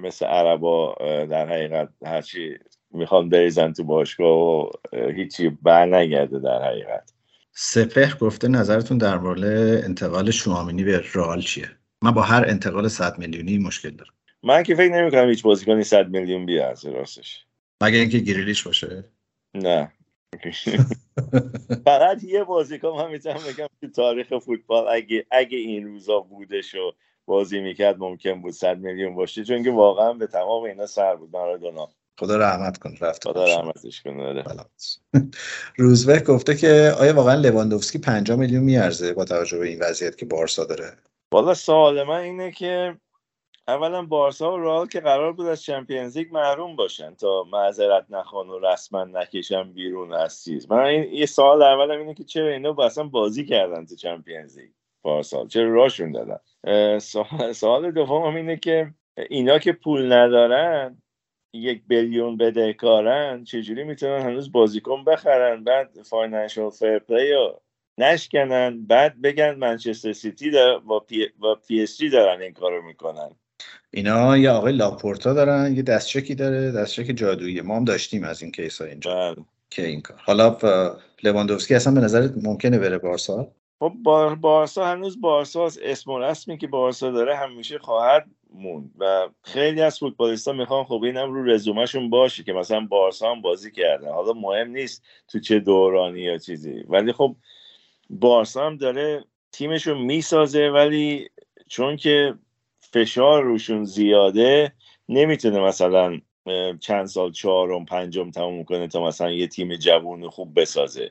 مثل 0.00 0.26
عربا 0.26 0.94
در 1.30 1.48
حقیقت 1.48 1.88
هرچی 2.04 2.58
می‌خوان 2.90 3.28
بریزن 3.28 3.72
تو 3.72 3.84
باشگاه 3.84 4.38
و 4.38 4.70
هیچی 4.92 5.48
بر 5.62 5.86
نگرده 5.86 6.38
در 6.38 6.62
حقیقت. 6.62 7.12
سپهر 7.52 8.16
گفته 8.18 8.48
نظرتون 8.48 8.98
در 8.98 9.18
مورد 9.18 9.44
انتقال 9.84 10.30
شوامینی 10.30 10.84
به 10.84 11.02
رئال 11.14 11.40
چیه؟ 11.40 11.70
من 12.02 12.10
با 12.10 12.22
هر 12.22 12.44
انتقال 12.48 12.88
100 12.88 13.18
میلیونی 13.18 13.58
مشکل 13.58 13.90
دارم. 13.90 14.12
من 14.42 14.62
که 14.62 14.74
فکر 14.74 14.92
نمی‌کنم 14.92 15.28
هیچ 15.28 15.42
بازیکنی 15.42 15.84
100 15.84 16.08
میلیون 16.08 16.46
بیارزه 16.46 16.90
راستش. 16.90 17.44
مگه 17.82 17.98
اینکه 17.98 18.18
گریلیش 18.18 18.62
باشه؟ 18.62 19.04
نه. 19.54 19.92
فقط 21.84 22.24
یه 22.24 22.44
بازیکن 22.44 22.88
من 22.88 23.10
می‌تونم 23.10 23.36
بگم 23.36 23.66
تو 23.80 23.88
تاریخ 23.90 24.38
فوتبال 24.38 24.88
اگه 24.88 25.26
اگه 25.30 25.58
این 25.58 25.86
روزا 25.86 26.20
بودش 26.20 26.74
و 26.74 26.92
بازی 27.26 27.60
می‌کرد 27.60 27.98
ممکن 27.98 28.40
بود 28.40 28.52
100 28.52 28.78
میلیون 28.78 29.14
باشه 29.14 29.44
چون 29.44 29.62
که 29.62 29.70
واقعا 29.70 30.12
به 30.12 30.26
تمام 30.26 30.62
اینا 30.62 30.86
سر 30.86 31.16
بود. 31.16 31.30
مارادونا 31.32 31.88
خدا 32.18 32.36
رحمت 32.36 32.78
کن 32.78 32.94
رفت. 33.00 33.28
خدا 33.28 33.44
رحمتش 33.44 34.02
کنه 34.02 34.44
روزبه 35.76 36.20
گفته 36.20 36.56
که 36.56 36.94
آیا 37.00 37.14
واقعا 37.14 37.34
لواندوفسکی 37.34 37.98
50 37.98 38.38
میلیون 38.38 38.64
میارزه 38.64 39.12
با 39.12 39.24
توجه 39.24 39.58
به 39.58 39.68
این 39.68 39.78
وضعیت 39.80 40.16
که 40.16 40.26
بارسا 40.26 40.64
داره؟ 40.64 40.96
والا 41.32 41.54
سوال 41.54 42.02
من 42.02 42.20
اینه 42.20 42.52
که 42.52 42.96
اولا 43.68 44.02
بارسا 44.02 44.52
و 44.52 44.56
رئال 44.56 44.86
که 44.86 45.00
قرار 45.00 45.32
بود 45.32 45.46
از 45.46 45.62
Champions 45.62 46.16
League 46.16 46.32
محروم 46.32 46.76
باشن 46.76 47.14
تا 47.14 47.44
معذرت 47.52 48.06
نخوان 48.10 48.48
و 48.48 48.58
رسما 48.58 49.04
نکشن 49.04 49.72
بیرون 49.72 50.12
از 50.12 50.44
چیز 50.44 50.70
من 50.70 50.78
این 50.78 51.12
یه 51.12 51.26
سوال 51.26 51.62
اولم 51.62 52.00
اینه 52.00 52.14
که 52.14 52.24
چرا 52.24 52.48
اینا 52.48 52.76
اصلا 52.78 53.04
بازی 53.04 53.44
کردن 53.44 53.86
تو 53.86 53.96
Champions 53.96 54.58
League 54.58 54.70
پارسال 55.02 55.48
چرا 55.48 55.74
راشون 55.74 56.12
دادن؟ 56.12 56.38
سوال, 57.52 57.90
دوم 57.90 58.36
اینه 58.36 58.56
که 58.56 58.94
اینا 59.30 59.58
که 59.58 59.72
پول 59.72 60.12
ندارن 60.12 61.02
یک 61.52 61.82
billion 61.86 62.36
بدهکارن 62.36 63.44
چجوری 63.44 63.84
می‌تونن 63.84 64.20
هنوز 64.20 64.52
بازیکن 64.52 65.04
بخرن؟ 65.04 65.64
بعد 65.64 66.02
Financial 66.02 66.70
Fair 66.70 67.01
Play 67.01 67.32
رو 67.32 67.60
نشکنن 67.98 68.86
بعد 68.86 69.22
بگن 69.22 69.54
منچستر 69.54 70.12
سیتی 70.12 70.50
با 70.86 71.00
پی, 71.00 71.28
با 71.38 71.54
PSG 71.54 72.08
دارن 72.08 72.42
این 72.42 72.52
کارو 72.52 72.82
می‌کنن. 72.82 73.30
اینا 73.90 74.36
یه 74.36 74.50
آقای 74.50 74.72
لاپورتا 74.72 75.34
دارن 75.34 75.76
یه 75.76 75.82
دستچکی 75.82 76.34
داره 76.34 76.72
دستچک 76.72 77.04
جادویی. 77.16 77.60
ما 77.60 77.76
هم 77.76 77.84
داشتیم 77.84 78.24
از 78.24 78.42
این 78.42 78.52
case 78.52 78.80
ها 78.80 78.86
اینجا 78.86 79.14
بله. 79.14 79.44
که 79.70 79.86
این 79.86 80.00
کار. 80.00 80.20
حالا 80.24 80.56
لواندوفسکی 81.22 81.74
اصلا 81.74 81.94
به 81.94 82.00
نظرت 82.00 82.32
ممکنه 82.42 82.78
بره 82.78 82.98
بارسا؟ 82.98 83.48
خب 83.80 83.92
بار 84.02 84.34
بارسا 84.34 84.86
هنوز 84.86 85.20
بارسا 85.20 85.64
اسم 85.82 86.10
و 86.10 86.18
رسمی 86.18 86.58
که 86.58 86.66
بارسا 86.66 87.10
داره 87.10 87.36
همیشه 87.36 87.78
خواهد 87.78 88.26
موند 88.54 88.90
و 88.98 89.28
خیلی 89.42 89.82
از 89.82 89.98
فوتبالیستا 89.98 90.52
می‌خوان 90.52 90.84
خب 90.84 91.02
اینم 91.02 91.32
رو 91.32 91.44
رزومهشون 91.44 92.10
باشه 92.10 92.42
که 92.42 92.52
مثلا 92.52 92.80
بارسا 92.80 93.30
هم 93.30 93.40
بازی 93.40 93.72
کردن 93.72 94.08
حالا 94.08 94.32
مهم 94.32 94.70
نیست 94.70 95.02
تو 95.28 95.40
چه 95.40 95.60
دورانی 95.60 96.20
یا 96.20 96.38
چیزی. 96.38 96.84
ولی 96.88 97.12
خب 97.12 97.36
بارسا 98.10 98.66
هم 98.66 98.76
داره 98.76 99.24
تیمشو 99.52 99.94
می‌سازه 99.94 100.68
ولی 100.68 101.28
چون 101.68 101.96
که 101.96 102.34
فشار 102.92 103.42
روشون 103.42 103.84
زیاده 103.84 104.72
نمی‌تونه 105.08 105.60
مثلا 105.60 106.20
چند 106.80 107.06
سال 107.06 107.32
چهارم 107.32 107.84
پنجم 107.84 108.30
تموم 108.30 108.64
کنه 108.64 108.88
تا 108.88 109.04
مثلا 109.04 109.30
یه 109.30 109.46
تیم 109.46 109.76
جوون 109.76 110.28
خوب 110.28 110.60
بسازه. 110.60 111.10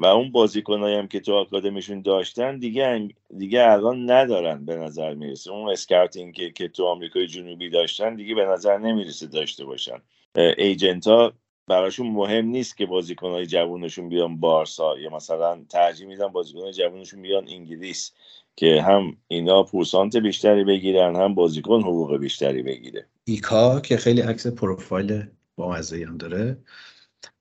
و 0.00 0.06
اون 0.06 0.32
بازیکنایی 0.32 0.96
هم 0.96 1.08
که 1.08 1.20
تو 1.20 1.34
آکادمیشون 1.34 2.02
داشتن 2.02 2.58
دیگه 2.58 3.08
دیگه 3.38 3.62
الان 3.62 4.10
ندارن 4.10 4.64
به 4.64 4.76
نظر 4.76 5.14
می‌رسه. 5.14 5.50
اون 5.50 5.70
اسکارتینگ 5.70 6.34
که, 6.34 6.50
که 6.50 6.68
تو 6.68 6.86
آمریکای 6.86 7.26
جنوبی 7.26 7.70
داشتن 7.70 8.16
دیگه 8.16 8.34
به 8.34 8.44
نظر 8.44 8.78
نمی‌رسه 8.78 9.26
داشته 9.26 9.64
باشن. 9.64 10.02
ایجنت 10.34 11.06
ها 11.06 11.32
براشون 11.66 12.06
مهم 12.06 12.46
نیست 12.46 12.76
که 12.76 12.86
بازیکنهای 12.86 13.46
جوونشون 13.46 14.08
بیان 14.08 14.40
بارسا 14.40 14.98
یا 14.98 15.10
مثلا 15.10 15.64
ترجیح 15.68 16.06
میدن 16.06 16.28
بازیکنهای 16.28 16.72
جوونشون 16.72 17.22
بیان 17.22 17.48
انگلیس. 17.48 18.12
که 18.60 18.82
هم 18.82 19.16
اینا 19.28 19.62
پورسانت 19.62 20.16
بیشتری 20.16 20.64
بگیرن 20.64 21.16
هم 21.16 21.34
بازیکن 21.34 21.80
حقوق 21.80 22.16
بیشتری 22.16 22.62
بگیره. 22.62 23.06
ایکا 23.24 23.80
که 23.80 23.96
خیلی 23.96 24.20
عکس 24.20 24.46
پروفایل 24.46 25.22
با 25.56 25.74
هم 25.74 26.16
داره 26.16 26.58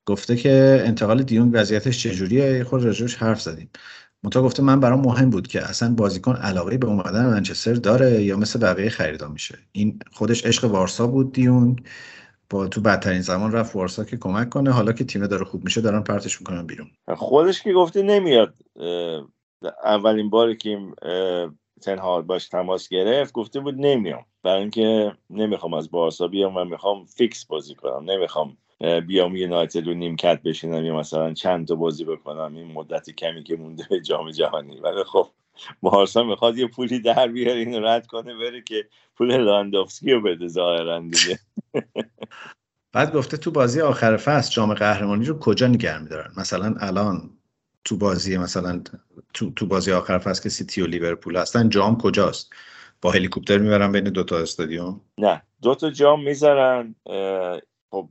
گفته 0.05 0.36
که 0.36 0.84
انتقال 0.86 1.24
دیونگ 1.24 1.51
وضعیتش 1.53 2.03
چجوریه؟ 2.03 2.63
خود 2.63 2.84
راجبش 2.84 3.15
حرف 3.15 3.41
زدیم. 3.41 3.70
منتها 4.24 4.43
گفته 4.43 4.63
من 4.63 4.80
برام 4.80 5.01
مهم 5.01 5.30
بود 5.30 5.47
که 5.47 5.61
اصلا 5.61 5.93
بازیکن 5.93 6.36
علاقه 6.36 6.78
به 6.78 6.88
اومدن 6.88 7.26
منچستر 7.26 7.74
داره 7.74 8.24
یا 8.24 8.38
مثل 8.38 8.59
بقیه 8.59 8.89
خریدا 8.89 9.28
میشه. 9.28 9.57
این 9.72 9.99
خودش 10.11 10.45
عشق 10.45 10.65
وارسا 10.65 11.07
بود 11.07 11.34
دیونگ. 11.34 11.84
با 12.49 12.67
تو 12.67 12.82
بدترین 12.82 13.22
زمان 13.22 13.51
رفت 13.51 13.76
وارسا 13.76 14.03
که 14.03 14.17
کمک 14.17 14.49
کنه. 14.49 14.72
حالا 14.72 14.91
که 14.91 15.03
تیم 15.03 15.28
داره 15.28 15.45
خوب 15.45 15.63
میشه 15.63 15.82
دارن 15.82 16.01
پرتش 16.01 16.41
می‌کنن 16.41 16.67
بیرون. 16.67 16.88
خودش 17.17 17.61
که 17.61 17.74
گفته 17.74 18.01
نمیاد 18.01 18.53
اولین 19.84 20.30
باری 20.30 20.57
که 20.57 20.80
تنها 21.82 22.22
باش 22.22 22.47
تماس 22.47 22.89
گرفت 22.89 23.34
گفته 23.34 23.60
بود 23.60 23.76
نمیام. 23.78 24.26
برای 24.43 24.62
اینکه 24.62 25.12
نمی‌خوام 25.30 25.74
از 25.74 25.91
بارسا 25.91 26.28
بیام 26.28 26.57
و 26.57 26.66
می‌خوام 26.66 27.05
فیکس 27.05 27.45
بازی 27.45 27.76
کنم. 27.76 28.12
نمی‌خوام 28.12 28.57
بیام 29.07 29.36
یونایتد 29.36 29.88
رو 29.88 29.93
نیمکت 29.93 30.41
بشینم 30.41 30.86
یا 30.86 30.95
مثلا 30.95 31.34
چند 31.34 31.68
تا 31.68 31.76
بازی 31.76 32.05
بکنم. 32.05 32.55
این 32.55 32.72
مدت 32.72 33.10
کمی 33.10 33.43
که 33.43 33.55
مونده 33.55 33.88
به 33.89 34.01
جام 34.01 34.32
جهانی. 34.32 34.80
ولی 34.80 35.03
خب 35.03 35.28
بارسا 35.82 36.24
می‌خواد 36.24 36.57
یه 36.57 36.68
پولی 36.68 36.99
در 36.99 37.28
بیاره 37.28 37.60
اینو 37.60 37.80
رد 37.80 38.07
کنه 38.07 38.36
بره 38.36 38.62
که 38.62 38.88
پول 39.16 39.38
لواندوفسکی 39.38 40.12
رو 40.12 40.22
بده 40.22 40.47
ظاهرا 40.47 40.99
دیگه. 40.99 41.39
بعد 42.93 43.14
گفته 43.14 43.38
تو 43.38 43.51
بازی 43.51 43.82
آخر 43.82 44.18
فصل 44.18 44.51
جام 44.51 44.74
قهرمانی 44.74 45.26
رو 45.26 45.39
کجا 45.39 45.68
نگه 45.68 45.99
میدارن؟ 45.99 46.32
مثلا 46.38 46.76
الان 46.80 47.39
تو 47.86 47.97
بازی 47.97 48.38
مثلا 48.38 48.84
تو, 49.34 49.51
تو 49.51 49.65
بازی 49.65 49.91
آخر 49.91 50.17
فصل 50.17 50.43
که 50.43 50.49
سیتی 50.49 50.82
و 50.82 50.88
لیورپول 50.88 51.38
هستن 51.38 51.69
جام 51.69 51.97
کجاست؟ 51.97 52.49
با 53.01 53.11
هلیکوپتر 53.11 53.57
می‌برن 53.57 53.91
بین 53.91 54.03
دوتا 54.03 54.38
استادیوم؟ 54.38 55.01
نه 55.17 55.41
دوتا 55.61 55.89
جام 55.89 56.23
می‌ذارن 56.23 56.95
خب 57.91 58.09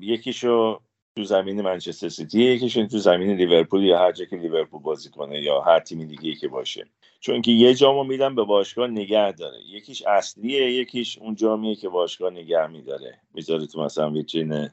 یکیشو 0.00 0.80
تو 1.16 1.24
زمین 1.24 1.60
منچستر 1.60 2.08
سیتی 2.08 2.42
یکیشون 2.42 2.88
تو 2.88 2.98
زمین 2.98 3.36
لیورپول 3.36 3.82
یا 3.82 3.98
هر 3.98 4.12
جا 4.12 4.24
که 4.24 4.36
لیورپول 4.36 4.80
بازی 4.82 5.10
کنه 5.10 5.42
یا 5.42 5.60
هر 5.60 5.80
تیمی 5.80 6.06
دیگه 6.06 6.34
که 6.34 6.48
باشه. 6.48 6.86
چون 7.20 7.42
که 7.42 7.52
یه 7.52 7.74
جامو 7.74 8.04
میدن 8.04 8.34
به 8.34 8.44
باشگاه 8.44 8.88
نگه 8.88 9.32
داره. 9.32 9.58
یکیش 9.66 10.02
اصلیه 10.02 10.72
یکیش 10.72 11.18
اون 11.18 11.34
جامیه 11.34 11.74
که 11.74 11.88
باشگاه 11.88 12.30
نگه 12.30 12.66
میداره. 12.66 13.20
می‌ذاره 13.34 13.66
تو 13.66 13.82
مثلا 13.82 14.10
ویترین 14.10 14.70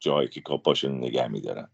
جایی 0.00 0.28
که 0.28 0.40
کاپاشون 0.40 0.98
نگه 0.98 1.28
میدارن. 1.28 1.68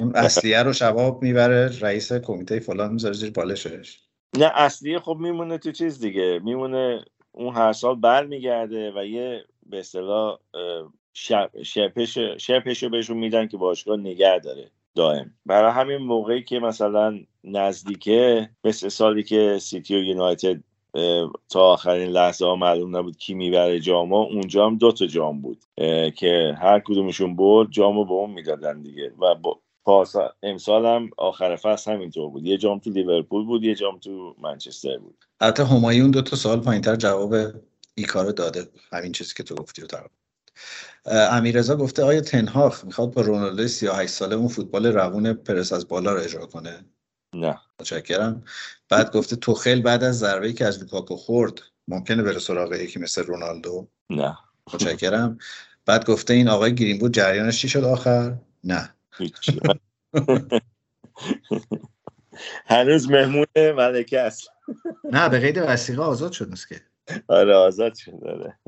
اون 0.00 0.12
اصلیه 0.14 0.62
رو 0.62 0.72
شباب 0.72 1.22
می‌بره 1.22 1.78
رئیس 1.80 2.12
کمیته 2.12 2.60
فلان 2.60 2.92
می‌ذاره 2.92 3.14
زیر 3.14 3.30
بالشش 3.30 3.98
نه 4.38 4.52
اصلیه 4.54 4.98
خب 4.98 5.16
میمونه 5.20 5.58
تو 5.58 5.72
چیز 5.72 6.00
دیگه. 6.00 6.40
میمونه 6.44 7.04
اون 7.32 7.54
هر 7.54 7.72
سال 7.72 7.94
برمیگرده 7.94 8.92
و 8.96 9.04
یه 9.04 9.44
به 9.66 9.78
اصطلاح 9.78 10.38
شپش 11.62 12.18
شپش 12.38 12.82
رو 12.82 12.88
بهشون 12.88 13.16
میدن 13.16 13.46
که 13.46 13.56
باشگاه 13.56 13.96
نگه 13.96 14.38
داره 14.38 14.70
دائم. 14.94 15.30
برای 15.46 15.72
همین 15.72 15.96
موقعی 15.96 16.42
که 16.42 16.58
مثلا 16.58 17.20
نزدیکه 17.44 18.48
مثل 18.64 18.88
سالی 18.88 19.22
که 19.22 19.58
سیتی 19.60 19.96
و 19.96 20.02
یونایتد 20.02 20.60
تا 21.48 21.60
آخرین 21.60 22.08
لحظه 22.08 22.46
ها 22.46 22.56
معلوم 22.56 22.96
نبود 22.96 23.16
کی 23.16 23.34
می‌بره 23.34 23.80
جاما 23.80 24.22
اونجا 24.22 24.66
هم 24.66 24.78
دو 24.78 24.92
تا 24.92 25.06
جام 25.06 25.40
بود 25.40 25.58
که 26.16 26.54
هر 26.62 26.80
کدومشون 26.80 27.36
برد 27.36 27.70
جامو 27.70 28.04
به 28.04 28.12
اون 28.12 28.30
می‌دادن 28.30 28.82
دیگه. 28.82 29.12
و 29.20 29.34
پاس 29.84 30.14
امسال 30.42 30.86
هم 30.86 31.10
آخر 31.16 31.56
فصل 31.56 31.92
همینطور 31.92 32.30
بود. 32.30 32.46
یه 32.46 32.58
جام 32.58 32.78
تو 32.78 32.90
لیورپول 32.90 33.46
بود 33.46 33.64
یه 33.64 33.74
جام 33.74 33.98
تو 33.98 34.36
منچستر 34.42 34.98
بود. 34.98 35.24
البته 35.40 35.64
همایون 35.64 36.10
دو 36.10 36.22
تا 36.22 36.36
سال 36.36 36.60
پایینتر 36.60 36.96
جواب 36.96 37.34
این 37.94 38.06
کارو 38.06 38.32
داده. 38.32 38.68
همین 38.92 39.12
چیزی 39.12 39.34
که 39.36 39.42
تو 39.42 39.54
گفتی 39.54 39.82
و 39.82 39.86
امیرزا 41.06 41.76
گفته 41.76 42.04
آیا 42.04 42.20
تنهاخ 42.20 42.84
می‌خواد 42.84 43.14
با 43.14 43.22
رونالدو 43.22 43.68
38 43.68 44.12
ساله 44.12 44.36
اون 44.36 44.48
فوتبال 44.48 44.86
روون 44.86 45.32
پرس 45.32 45.72
از 45.72 45.88
بالا 45.88 46.12
رو 46.12 46.20
اجرا 46.20 46.46
کنه؟ 46.46 46.84
نه. 47.34 47.58
متشکرم. 47.80 48.44
بعد 48.88 49.12
گفته 49.12 49.36
توخیل 49.36 49.82
بعد 49.82 50.04
از 50.04 50.18
ضربه 50.18 50.52
که 50.52 50.64
از 50.64 50.80
لوکاکو 50.80 51.16
خورد 51.16 51.60
ممکنه 51.88 52.22
بره 52.22 52.38
سراغ 52.38 52.72
یکی 52.72 52.98
مثل 52.98 53.22
رونالدو؟ 53.22 53.88
نه. 54.10 54.38
متشکرم. 54.74 55.38
بعد 55.86 56.06
گفته 56.06 56.34
این 56.34 56.48
آقای 56.48 56.74
گرین 56.74 56.98
بود 56.98 57.14
جریانش 57.14 57.60
چی 57.60 57.68
شد 57.68 57.84
آخر؟ 57.84 58.34
نه. 58.64 58.94
هنوز 62.66 63.10
مهمون 63.10 63.46
ملکه 63.56 64.20
است. 64.20 64.50
نه 65.04 65.28
به 65.28 65.38
قید 65.38 65.58
وسیقه 65.58 66.02
آزاد 66.02 66.32
شد 66.32 66.54
که 66.68 66.80
آره 67.28 67.54
آزاد 67.54 67.94
شد 67.94 68.20
داره 68.22 68.58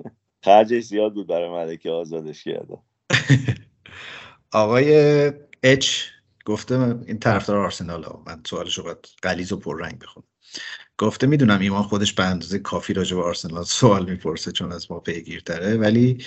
خرجش 0.45 0.83
زیاد 0.83 1.15
بود 1.15 1.27
برای 1.27 1.49
ملکه 1.49 1.91
آزادش 1.91 2.45
کرده 2.45 2.79
آقای 4.53 5.33
اچ 5.63 6.05
گفته 6.45 6.75
این 7.07 7.19
طرفدار 7.19 7.57
آرسنال 7.57 8.05
ها. 8.05 8.23
من 8.27 8.43
سوالش 8.47 8.79
رو 8.79 8.85
باید 8.85 9.09
قلیز 9.23 9.53
و 9.53 9.57
پررنگ 9.57 9.99
بخونم. 9.99 10.27
گفته 10.99 11.27
می‌دونم 11.27 11.61
ایمان 11.61 11.83
خودش 11.83 12.13
به 12.13 12.25
اندازه 12.25 12.59
کافی 12.59 12.93
راجع 12.93 13.17
به 13.17 13.23
آرسنال 13.23 13.63
سوال 13.63 14.11
می‌پرسه 14.11 14.53
چون 14.53 14.73
از 14.73 14.91
ما 14.91 15.01
پیگیرتره 15.01 15.77
ولی 15.77 16.25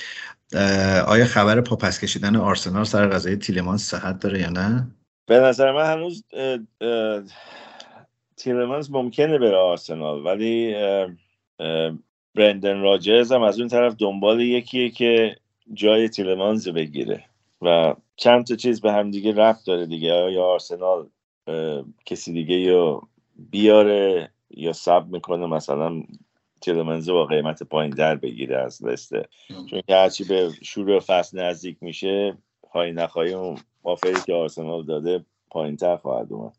آیا 1.08 1.26
خبر 1.26 1.62
پاپس 1.62 2.00
کشیدن 2.00 2.36
آرسنال 2.36 2.84
سر 2.84 3.08
قضیه 3.08 3.36
تیلمانس 3.36 3.90
صحت 3.90 4.20
داره 4.20 4.40
یا 4.42 4.50
نه؟ 4.50 4.88
به 5.26 5.40
نظر 5.40 5.72
من 5.72 5.94
هنوز 5.94 6.24
تیلمانس 8.38 8.92
ممکنه 8.92 9.38
بره 9.38 9.58
آرسنال 9.58 10.26
ولی 10.26 10.76
برندن 12.36 12.82
راجرز 12.82 13.32
هم 13.32 13.44
از 13.44 13.60
اون 13.60 13.68
طرف 13.68 13.96
دنبال 14.00 14.42
یکیه 14.42 14.90
که 14.90 15.36
جای 15.74 16.10
تیلمانز 16.10 16.68
بگیره 16.68 17.24
و 17.62 17.96
چند 18.16 18.46
تا 18.46 18.56
چیز 18.56 18.82
به 18.82 18.92
هم 18.92 19.12
دیگه 19.12 19.34
ربط 19.36 19.66
داره 19.66 19.86
دیگه. 19.86 20.08
یا 20.08 20.44
آرسنال 20.44 21.10
کسی 22.06 22.34
دیگه 22.34 22.56
یا 22.56 23.02
بیاره؟ 23.36 24.32
یا 24.52 24.74
صبر 24.74 25.06
می‌کنه 25.12 25.46
مثلا 25.46 26.04
تیلمانز 26.62 27.10
با 27.10 27.26
قیمت 27.26 27.64
پایین 27.64 27.92
در 27.92 28.16
بگیره 28.16 28.58
از 28.58 28.84
لستر. 28.84 29.26
چون 29.70 29.82
که 29.88 29.96
هرچی 29.96 30.24
به 30.24 30.52
شروع 30.62 31.00
فصل 31.00 31.40
نزدیک 31.40 31.78
میشه 31.82 32.38
پایین 32.64 33.00
نخواهی 33.00 33.34
اون 33.34 33.58
offer 33.84 34.16
ی 34.16 34.22
که 34.26 34.34
آرسنال 34.34 34.86
داده 34.86 35.26
پایین 35.52 35.76
تر 35.76 35.98
خواهد 35.98 36.34
اومد. 36.34 36.54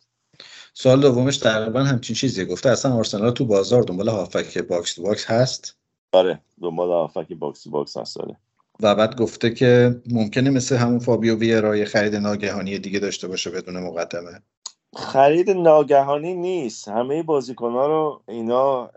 سال 0.74 1.00
دومش 1.00 1.38
تقریبا 1.38 1.82
همچین 1.84 2.16
چیزی 2.16 2.44
گفته 2.44 2.70
اصلا 2.70 2.94
آرسنال 2.94 3.30
تو 3.30 3.44
بازار 3.44 3.82
دنبال 3.82 4.08
هافبک 4.08 4.58
box 4.58 4.94
to 4.94 5.02
box 5.02 5.26
هست؟ 5.26 5.76
آره 6.12 6.40
دنبال 6.62 6.88
هافبک 6.88 7.32
box 7.32 7.62
to 7.62 7.70
box 7.70 7.96
هست 7.96 8.20
آره. 8.20 8.36
و 8.80 8.94
بعد 8.94 9.16
گفته 9.16 9.50
که 9.50 10.00
ممکنه 10.10 10.50
مثل 10.50 10.76
همون 10.76 10.98
فابیو 10.98 11.36
ویرای 11.36 11.84
خرید 11.84 12.16
ناگهانی 12.16 12.78
دیگه 12.78 12.98
داشته 12.98 13.28
باشه 13.28 13.50
بدون 13.50 13.76
مقدمه. 13.76 14.42
خرید 14.96 15.50
ناگهانی 15.50 16.34
نیست. 16.34 16.88
همه 16.88 17.22
بازیکن 17.22 17.72
ها 17.72 17.86
رو 17.86 18.22
اینا 18.28 18.90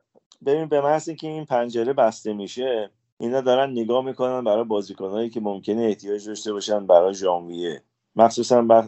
ببین 0.46 0.66
به 0.66 0.82
محض 0.82 1.10
اینکه 1.10 1.28
این 1.28 1.46
پنجره 1.46 1.94
بسته 1.94 2.34
میشه 2.34 2.92
اینا 3.20 3.42
دارن 3.42 3.72
نگاه 3.72 4.06
می‌کنن 4.06 4.44
برای 4.44 4.64
بازیکنهایی 4.64 5.30
که 5.30 5.40
ممکنه 5.42 5.82
احتیاج 5.84 6.28
داشته 6.28 6.54
باشن 6.54 6.88
برای 6.88 7.14
ژانویه. 7.14 7.84
مخصوصا 8.16 8.88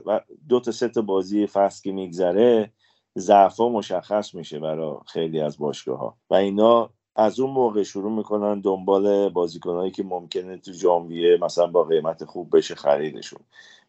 دو 0.49 0.59
تا 0.59 0.71
سه 0.71 0.87
تا 0.89 1.01
بازی 1.01 1.47
فصل 1.47 1.83
که 1.83 1.91
میگذره 1.91 2.71
ضعفا 3.17 3.69
مشخص 3.69 4.35
میشه 4.35 4.59
برای 4.59 4.95
خیلی 5.07 5.41
از 5.41 5.57
باشگاه 5.57 5.99
ها 5.99 6.17
و 6.29 6.35
اینا 6.35 6.89
از 7.15 7.39
اون 7.39 7.51
موقع 7.51 7.83
شروع 7.83 8.11
می‌کنن 8.11 8.61
دنبال 8.61 9.29
بازیکنهایی 9.29 9.91
که 9.91 10.03
ممکنه 10.03 10.57
تو 10.57 10.73
ژانویه 10.73 11.37
مثلا 11.41 11.67
با 11.67 11.83
قیمت 11.83 12.25
خوب 12.25 12.57
بشه 12.57 12.75
خریدشون. 12.75 13.39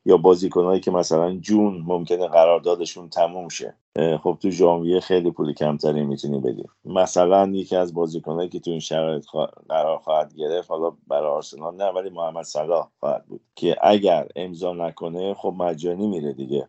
یا 0.06 0.16
بازیکنهایی 0.16 0.80
که 0.80 0.90
مثلا 0.90 1.36
جون 1.36 1.84
ممکنه 1.86 2.28
قراردادشون 2.28 3.08
تموم 3.08 3.48
شه. 3.48 3.74
خب 4.22 4.38
تو 4.42 4.50
ژانویه 4.50 5.00
خیلی 5.00 5.30
پول 5.30 5.52
کمتری 5.52 6.04
می‌تونی 6.04 6.40
بدی. 6.40 6.64
مثلا 6.84 7.50
یکی 7.52 7.76
از 7.76 7.94
بازیکنهایی 7.94 8.48
که 8.48 8.60
تو 8.60 8.70
این 8.70 8.80
شرایط 8.80 9.24
قرار 9.68 9.98
خواهد 9.98 10.34
گرفت 10.34 10.70
حالا 10.70 10.92
برای 11.06 11.30
آرسنال 11.30 11.76
نه 11.76 11.84
ولی 11.84 12.10
محمد 12.10 12.44
صلاح 12.44 12.88
خواهد 13.00 13.26
بود. 13.26 13.40
که 13.54 13.76
اگر 13.80 14.28
امضا 14.36 14.72
نکنه 14.72 15.34
خب 15.34 15.54
مجانی 15.58 16.06
میره 16.06 16.32
دیگه. 16.32 16.68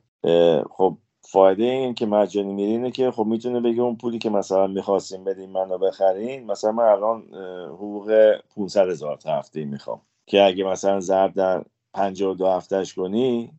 خب 0.72 0.98
فایده 1.22 1.64
این 1.64 1.94
که 1.94 2.06
مجانی 2.06 2.54
میره 2.54 2.72
اینه 2.72 2.92
که 2.92 3.12
خب 3.12 3.26
می‌تونه 3.26 3.60
بگه 3.60 3.82
اون 3.82 3.96
پولی 3.96 4.18
که 4.18 4.30
مثلا 4.30 4.68
می‌خواستیم 4.68 5.24
بدیم 5.24 5.50
منو 5.50 5.78
بخرین 5.78 6.46
مثلا 6.46 6.72
من 6.72 6.84
الان 6.84 7.24
حقوق 7.68 8.36
500 8.56 8.90
هزار 8.90 9.20
هفته 9.26 9.66
می‌خوام. 9.66 10.02
که 10.26 10.44
اگه 10.44 10.64
مثلا 10.64 11.00
ضرب 11.00 11.34
در 11.34 11.64
52 11.98 12.48
هفتهش 12.48 12.94
کنی 12.94 13.52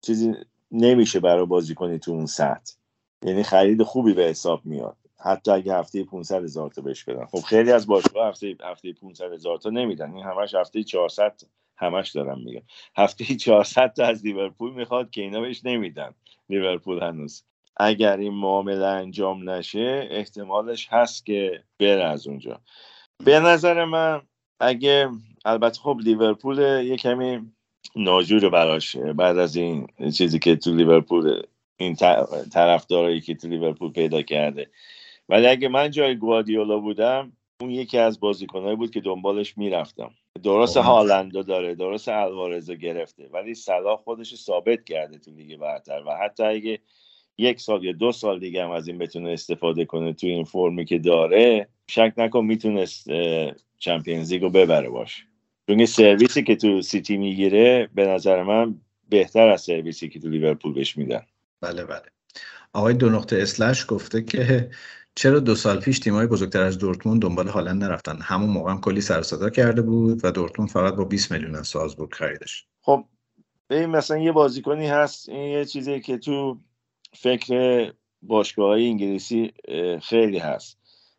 چیزی 0.00 0.34
نمیشه 0.70 1.20
برای 1.20 1.46
بازی 1.46 1.74
کنی 1.74 1.98
تو 1.98 2.10
اون 2.10 2.26
سطح. 2.26 2.74
یعنی 3.22 3.42
خرید 3.42 3.82
خوبی 3.82 4.12
به 4.12 4.24
حساب 4.24 4.60
میاد. 4.64 4.96
حتی 5.18 5.50
اگه 5.50 5.74
هفته 5.74 6.04
500 6.04 6.44
هزار 6.44 6.70
تا 6.70 6.82
بهش 6.82 7.04
بدن. 7.04 7.24
خب 7.26 7.40
خیلی 7.40 7.72
از 7.72 7.86
باشگاه 7.86 8.28
هفته 8.28 8.56
هفته 8.62 8.92
500 8.92 9.32
هزار 9.32 9.58
تا 9.58 9.70
نمیدن. 9.70 10.14
این 10.14 10.24
همش 10.24 10.54
هفته 10.54 10.82
400 10.82 11.40
همش 11.76 12.10
دارم 12.10 12.38
میگم. 12.38 12.62
هفته 12.96 13.24
400 13.24 13.92
تا 13.92 14.06
از 14.06 14.24
لیورپول 14.24 14.72
می‌خواد 14.72 15.10
که 15.10 15.20
اینا 15.20 15.40
بهش 15.40 15.60
نمیدن. 15.64 16.14
لیورپول 16.48 17.02
هنوز. 17.02 17.44
اگر 17.76 18.16
این 18.16 18.34
معامله 18.34 18.86
انجام 18.86 19.50
نشه 19.50 20.08
احتمالش 20.10 20.88
هست 20.90 21.26
که 21.26 21.62
بره 21.78 22.04
از 22.04 22.26
اونجا. 22.26 22.60
به 23.24 23.40
نظر 23.40 23.84
من 23.84 24.22
اگه 24.60 25.08
البته 25.44 25.80
خب 25.80 25.98
لیورپول 26.02 26.58
یه 26.58 26.96
کمی 26.96 27.52
ناجور 27.96 28.48
براش. 28.48 28.96
بعد 28.96 29.38
از 29.38 29.56
این 29.56 29.86
چیزی 30.14 30.38
که 30.38 30.56
تو 30.56 30.74
لیورپول 30.74 31.42
این 31.76 31.94
طرفدارایی 32.52 33.20
که 33.20 33.34
تو 33.34 33.48
لیورپول 33.48 33.92
پیدا 33.92 34.22
کرده. 34.22 34.70
ولی 35.28 35.46
اگه 35.46 35.68
من 35.68 35.90
جای 35.90 36.16
گوادیولا 36.16 36.78
بودم 36.78 37.32
اون 37.60 37.70
یکی 37.70 37.98
از 37.98 38.20
بازیکنهایی 38.20 38.76
بود 38.76 38.90
که 38.90 39.00
دنبالش 39.00 39.58
می‌رفتم. 39.58 40.10
درست 40.42 40.76
هالندو 40.76 41.42
داره 41.42 41.74
درست 41.74 42.08
الوارزو 42.08 42.74
گرفته 42.74 43.28
ولی 43.32 43.54
صلاح 43.54 43.96
خودش 43.96 44.34
ثابت 44.34 44.84
کرده 44.84 45.18
تو 45.18 45.30
لیگ 45.30 45.58
برتر. 45.58 46.02
و 46.06 46.10
حتی 46.10 46.42
اگه 46.42 46.78
یک 47.38 47.60
سال 47.60 47.84
یا 47.84 47.92
دو 47.92 48.12
سال 48.12 48.40
دیگه 48.40 48.64
هم 48.64 48.70
از 48.70 48.88
این 48.88 48.98
بتونه 48.98 49.30
استفاده 49.30 49.84
کنه 49.84 50.12
تو 50.12 50.26
این 50.26 50.44
فرمی 50.44 50.84
که 50.84 50.98
داره 50.98 51.68
شک 51.90 52.12
نکن 52.16 52.44
می‌تونست 52.44 53.08
چمپیونز 53.78 54.32
رو 54.32 54.50
ببره 54.50 54.88
باشه. 54.88 55.22
چون 55.66 55.86
سرویسی 55.86 56.42
که 56.42 56.56
تو 56.56 56.82
سیتی 56.82 57.16
می‌گیره 57.16 57.88
به 57.94 58.06
نظر 58.06 58.42
من 58.42 58.74
بهتر 59.08 59.48
از 59.48 59.60
سرویسی 59.60 60.08
که 60.08 60.20
تو 60.20 60.28
لیورپول 60.28 60.72
بهش 60.72 60.96
میدن. 60.96 61.22
بله 61.60 61.84
بله. 61.84 62.02
آقای 62.72 62.94
دو 62.94 63.10
نقطه 63.10 63.38
اسلش 63.42 63.84
گفته 63.88 64.22
که 64.22 64.70
چرا 65.14 65.38
دو 65.38 65.54
سال 65.54 65.80
پیش 65.80 65.98
تیمای 65.98 66.26
بزرگتر 66.26 66.62
از 66.62 66.78
دورتموند 66.78 67.22
دنبال 67.22 67.48
هالند 67.48 67.84
نرفتن؟ 67.84 68.18
همون 68.22 68.50
موقع 68.50 68.70
هم 68.70 68.80
کلی 68.80 69.00
سر 69.00 69.50
کرده 69.50 69.82
بود 69.82 70.20
و 70.24 70.32
دورتموند 70.32 70.70
فقط 70.70 70.94
با 70.94 71.04
20 71.04 71.32
میلیون 71.32 71.54
از 71.54 71.66
سالزبورگ 71.66 72.14
خریدش. 72.14 72.66
خب 72.80 73.04
ببین 73.70 73.86
مثلا 73.86 74.18
یه 74.18 74.32
بازیکنی 74.32 74.86
هست 74.86 75.28
این 75.28 75.50
یه 75.50 75.64
چیزی 75.64 76.00
که 76.00 76.18
تو 76.18 76.58
فکر 77.12 77.92
باشگاه 78.22 78.66
های 78.66 78.86
انگلیسی 78.86 79.52
خیلی 80.02 80.38
هست. 80.38 80.78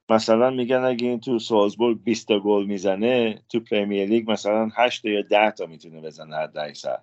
مثلا 0.10 0.50
میگن 0.50 0.84
اگه 0.84 1.08
این 1.08 1.20
تو 1.20 1.40
سالزبورگ 1.40 2.04
20 2.04 2.28
تا 2.28 2.40
گل 2.40 2.66
می‌زنه 2.66 3.42
تو 3.50 3.60
پرمیر 3.60 4.06
لیگ 4.06 4.32
مثلا 4.32 4.70
8 4.76 5.06
یا 5.06 5.22
10 5.22 5.52
تا 5.52 5.66
می‌تونه 5.66 6.02
بزنه 6.02 6.36
حد 6.36 6.58
اکثر 6.58 6.98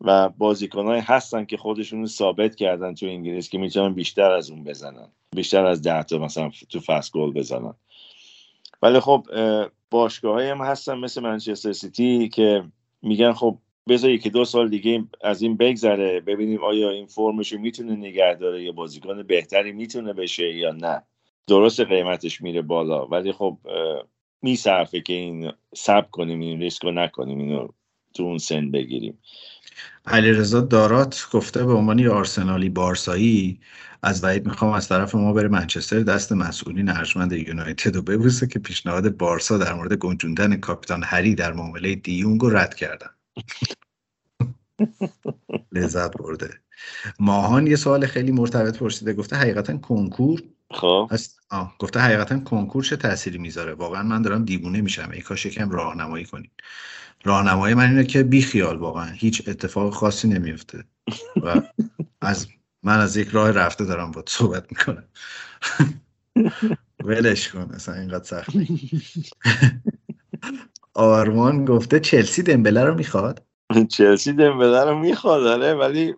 و 0.00 0.28
بازیکنهایی 0.28 1.00
هستن 1.00 1.44
که 1.44 1.56
خودشون 1.56 2.00
رو 2.00 2.06
ثابت 2.06 2.54
کردن 2.54 2.94
تو 2.94 3.06
انگلیس 3.06 3.48
که 3.48 3.58
می‌تونن 3.58 3.94
بیشتر 3.94 4.30
از 4.30 4.50
اون 4.50 4.64
بزنن. 4.64 5.08
بیشتر 5.36 5.66
از 5.66 5.82
ده 5.82 6.02
تا 6.02 6.18
مثلا 6.18 6.50
تو 6.70 6.80
فست 6.80 7.12
گل 7.12 7.32
بزنن. 7.32 7.74
ولی 8.82 9.00
خب 9.00 9.26
باشگاه 9.90 10.44
هم 10.44 10.58
هستن 10.58 10.94
مثل 10.94 11.22
منچستر 11.22 11.72
سیتی 11.72 12.28
که 12.28 12.64
میگن 13.02 13.32
خب 13.32 13.58
بذار 13.88 14.10
یکی 14.10 14.30
دو 14.30 14.44
سال 14.44 14.68
دیگه 14.68 15.04
از 15.22 15.42
این 15.42 15.56
بگذره 15.56 16.20
ببینیم 16.20 16.64
آیا 16.64 16.90
این 16.90 17.06
فرمش 17.06 17.52
رو 17.52 17.58
می‌تونه 17.58 17.96
نگه 17.96 18.34
داره 18.34 18.62
یا 18.62 18.72
بازیکن 18.72 19.22
بهتری 19.22 19.72
می‌تونه 19.72 20.12
بشه 20.12 20.54
یا 20.54 20.72
نه. 20.72 21.02
درست 21.46 21.80
قیمتش 21.80 22.40
میره 22.40 22.62
بالا 22.62 23.06
ولی 23.06 23.32
خب 23.32 23.58
میصرفه 24.42 25.00
که 25.00 25.12
این 25.12 25.52
سب 25.74 26.10
کنیم 26.10 26.40
این 26.40 26.60
ریسک 26.60 26.84
رو 26.84 26.92
نکنیم 26.92 27.38
اینو 27.38 27.68
تو 28.14 28.22
اون 28.22 28.38
سن 28.38 28.70
بگیریم. 28.70 29.18
علیرضا 30.06 30.60
دارات 30.60 31.28
گفته 31.32 31.64
به 31.64 31.72
عنوان 31.72 32.06
آرسنالی 32.06 32.68
بارسایی 32.68 33.60
از 34.02 34.24
وحید 34.24 34.46
می‌خوام 34.46 34.72
از 34.72 34.88
طرف 34.88 35.14
ما 35.14 35.32
بره 35.32 35.48
منچستر 35.48 36.00
دست 36.00 36.32
مسئولین 36.32 36.88
ارجمند 36.88 37.32
یونایتد 37.32 37.96
و 37.96 38.02
ببوسه 38.02 38.46
که 38.46 38.58
پیشنهاد 38.58 39.16
بارسا 39.16 39.58
در 39.58 39.74
مورد 39.74 39.92
گنجوندن 39.92 40.56
کاپیتان 40.56 41.02
هری 41.02 41.34
در 41.34 41.52
معامله 41.52 41.94
دیونگ 41.94 42.40
رو 42.40 42.56
رد 42.56 42.74
کردن. 42.74 43.10
لذت 45.72 46.16
برده. 46.16 46.50
ماهان 47.18 47.66
یه 47.66 47.76
سوال 47.76 48.06
خیلی 48.06 48.32
مرتبط 48.32 48.78
پرسیده 48.78 49.12
گفته 49.12 49.36
حقیقتا 49.36 49.76
کنکور 49.76 50.42
خب. 50.70 51.10
آه. 51.50 51.76
گفته 51.78 52.00
حقیقتا 52.00 52.38
کنکور 52.38 52.84
چه 52.84 52.96
تأثیری 52.96 53.38
می‌ذاره؟ 53.38 53.74
واقعا 53.74 54.02
من 54.02 54.22
دارم 54.22 54.44
دیوونه 54.44 54.80
میشم. 54.80 55.10
ای 55.12 55.20
کاش 55.20 55.46
یکم 55.46 55.70
راهنمایی 55.70 56.24
کنید. 56.24 56.50
راهنمایی 57.24 57.74
من 57.74 57.88
اینه 57.88 58.04
که 58.04 58.22
بی 58.22 58.42
خیال 58.42 58.76
واقعا. 58.76 59.10
هیچ 59.12 59.48
اتفاق 59.48 59.92
خاصی 59.92 60.28
نمیفته 60.28 60.84
و 61.42 61.62
از 62.20 62.48
من 62.82 62.98
از 62.98 63.16
یک 63.16 63.28
راه 63.28 63.50
رفته 63.50 63.84
دارم 63.84 64.10
با 64.10 64.24
صحبت 64.28 64.66
می‌کنم. 64.72 65.04
ولش 67.04 67.48
کن 67.48 67.70
اصلا 67.74 67.94
اینقدر 67.94 68.24
سخت 68.24 68.50
آرمان 70.94 71.64
گفته 71.64 72.00
چلسی 72.00 72.42
دمبله 72.42 72.84
رو 72.84 72.94
می‌خواد؟ 72.94 73.42
چلسی 73.90 74.32
دمبله 74.32 74.84
رو 74.84 74.98
می‌خواد 74.98 75.46
آره 75.46 75.74
ولی 75.74 76.14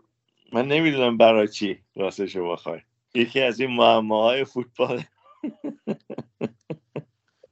من 0.53 0.69
نمی‌دونم 0.69 1.17
برای 1.17 1.49
چی 1.49 1.79
راستشو 1.97 2.53
بخوای. 2.53 2.81
یکی 3.17 3.41
از 3.41 3.61
این 3.61 3.71
معماهای 3.71 4.45
فوتبال. 4.45 5.03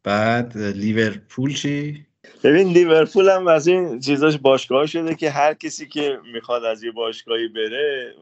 بعد 0.03 0.59
لیورپول 0.59 1.55
چی؟ 1.55 2.07
ببین 2.45 2.69
لیورپول 2.69 3.29
هم 3.29 3.49
از 3.49 3.67
این 3.67 4.01
چیزاش 4.01 4.37
باشگاه 4.37 4.87
شده 4.87 5.15
که 5.15 5.31
هر 5.31 5.55
کسی 5.55 5.89
که 5.89 6.19
می‌خواد 6.33 6.65
از 6.65 6.83
یه 6.83 6.91
باشگاهی 6.91 7.49
بره 7.49 8.15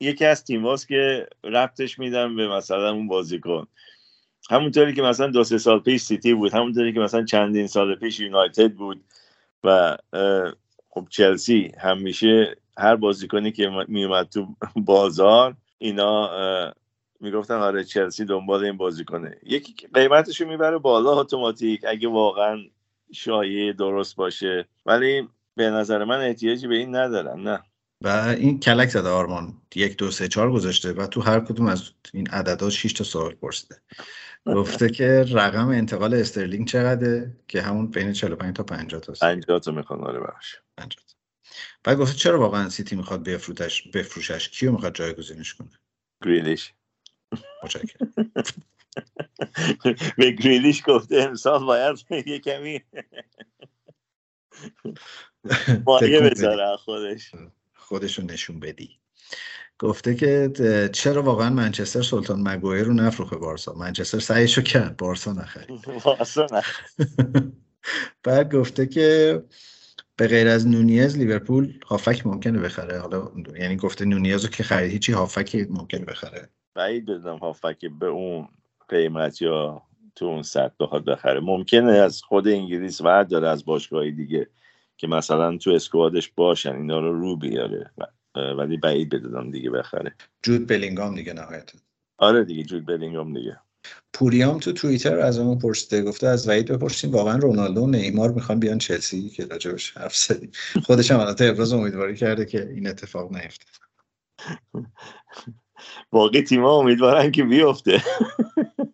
یکی 0.00 0.24
از 0.24 0.44
تیماست 0.44 0.88
که 0.88 1.26
ربطش 1.44 1.98
میدن 1.98 2.36
به 2.36 2.48
مثلا 2.48 2.90
اون 2.92 3.08
بازیکن. 3.08 3.66
همونطوری 4.50 4.94
که 4.94 5.02
مثلا 5.02 5.26
دو 5.26 5.44
سه 5.44 5.58
سال 5.58 5.80
پیش 5.80 6.02
سیتی 6.02 6.34
بود 6.34 6.52
همونطوری 6.52 6.92
که 6.92 7.00
مثلا 7.00 7.24
چندین 7.24 7.66
سال 7.66 7.94
پیش 7.94 8.20
یونایتد 8.20 8.72
بود 8.72 9.04
و 9.64 9.96
خب 10.88 11.06
چلسی 11.10 11.72
همیشه 11.78 12.56
هر 12.78 12.96
بازیکنی 12.96 13.52
که 13.52 13.70
میومد 13.88 14.28
تو 14.28 14.54
بازار 14.76 15.56
اینا 15.78 16.30
می‌گفتن 17.20 17.54
آره 17.54 17.84
چلسی 17.84 18.24
دنبال 18.24 18.64
این 18.64 18.76
بازیکنه. 18.76 19.38
یکی 19.42 19.74
قیمتشو 19.94 20.46
می‌بره 20.46 20.78
بالا 20.78 21.20
اتوماتیک 21.20 21.80
اگه 21.88 22.08
واقعا 22.08 22.58
شایعه 23.12 23.72
درست 23.72 24.16
باشه. 24.16 24.68
ولی 24.86 25.28
به 25.56 25.70
نظر 25.70 26.04
من 26.04 26.20
احتیاجی 26.20 26.66
به 26.66 26.76
این 26.76 26.96
ندارن 26.96 27.40
نه. 27.40 27.62
و 28.04 28.34
این 28.38 28.60
کلک 28.60 28.88
زده 28.88 29.08
آرمان. 29.08 29.54
یک 29.74 29.96
دو 29.96 30.10
سه 30.10 30.28
چهار 30.28 30.52
گذاشته 30.52 30.92
و 30.92 31.06
تو 31.06 31.20
هر 31.20 31.40
کدوم 31.40 31.66
از 31.66 31.90
این 32.14 32.30
عددها 32.30 32.70
6 32.70 32.92
تا 32.92 33.04
سوال 33.04 33.34
پرسیده. 33.34 33.76
گفته 34.46 34.90
که 34.90 35.24
رقم 35.32 35.68
انتقال 35.68 36.14
استرلینگ 36.14 36.66
چقدره؟ 36.66 37.36
که 37.48 37.62
همون 37.62 37.86
بین 37.86 38.12
45 38.12 38.56
تا 38.56 38.62
50 38.62 39.00
تا 39.00 39.12
50 39.20 39.58
تا 39.58 39.72
می‌خوان 39.72 40.00
آره 40.00 40.20
بخش 40.20 40.56
50 40.76 41.04
بعد 41.84 41.98
گفته 41.98 42.16
چرا 42.16 42.40
واقعا 42.40 42.68
سیتی 42.68 42.96
می‌خواد 42.96 43.24
بفروشش 43.24 43.88
بفروشش؟ 43.88 44.48
کیو 44.48 44.72
می‌خواد 44.72 44.94
جایگزینش 44.94 45.54
کنه؟ 45.54 45.70
گریلیش. 46.24 46.72
متشکرم. 47.62 48.12
به 50.18 50.30
گریلیش 50.30 50.82
گفته 50.86 51.16
امسال 51.16 51.64
باید 51.64 52.06
یه 52.26 52.38
کمی 52.38 52.80
مایه 55.86 56.20
بذاره 56.20 56.76
خودش. 56.76 57.32
خودشو 57.74 58.22
نشون 58.22 58.60
بدی. 58.60 59.00
گفته 59.78 60.14
که 60.14 60.50
چرا 60.92 61.22
واقعا 61.22 61.50
منچستر 61.50 62.02
سلطان 62.02 62.48
مگویر 62.48 62.84
رو 62.84 62.92
نفروخه 62.92 63.36
بارسا؟ 63.36 63.74
منچستر 63.74 64.18
سعیشو 64.18 64.62
کرد. 64.62 64.96
بارسا 64.96 65.32
نخرید. 65.32 65.82
بارسا 66.04 66.46
بعد 68.24 68.54
گفته 68.54 68.86
که 68.86 69.42
به 70.16 70.28
غیر 70.28 70.48
از 70.48 70.66
نونیز 70.66 71.16
لیورپول 71.16 71.78
هافک 71.86 72.26
ممکنه 72.26 72.58
بخره. 72.58 72.98
حالا 72.98 73.32
یعنی 73.58 73.76
گفته 73.76 74.04
نونیز 74.04 74.44
رو 74.44 74.50
که 74.50 74.62
خرید 74.62 74.92
هیچی 74.92 75.12
هافک 75.12 75.66
ممکنه 75.70 76.04
بخره. 76.04 76.48
بعید 76.74 77.06
بدونم 77.06 77.36
هافک 77.38 77.84
به 78.00 78.06
اون 78.06 78.48
قیمت 78.88 79.42
یا 79.42 79.82
تو 80.14 80.24
اون 80.24 80.42
سطح 80.42 80.74
بخواد 80.80 81.04
بخره. 81.04 81.40
ممکنه 81.40 81.92
از 81.92 82.22
خود 82.22 82.48
انگلیس 82.48 83.00
ورد 83.00 83.28
داره 83.28 83.48
از 83.48 83.64
باشگاهی 83.64 84.12
دیگه 84.12 84.50
که 84.96 85.06
مثلا 85.06 85.56
تو 85.56 85.70
اسکوادش 85.70 86.28
باشن 86.28 86.76
اینا 86.76 87.00
رو 87.00 87.20
رو 87.20 87.36
بیاره 87.36 87.90
ولی 88.34 88.76
بعید 88.76 89.08
بدونم 89.08 89.50
دیگه 89.50 89.70
بخره. 89.70 90.14
جود 90.42 90.66
بلینگام 90.66 91.14
دیگه 91.14 91.32
نهایتا. 91.32 91.78
آره 92.18 92.44
دیگه 92.44 92.62
جود 92.62 92.86
بلینگام 92.86 93.34
دیگه. 93.34 93.60
پوریام 94.12 94.58
تو 94.58 94.72
توییتر 94.72 95.18
از 95.18 95.38
اون 95.38 95.58
پرسیده 95.58 96.02
گفته 96.02 96.26
از 96.26 96.48
وحید 96.48 96.72
بپرسیم 96.72 97.12
واقعا 97.12 97.36
رونالدو 97.36 97.80
و 97.80 97.86
نیمار 97.86 98.32
می‌خوان 98.32 98.60
بیان 98.60 98.78
چلسی 98.78 99.28
که 99.28 99.46
راجبش 99.46 99.96
حرف 99.96 100.16
زدیم. 100.16 100.50
خودش 100.84 101.10
هم 101.10 101.20
البته 101.20 101.44
ابراز 101.44 101.72
امیدواری 101.72 102.16
کرده 102.16 102.44
که 102.44 102.68
این 102.68 102.86
اتفاق 102.86 103.36
نیفته. 103.36 103.66
باقی 106.10 106.42
تیما 106.42 106.76
امیدوارن 106.76 107.30
که 107.30 107.44
بیفته. 107.44 108.02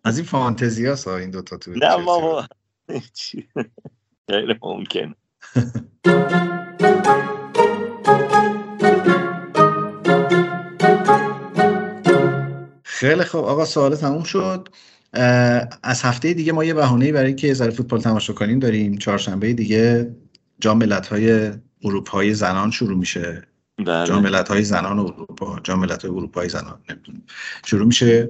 از 0.03 0.17
این 0.17 0.27
فانتزی 0.27 0.85
ها 0.85 1.17
این 1.17 1.31
دوتا 1.31 1.57
تو 1.57 1.71
نه 1.71 1.95
ما 1.95 2.47
غیر 4.27 4.59
ممکن. 4.61 5.13
خیلی 12.83 13.23
خوب. 13.23 13.45
آقا 13.45 13.65
سوال 13.65 13.95
تموم 13.95 14.23
شد. 14.23 14.69
از 15.83 16.01
هفته 16.03 16.33
دیگه 16.33 16.53
ما 16.53 16.63
یه 16.63 16.73
بهونه 16.73 17.11
برای 17.11 17.35
که 17.35 17.53
ذره 17.53 17.71
فوتبال 17.71 18.01
تماشا 18.01 18.33
کنیم 18.33 18.59
داریم. 18.59 18.97
چهارشنبه 18.97 19.53
دیگه 19.53 20.15
جام 20.59 20.77
ملت‌های 20.77 21.51
اروپایی 21.83 22.33
زنان 22.33 22.71
شروع 22.71 22.97
میشه. 22.97 23.47
جام 23.85 24.23
ملت‌های 24.23 24.63
زنان 24.63 24.99
اروپا 24.99 25.59
جام 25.63 25.79
ملت‌های 25.79 26.11
اروپایی 26.11 26.49
زنان 26.49 26.79
نمی‌دونم. 26.89 27.21
شروع 27.65 27.85
میشه 27.85 28.29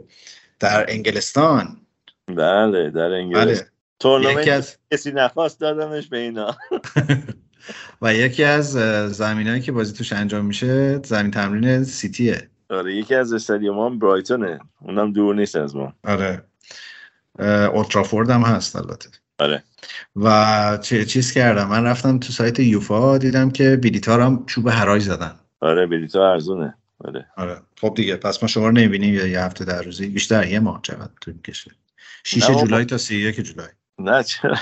در 0.59 0.85
انگلستان. 0.91 1.77
بله 2.27 2.89
در 2.89 3.11
انگلستان. 3.11 3.55
بله. 3.55 3.67
تورنمنت 3.99 4.47
از... 4.47 4.77
کسی 4.93 5.11
نخواست 5.11 5.59
دادمش 5.59 6.07
به 6.07 6.17
اینا. 6.17 6.57
و 8.01 8.13
یکی 8.13 8.43
از 8.43 8.71
زمینایی 9.13 9.61
که 9.61 9.71
بازی 9.71 9.93
توش 9.93 10.13
انجام 10.13 10.45
میشه 10.45 11.01
زمین 11.03 11.31
تمرین 11.31 11.83
سیتیه. 11.83 12.49
آره 12.69 12.95
یکی 12.95 13.15
از 13.15 13.33
استادیوم 13.33 13.79
هم 13.79 13.99
برایتونه. 13.99 14.59
اونم 14.81 15.13
دور 15.13 15.35
نیست 15.35 15.55
از 15.55 15.75
ما. 15.75 15.93
آره. 16.03 16.43
اولترافورد 17.39 18.29
هم 18.29 18.41
هست 18.41 18.75
البته. 18.75 19.09
آره. 19.39 19.63
و 20.15 20.79
چه 20.81 21.05
چیز 21.05 21.31
کردم. 21.31 21.67
من 21.67 21.83
رفتم 21.83 22.19
تو 22.19 22.33
سایت 22.33 22.59
یوفا 22.59 23.17
دیدم 23.17 23.51
که 23.51 23.75
بلیطا 23.75 24.25
هم 24.25 24.45
چوب 24.45 24.69
حراج 24.69 25.01
زدن. 25.01 25.35
آره 25.59 25.87
بلیطا 25.87 26.31
ارزونه. 26.31 26.73
آره. 26.99 27.25
آره. 27.37 27.61
خب 27.81 27.93
دیگه 27.95 28.15
پس 28.15 28.43
ما 28.43 28.47
شما 28.47 28.65
رو 28.65 28.71
نمی‌بینیم 28.71 29.13
یا 29.13 29.27
یه 29.27 29.41
هفته 29.41 29.65
در 29.65 29.81
روزی. 29.81 30.07
بیشتر 30.07 30.47
یه 30.47 30.59
ماه 30.59 30.79
چقدر 30.83 31.11
طول 31.21 31.33
می‌کشه؟ 31.33 31.71
6 32.23 32.47
جولای 32.47 32.85
تا 32.85 32.97
31 32.97 33.41
جولای. 33.41 33.69
نه 33.99 34.23
چرا؟ 34.23 34.57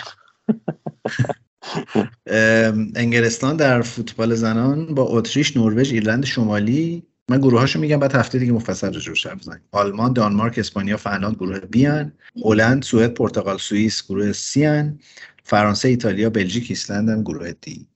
انگلستان 2.95 3.57
در 3.57 3.81
فوتبال 3.81 4.35
زنان 4.35 4.95
با 4.95 5.03
اتریش 5.03 5.57
نروژ 5.57 5.91
ایرلند 5.91 6.25
شمالی 6.25 7.03
من 7.29 7.37
گروه 7.37 7.59
هاشو 7.59 7.79
میگم 7.79 7.99
بعد 7.99 8.15
هفته 8.15 8.39
دیگه 8.39 8.51
مفصل 8.51 8.93
راجعش 8.93 9.25
حرف 9.25 9.39
بزنیم 9.39 9.61
آلمان 9.71 10.13
دانمارک 10.13 10.59
اسپانیا 10.59 10.97
فنلاند 10.97 11.35
گروه 11.35 11.59
بی 11.59 11.85
ان 11.85 12.13
هلند 12.45 12.83
سوئد 12.83 13.13
پرتغال 13.13 13.57
سوئیس 13.57 14.03
گروه 14.09 14.31
سی 14.31 14.65
ان 14.65 14.99
فرانسه 15.43 15.89
ایتالیا 15.89 16.29
بلژیک 16.29 16.65
ایسلند 16.69 17.09
هم 17.09 17.23
گروه 17.23 17.51
دی 17.51 17.87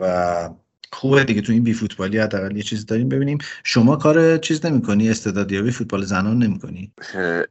و 0.00 0.50
خوبه 0.92 1.24
دیگه 1.24 1.40
تو 1.40 1.52
این 1.52 1.62
بی 1.62 1.72
فوتبالی 1.72 2.18
حداقل 2.18 2.56
یه 2.56 2.62
چیز 2.62 2.86
داریم 2.86 3.08
ببینیم. 3.08 3.38
شما 3.64 3.96
کار 3.96 4.38
چیز 4.38 4.66
نمی‌کنی؟ 4.66 5.10
استعدادیابی 5.10 5.70
فوتبال 5.70 6.02
زنان 6.02 6.38
نمی‌کنی؟ 6.38 6.92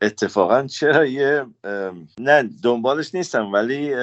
اتفاقا 0.02 0.68
چرا 0.68 1.06
یه 1.06 1.46
نه 2.20 2.50
دنبالش 2.64 3.16
نیستم 3.16 3.52
ولی 3.54 3.94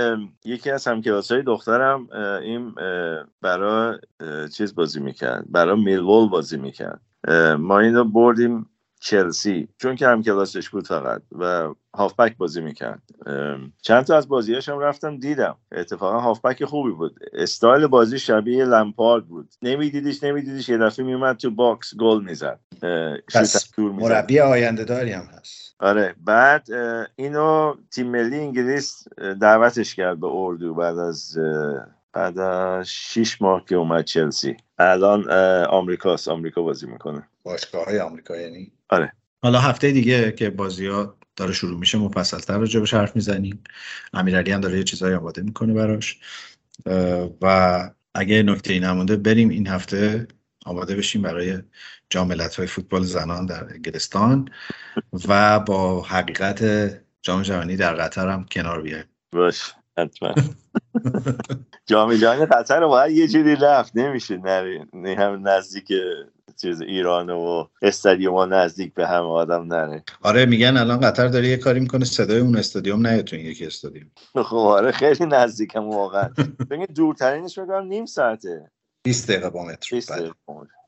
یکی 0.45 0.71
از 0.71 0.87
همکلاس 0.87 1.33
های 1.33 1.43
دخترم 1.43 2.09
این 2.43 2.75
اه، 2.79 3.25
برا 3.43 3.99
اه، 4.21 4.49
چیز 4.49 4.75
بازی 4.75 5.01
می‌کرد 5.01 5.45
برا 5.49 5.77
میلوال 5.77 6.29
بازی 6.29 6.57
می‌کرد. 6.57 7.01
ما 7.59 7.81
اینو 7.81 8.05
بردیم 8.05 8.67
چلسی 9.01 9.69
چون 9.79 9.97
که 9.97 10.07
همکلاسش 10.07 10.69
بود 10.69 10.87
فقط 10.87 11.23
و 11.39 11.75
هافبک 11.95 12.37
بازی 12.37 12.61
می‌کرد. 12.61 13.03
چند 13.83 14.05
تا 14.05 14.17
از 14.17 14.29
بازیاش 14.29 14.69
هم 14.69 14.79
رفتم 14.79 15.17
دیدم. 15.17 15.57
اتفاقا 15.73 16.21
هافبک 16.21 16.65
خوبی 16.65 16.91
بود. 16.91 17.19
استایل 17.33 17.87
بازی 17.87 18.19
شبیه 18.19 18.65
لمپارد 18.65 19.27
بود. 19.27 19.49
نمیدیدیش 19.63 20.23
نمیدیدیش 20.25 20.69
یه 20.69 20.79
دفعه 20.79 21.05
میومد 21.05 21.37
تو 21.37 21.51
box 21.51 21.95
گل 21.97 22.25
می‌زد. 22.25 22.61
مربی 23.79 24.41
آینده 24.41 24.85
داری 24.85 25.13
هم 25.13 25.25
هست. 25.25 25.75
آره 25.79 26.15
بعد 26.25 26.69
اینو 27.17 27.75
تیم 27.91 28.11
ملی 28.11 28.39
انگلیس 28.39 29.05
دعوتش 29.41 29.95
کرد 29.95 30.21
به 30.21 30.27
اردو 30.27 30.75
بعد 30.75 30.99
از 30.99 31.39
بعد 32.13 32.39
از 32.39 32.89
شیش 32.89 33.43
ماه 33.43 33.65
که 33.65 33.77
اومد 33.77 34.05
چلسی. 34.05 34.57
الان 34.79 35.31
آمریکاست. 35.65 36.29
آمریکا 36.29 36.63
بازی 36.63 36.87
می‌کنه. 36.87 37.29
باشگاه 37.43 37.85
های 37.85 37.99
آمریکا 38.01 38.37
یعنی؟ 38.37 38.73
آره. 38.89 39.13
حالا 39.43 39.61
هفته 39.61 39.93
دیگه 39.93 40.33
که 40.33 40.51
بازی 40.51 40.87
ها 40.87 41.17
داره 41.37 41.53
شروع 41.53 41.79
میشه 41.79 41.99
مفصلتر 41.99 42.59
راجع 42.59 42.81
بهش 42.81 42.95
حرف 42.95 43.17
می‌زنیم. 43.17 43.65
امیرعلی 44.13 44.53
هم 44.53 44.61
داره 44.61 44.79
یه 44.79 44.85
چیزایی 44.85 45.15
آماده 45.15 45.43
می‌کنه 45.43 45.75
براش. 45.75 46.19
و 47.43 47.91
اگه 48.15 48.43
نکته 48.43 48.73
ای 48.73 48.81
نمونده 48.81 49.17
بریم 49.17 49.49
این 49.49 49.67
هفته 49.67 50.27
آماده 50.67 50.97
بشیم 50.97 51.23
برای 51.23 51.59
جام 52.11 52.33
های 52.33 52.67
فوتبال 52.67 53.03
زنان 53.03 53.47
در 53.47 53.65
انگلستان 53.65 54.49
و 55.29 55.61
با 55.61 56.03
حقیقت 56.03 56.91
جام 57.23 57.43
جهانی 57.43 57.77
در 57.77 57.95
قطر 57.95 58.29
هم 58.29 58.45
کنار 58.45 58.83
بیایم. 58.83 59.05
باش 59.33 59.75
حتما. 59.99 60.35
جام 61.87 62.17
جهانی 62.17 62.47
قطر 62.47 62.81
رو 62.81 62.89
باید 62.89 63.17
یه 63.17 63.29
جوری 63.29 63.57
رفت 63.57 63.97
نمیشه 63.97 64.37
نه 64.37 65.17
هم 65.19 65.49
نزدیک 65.49 65.93
چیز 66.57 66.81
ایران 66.81 67.31
و 67.31 67.65
استادیوم 67.83 68.55
نزدیک 68.55 68.95
به 68.95 69.07
هم 69.07 69.25
آدم 69.25 69.75
نره. 69.75 70.05
آره 70.23 70.47
میگن 70.47 70.77
الان 70.77 71.01
قطر 71.01 71.29
داره 71.29 71.49
یه 71.49 71.57
کاری 71.57 71.81
می‌کنه 71.81 72.05
صدای 72.05 72.41
اون 72.41 72.57
استادیوم 72.57 73.07
نیاد 73.07 73.25
تو 73.25 73.37
این 73.37 73.47
یکی 73.47 73.67
استادیوم. 73.67 74.11
خب 74.35 74.57
آره 74.57 74.93
خیلی 74.93 75.27
نزدیکم 75.27 75.89
واقعا. 75.89 76.29
ببین 76.71 76.87
دورترینش 76.95 77.59
بگم 77.59 77.87
نیم 77.87 78.07
ساعته. 78.07 78.71
20 79.03 79.31
دقیقه 79.31 79.51
با 79.51 79.65
مترو. 79.65 79.97
20 79.97 80.13
بله. 80.13 80.21
دقیقه. 80.21 80.35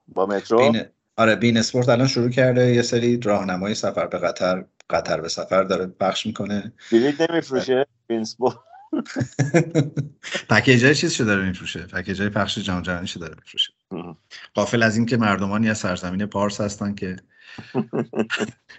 با 0.08 0.26
مترو. 0.26 0.58
بین 0.58 0.82
آره 1.16 1.36
بین 1.36 1.56
اسپورت 1.56 1.88
الان 1.88 2.06
شروع 2.06 2.30
کرده 2.30 2.74
یه 2.74 2.82
سری 2.82 3.20
راهنمای 3.20 3.74
سفر 3.74 4.06
به 4.06 4.18
قطر 4.18 4.64
قطر 4.90 5.20
به 5.20 5.28
سفر 5.28 5.62
داره 5.62 5.86
پخش 5.86 6.26
می‌کنه. 6.26 6.72
بلیت 6.92 7.30
نمیفروشه؟ 7.30 7.86
بینسپورت 8.06 8.56
package 10.50 10.84
های 10.84 10.94
چیز 10.94 11.22
داره 11.22 11.44
میفروشه. 11.44 11.80
package 11.80 12.20
های 12.20 12.30
پخش 12.30 12.58
جام 12.58 12.82
جهانی 12.82 13.08
داره 13.20 13.34
میفروشه. 13.34 13.72
غافل 14.54 14.82
از 14.82 14.96
اینکه 14.96 15.16
مردمانی 15.16 15.70
از 15.70 15.78
سرزمین 15.78 16.26
پارس 16.26 16.60
هستن 16.60 16.94
که 16.94 17.16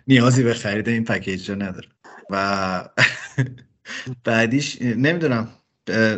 نیازی 0.08 0.44
به 0.44 0.54
خرید 0.54 0.90
این 0.90 1.04
package 1.04 1.50
ها 1.52 1.56
نداره 1.56 1.88
و 2.30 2.90
بعدیش 4.26 4.82
نمی‌دونم 4.82 5.48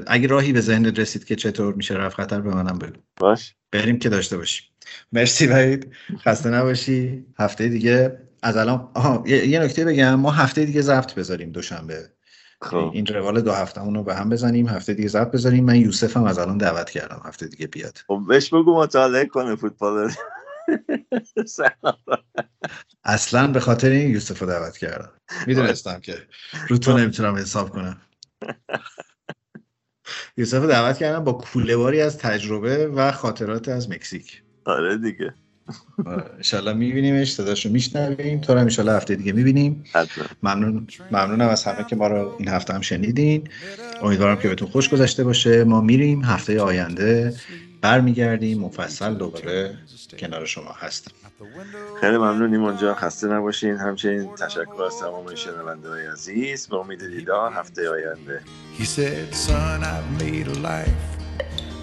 اگه 0.07 0.27
راهی 0.27 0.53
به 0.53 0.61
ذهن 0.61 0.85
رسید 0.85 1.25
که 1.25 1.35
چطور 1.35 1.73
میشه 1.73 1.93
رفت 1.93 2.19
قطر 2.19 2.41
به 2.41 2.55
منم 2.55 2.79
بگو. 2.79 3.01
باش. 3.17 3.55
بریم 3.71 3.99
که 3.99 4.09
داشته 4.09 4.37
باشیم. 4.37 4.67
مرسی 5.11 5.47
وحید. 5.47 5.91
خسته 6.17 6.49
نباشی. 6.49 7.25
هفته 7.39 7.67
دیگه 7.67 8.17
از 8.43 8.57
الان 8.57 8.91
آها 8.93 9.23
یه, 9.27 9.59
نکته 9.59 9.85
بگم. 9.85 10.15
ما 10.15 10.31
هفته 10.31 10.65
دیگه 10.65 10.81
ضبط 10.81 11.13
بذاریم 11.13 11.51
دوشنبه. 11.51 12.09
خب. 12.61 12.91
این 12.93 13.05
روال 13.05 13.41
دو 13.41 13.51
هفته 13.51 13.81
رو 13.81 14.03
به 14.03 14.15
هم 14.15 14.29
بزنیم. 14.29 14.67
هفته 14.67 14.93
دیگه 14.93 15.09
ضبط 15.09 15.31
بذاریم 15.31 15.65
من 15.65 15.75
یوسف 15.75 16.17
هم 16.17 16.23
از 16.23 16.39
الان 16.39 16.57
دعوت 16.57 16.89
کردم. 16.89 17.21
هفته 17.25 17.47
دیگه 17.47 17.67
بیاد. 17.67 17.97
خب 18.07 18.21
بهش 18.27 18.53
بگو 18.53 18.75
مطالعه 18.75 19.25
کنه 19.25 19.55
فوتبال. 19.55 20.11
اصلا 23.03 23.47
به 23.47 23.59
خاطر 23.59 23.89
این 23.89 24.11
یوسف 24.11 24.39
رو 24.39 24.47
دعوت 24.47 24.77
کردم. 24.77 25.11
می‌دونستم 25.47 25.99
که 25.99 26.27
رو 26.69 26.77
تو 26.77 26.97
نمی‌تونم 26.97 27.35
حساب 27.35 27.69
کنم. 27.69 28.01
یوسف 30.37 30.57
رو 30.61 30.67
دعوت 30.67 30.97
کردم 30.97 31.23
با 31.23 31.33
کوله 31.33 31.77
باری 31.77 32.01
از 32.01 32.17
تجربه 32.17 32.87
و 32.87 33.11
خاطرات 33.11 33.69
از 33.69 33.89
مکزیک. 33.89 34.43
آره 34.65 34.97
دیگه. 34.97 35.33
انشالله 36.37 36.73
میبینیمش 36.73 37.33
صداشو 37.33 37.69
میشنویم. 37.69 38.41
تو 38.41 38.53
رو 38.53 38.59
هم 38.59 38.65
انشالله 38.65 38.93
هفته 38.93 39.15
دیگه 39.15 39.31
می‌بینیم. 39.31 39.83
ممنون 40.43 40.87
ممنونم 41.11 41.47
از 41.47 41.63
همه 41.63 41.85
که 41.89 41.95
ما 41.95 42.07
رو 42.07 42.35
این 42.39 42.47
هفته 42.47 42.73
هم 42.73 42.81
شنیدین. 42.81 43.47
امیدوارم 44.01 44.37
که 44.37 44.47
بهتون 44.47 44.67
خوش 44.67 44.89
گذشته 44.89 45.23
باشه. 45.23 45.63
ما 45.63 45.81
میریم 45.81 46.23
هفته 46.23 46.61
آینده 46.61 47.33
برمیگردیم. 47.81 48.59
مفصل 48.59 49.13
دوباره 49.13 49.77
کنار 50.19 50.45
شما 50.45 50.71
هستم 50.79 51.11
خیلی 52.01 52.17
ممنونیم 52.17 52.63
اونجا 52.63 52.95
خسته 52.95 53.27
نباشین. 53.27 53.75
همچنین 53.77 54.35
تشکر 54.35 54.83
از 54.83 54.99
تمام 54.99 55.35
شنونده 55.35 55.89
های 55.89 56.07
عزیز. 56.07 56.67
به 56.67 56.77
امید 56.77 57.07
دیدار 57.07 57.53
هفته 57.53 57.89
آینده. 57.89 58.41
He 58.79 58.83
said, 58.83 59.35
Son, 59.35 59.83
I've 59.83 60.21
made 60.21 60.47
a 60.47 60.59
life 60.69 61.01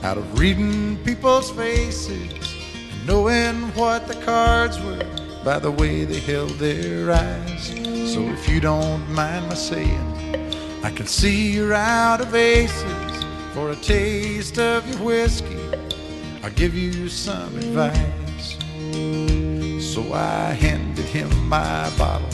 out 0.02 0.16
of 0.16 0.38
reading 0.38 0.96
people's 1.04 1.50
faces. 1.50 2.58
and 2.60 2.67
knowing 3.08 3.56
what 3.74 4.06
the 4.06 4.14
cards 4.16 4.78
were 4.82 5.02
by 5.42 5.58
the 5.58 5.70
way 5.70 6.04
they 6.04 6.20
held 6.20 6.50
their 6.58 7.10
eyes. 7.10 7.68
So 8.12 8.20
if 8.20 8.46
you 8.46 8.60
don't 8.60 9.10
mind 9.10 9.48
my 9.48 9.54
saying, 9.54 10.14
I 10.84 10.90
can 10.90 11.06
see 11.06 11.52
you're 11.52 11.72
out 11.72 12.20
of 12.20 12.34
aces. 12.34 13.24
For 13.54 13.70
a 13.70 13.76
taste 13.76 14.58
of 14.58 14.86
your 14.88 15.02
whiskey, 15.02 15.58
I'll 16.42 16.50
give 16.50 16.74
you 16.74 17.08
some 17.08 17.56
advice. 17.56 18.58
So 19.94 20.12
I 20.12 20.52
handed 20.52 21.06
him 21.06 21.30
my 21.48 21.90
bottle, 21.96 22.28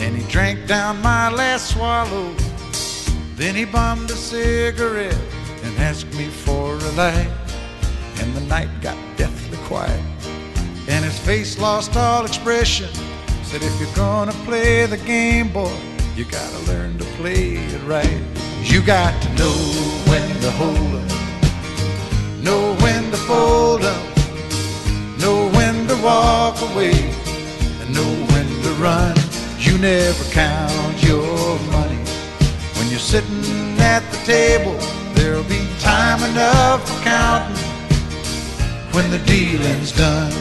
and 0.00 0.16
he 0.16 0.26
drank 0.32 0.66
down 0.66 1.02
my 1.02 1.30
last 1.30 1.74
swallow. 1.74 2.34
Then 3.36 3.54
he 3.54 3.66
bummed 3.66 4.10
a 4.10 4.16
cigarette 4.16 5.20
and 5.62 5.78
asked 5.78 6.12
me 6.14 6.28
for 6.28 6.74
a 6.74 6.92
light. 6.92 7.30
And 8.20 8.34
the 8.34 8.40
night 8.40 8.68
got 8.80 8.96
deathly 9.16 9.47
quiet, 9.68 10.00
and 10.88 11.04
his 11.04 11.18
face 11.18 11.58
lost 11.58 11.94
all 11.94 12.24
expression. 12.24 12.88
Said, 13.42 13.62
If 13.62 13.78
you're 13.78 13.94
gonna 13.94 14.32
play 14.48 14.86
the 14.86 14.96
game, 14.96 15.52
boy, 15.52 15.78
you 16.16 16.24
gotta 16.24 16.58
learn 16.70 16.96
to 16.96 17.04
play 17.20 17.56
it 17.56 17.82
right. 17.84 18.20
You 18.62 18.80
got 18.80 19.12
to 19.22 19.28
know 19.34 19.56
when 20.08 20.28
to 20.40 20.50
hold 20.52 20.94
up, 21.04 22.42
know 22.42 22.74
when 22.80 23.10
to 23.10 23.18
fold 23.28 23.84
up, 23.84 24.06
know 25.20 25.50
when 25.50 25.86
to 25.88 25.96
walk 26.02 26.56
away, 26.70 26.96
and 27.80 27.94
know 27.94 28.12
when 28.32 28.46
to 28.64 28.70
run. 28.80 29.14
You 29.58 29.76
never 29.76 30.24
count 30.32 31.02
your 31.02 31.58
money 31.76 32.00
when 32.76 32.88
you're 32.88 33.06
sitting 33.14 33.78
at 33.78 34.02
the 34.12 34.18
table. 34.24 34.78
There'll 35.14 35.44
be 35.44 35.68
time 35.78 36.22
enough 36.30 36.88
for 36.88 37.04
counting 37.04 37.67
when 38.98 39.12
the 39.12 39.24
dealing's 39.26 39.92
done. 39.92 40.32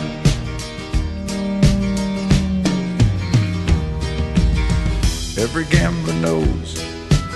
Every 5.37 5.65
gambler 5.65 6.15
knows 6.15 6.73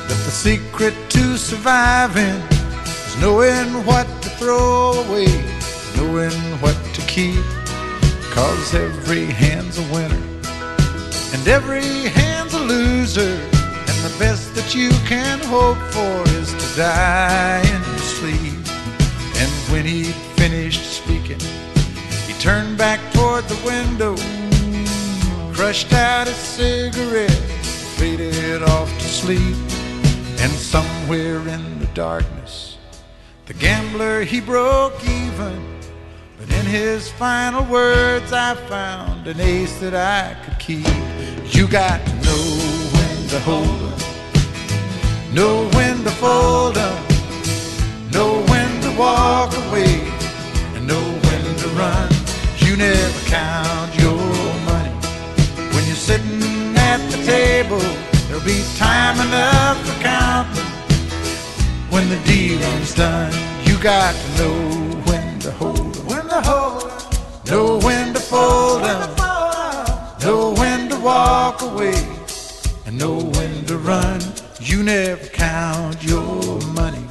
that 0.08 0.20
the 0.26 0.32
secret 0.32 0.96
to 1.10 1.38
surviving 1.38 2.42
is 2.86 3.16
knowing 3.22 3.70
what 3.86 4.08
to 4.24 4.30
throw 4.30 4.94
away, 5.04 5.32
knowing 5.96 6.40
what 6.64 6.78
to 6.96 7.02
keep. 7.02 7.46
Cause 8.32 8.74
every 8.74 9.26
hand's 9.26 9.78
a 9.78 9.86
winner 9.94 10.24
and 11.34 11.48
every 11.48 11.92
hand's 12.18 12.56
a 12.56 12.64
loser. 12.74 13.38
And 13.90 14.00
the 14.10 14.16
best 14.18 14.56
that 14.56 14.74
you 14.74 14.90
can 15.06 15.38
hope 15.56 15.82
for 15.94 16.18
is 16.40 16.50
to 16.52 16.78
die 16.82 17.62
in 17.74 17.82
your 17.92 18.06
sleep. 18.18 18.62
And 19.40 19.52
when 19.72 19.86
he'd 19.86 20.16
finished 20.42 20.91
he 22.28 22.34
turned 22.40 22.78
back 22.78 23.00
toward 23.14 23.46
the 23.46 23.60
window, 23.66 24.16
crushed 25.54 25.94
out 25.94 26.28
a 26.28 26.34
cigarette, 26.34 27.32
faded 27.98 28.64
off 28.64 28.90
to 29.00 29.06
sleep. 29.06 29.56
And 30.42 30.52
somewhere 30.52 31.38
in 31.48 31.80
the 31.80 31.90
darkness, 31.94 32.78
the 33.46 33.54
gambler 33.54 34.24
he 34.24 34.42
broke 34.42 35.04
even. 35.04 35.80
But 36.40 36.50
in 36.50 36.66
his 36.66 37.12
final 37.12 37.64
words, 37.66 38.34
I 38.34 38.56
found 38.56 39.28
an 39.28 39.40
ace 39.40 39.78
that 39.82 39.94
I 39.94 40.36
could 40.44 40.58
keep. 40.58 40.88
You 41.54 41.68
got 41.68 42.04
to 42.04 42.14
know 42.26 42.44
when 42.96 43.28
to 43.28 43.40
hold 43.42 43.82
up, 43.94 44.00
know 45.32 45.70
when 45.76 46.04
to 46.04 46.10
fold 46.10 46.80
up, 46.80 47.00
know 48.12 48.44
when 48.50 48.82
to 48.82 48.92
walk 48.98 49.56
away, 49.68 50.02
and 50.74 50.88
run. 51.78 52.10
You 52.58 52.76
never 52.78 53.20
count 53.30 53.96
your 54.00 54.18
money. 54.66 54.94
When 55.74 55.86
you're 55.88 55.96
sitting 55.96 56.76
at 56.78 57.00
the 57.12 57.24
table, 57.26 57.80
there'll 58.28 58.44
be 58.46 58.64
time 58.78 59.20
enough 59.28 59.78
for 59.86 60.02
counting. 60.02 60.72
When 61.90 62.10
the 62.10 62.20
dealing's 62.26 62.96
done, 62.96 63.34
you 63.66 63.78
got 63.80 64.16
to 64.16 64.28
know 64.38 65.02
when 65.10 65.40
to 65.40 65.52
hold. 65.52 65.96
When 66.10 66.28
to 66.28 66.42
hold. 66.42 66.92
Know 67.48 67.80
when 67.80 68.14
to 68.14 68.20
fold 68.20 68.84
em. 68.84 69.10
Know 70.24 70.54
when 70.54 70.90
to 70.90 70.98
walk 71.00 71.62
away. 71.62 72.02
And 72.86 72.98
know 72.98 73.18
when 73.18 73.66
to 73.66 73.78
run. 73.78 74.22
You 74.60 74.84
never 74.84 75.28
count 75.28 76.04
your 76.04 76.62
money. 76.74 77.11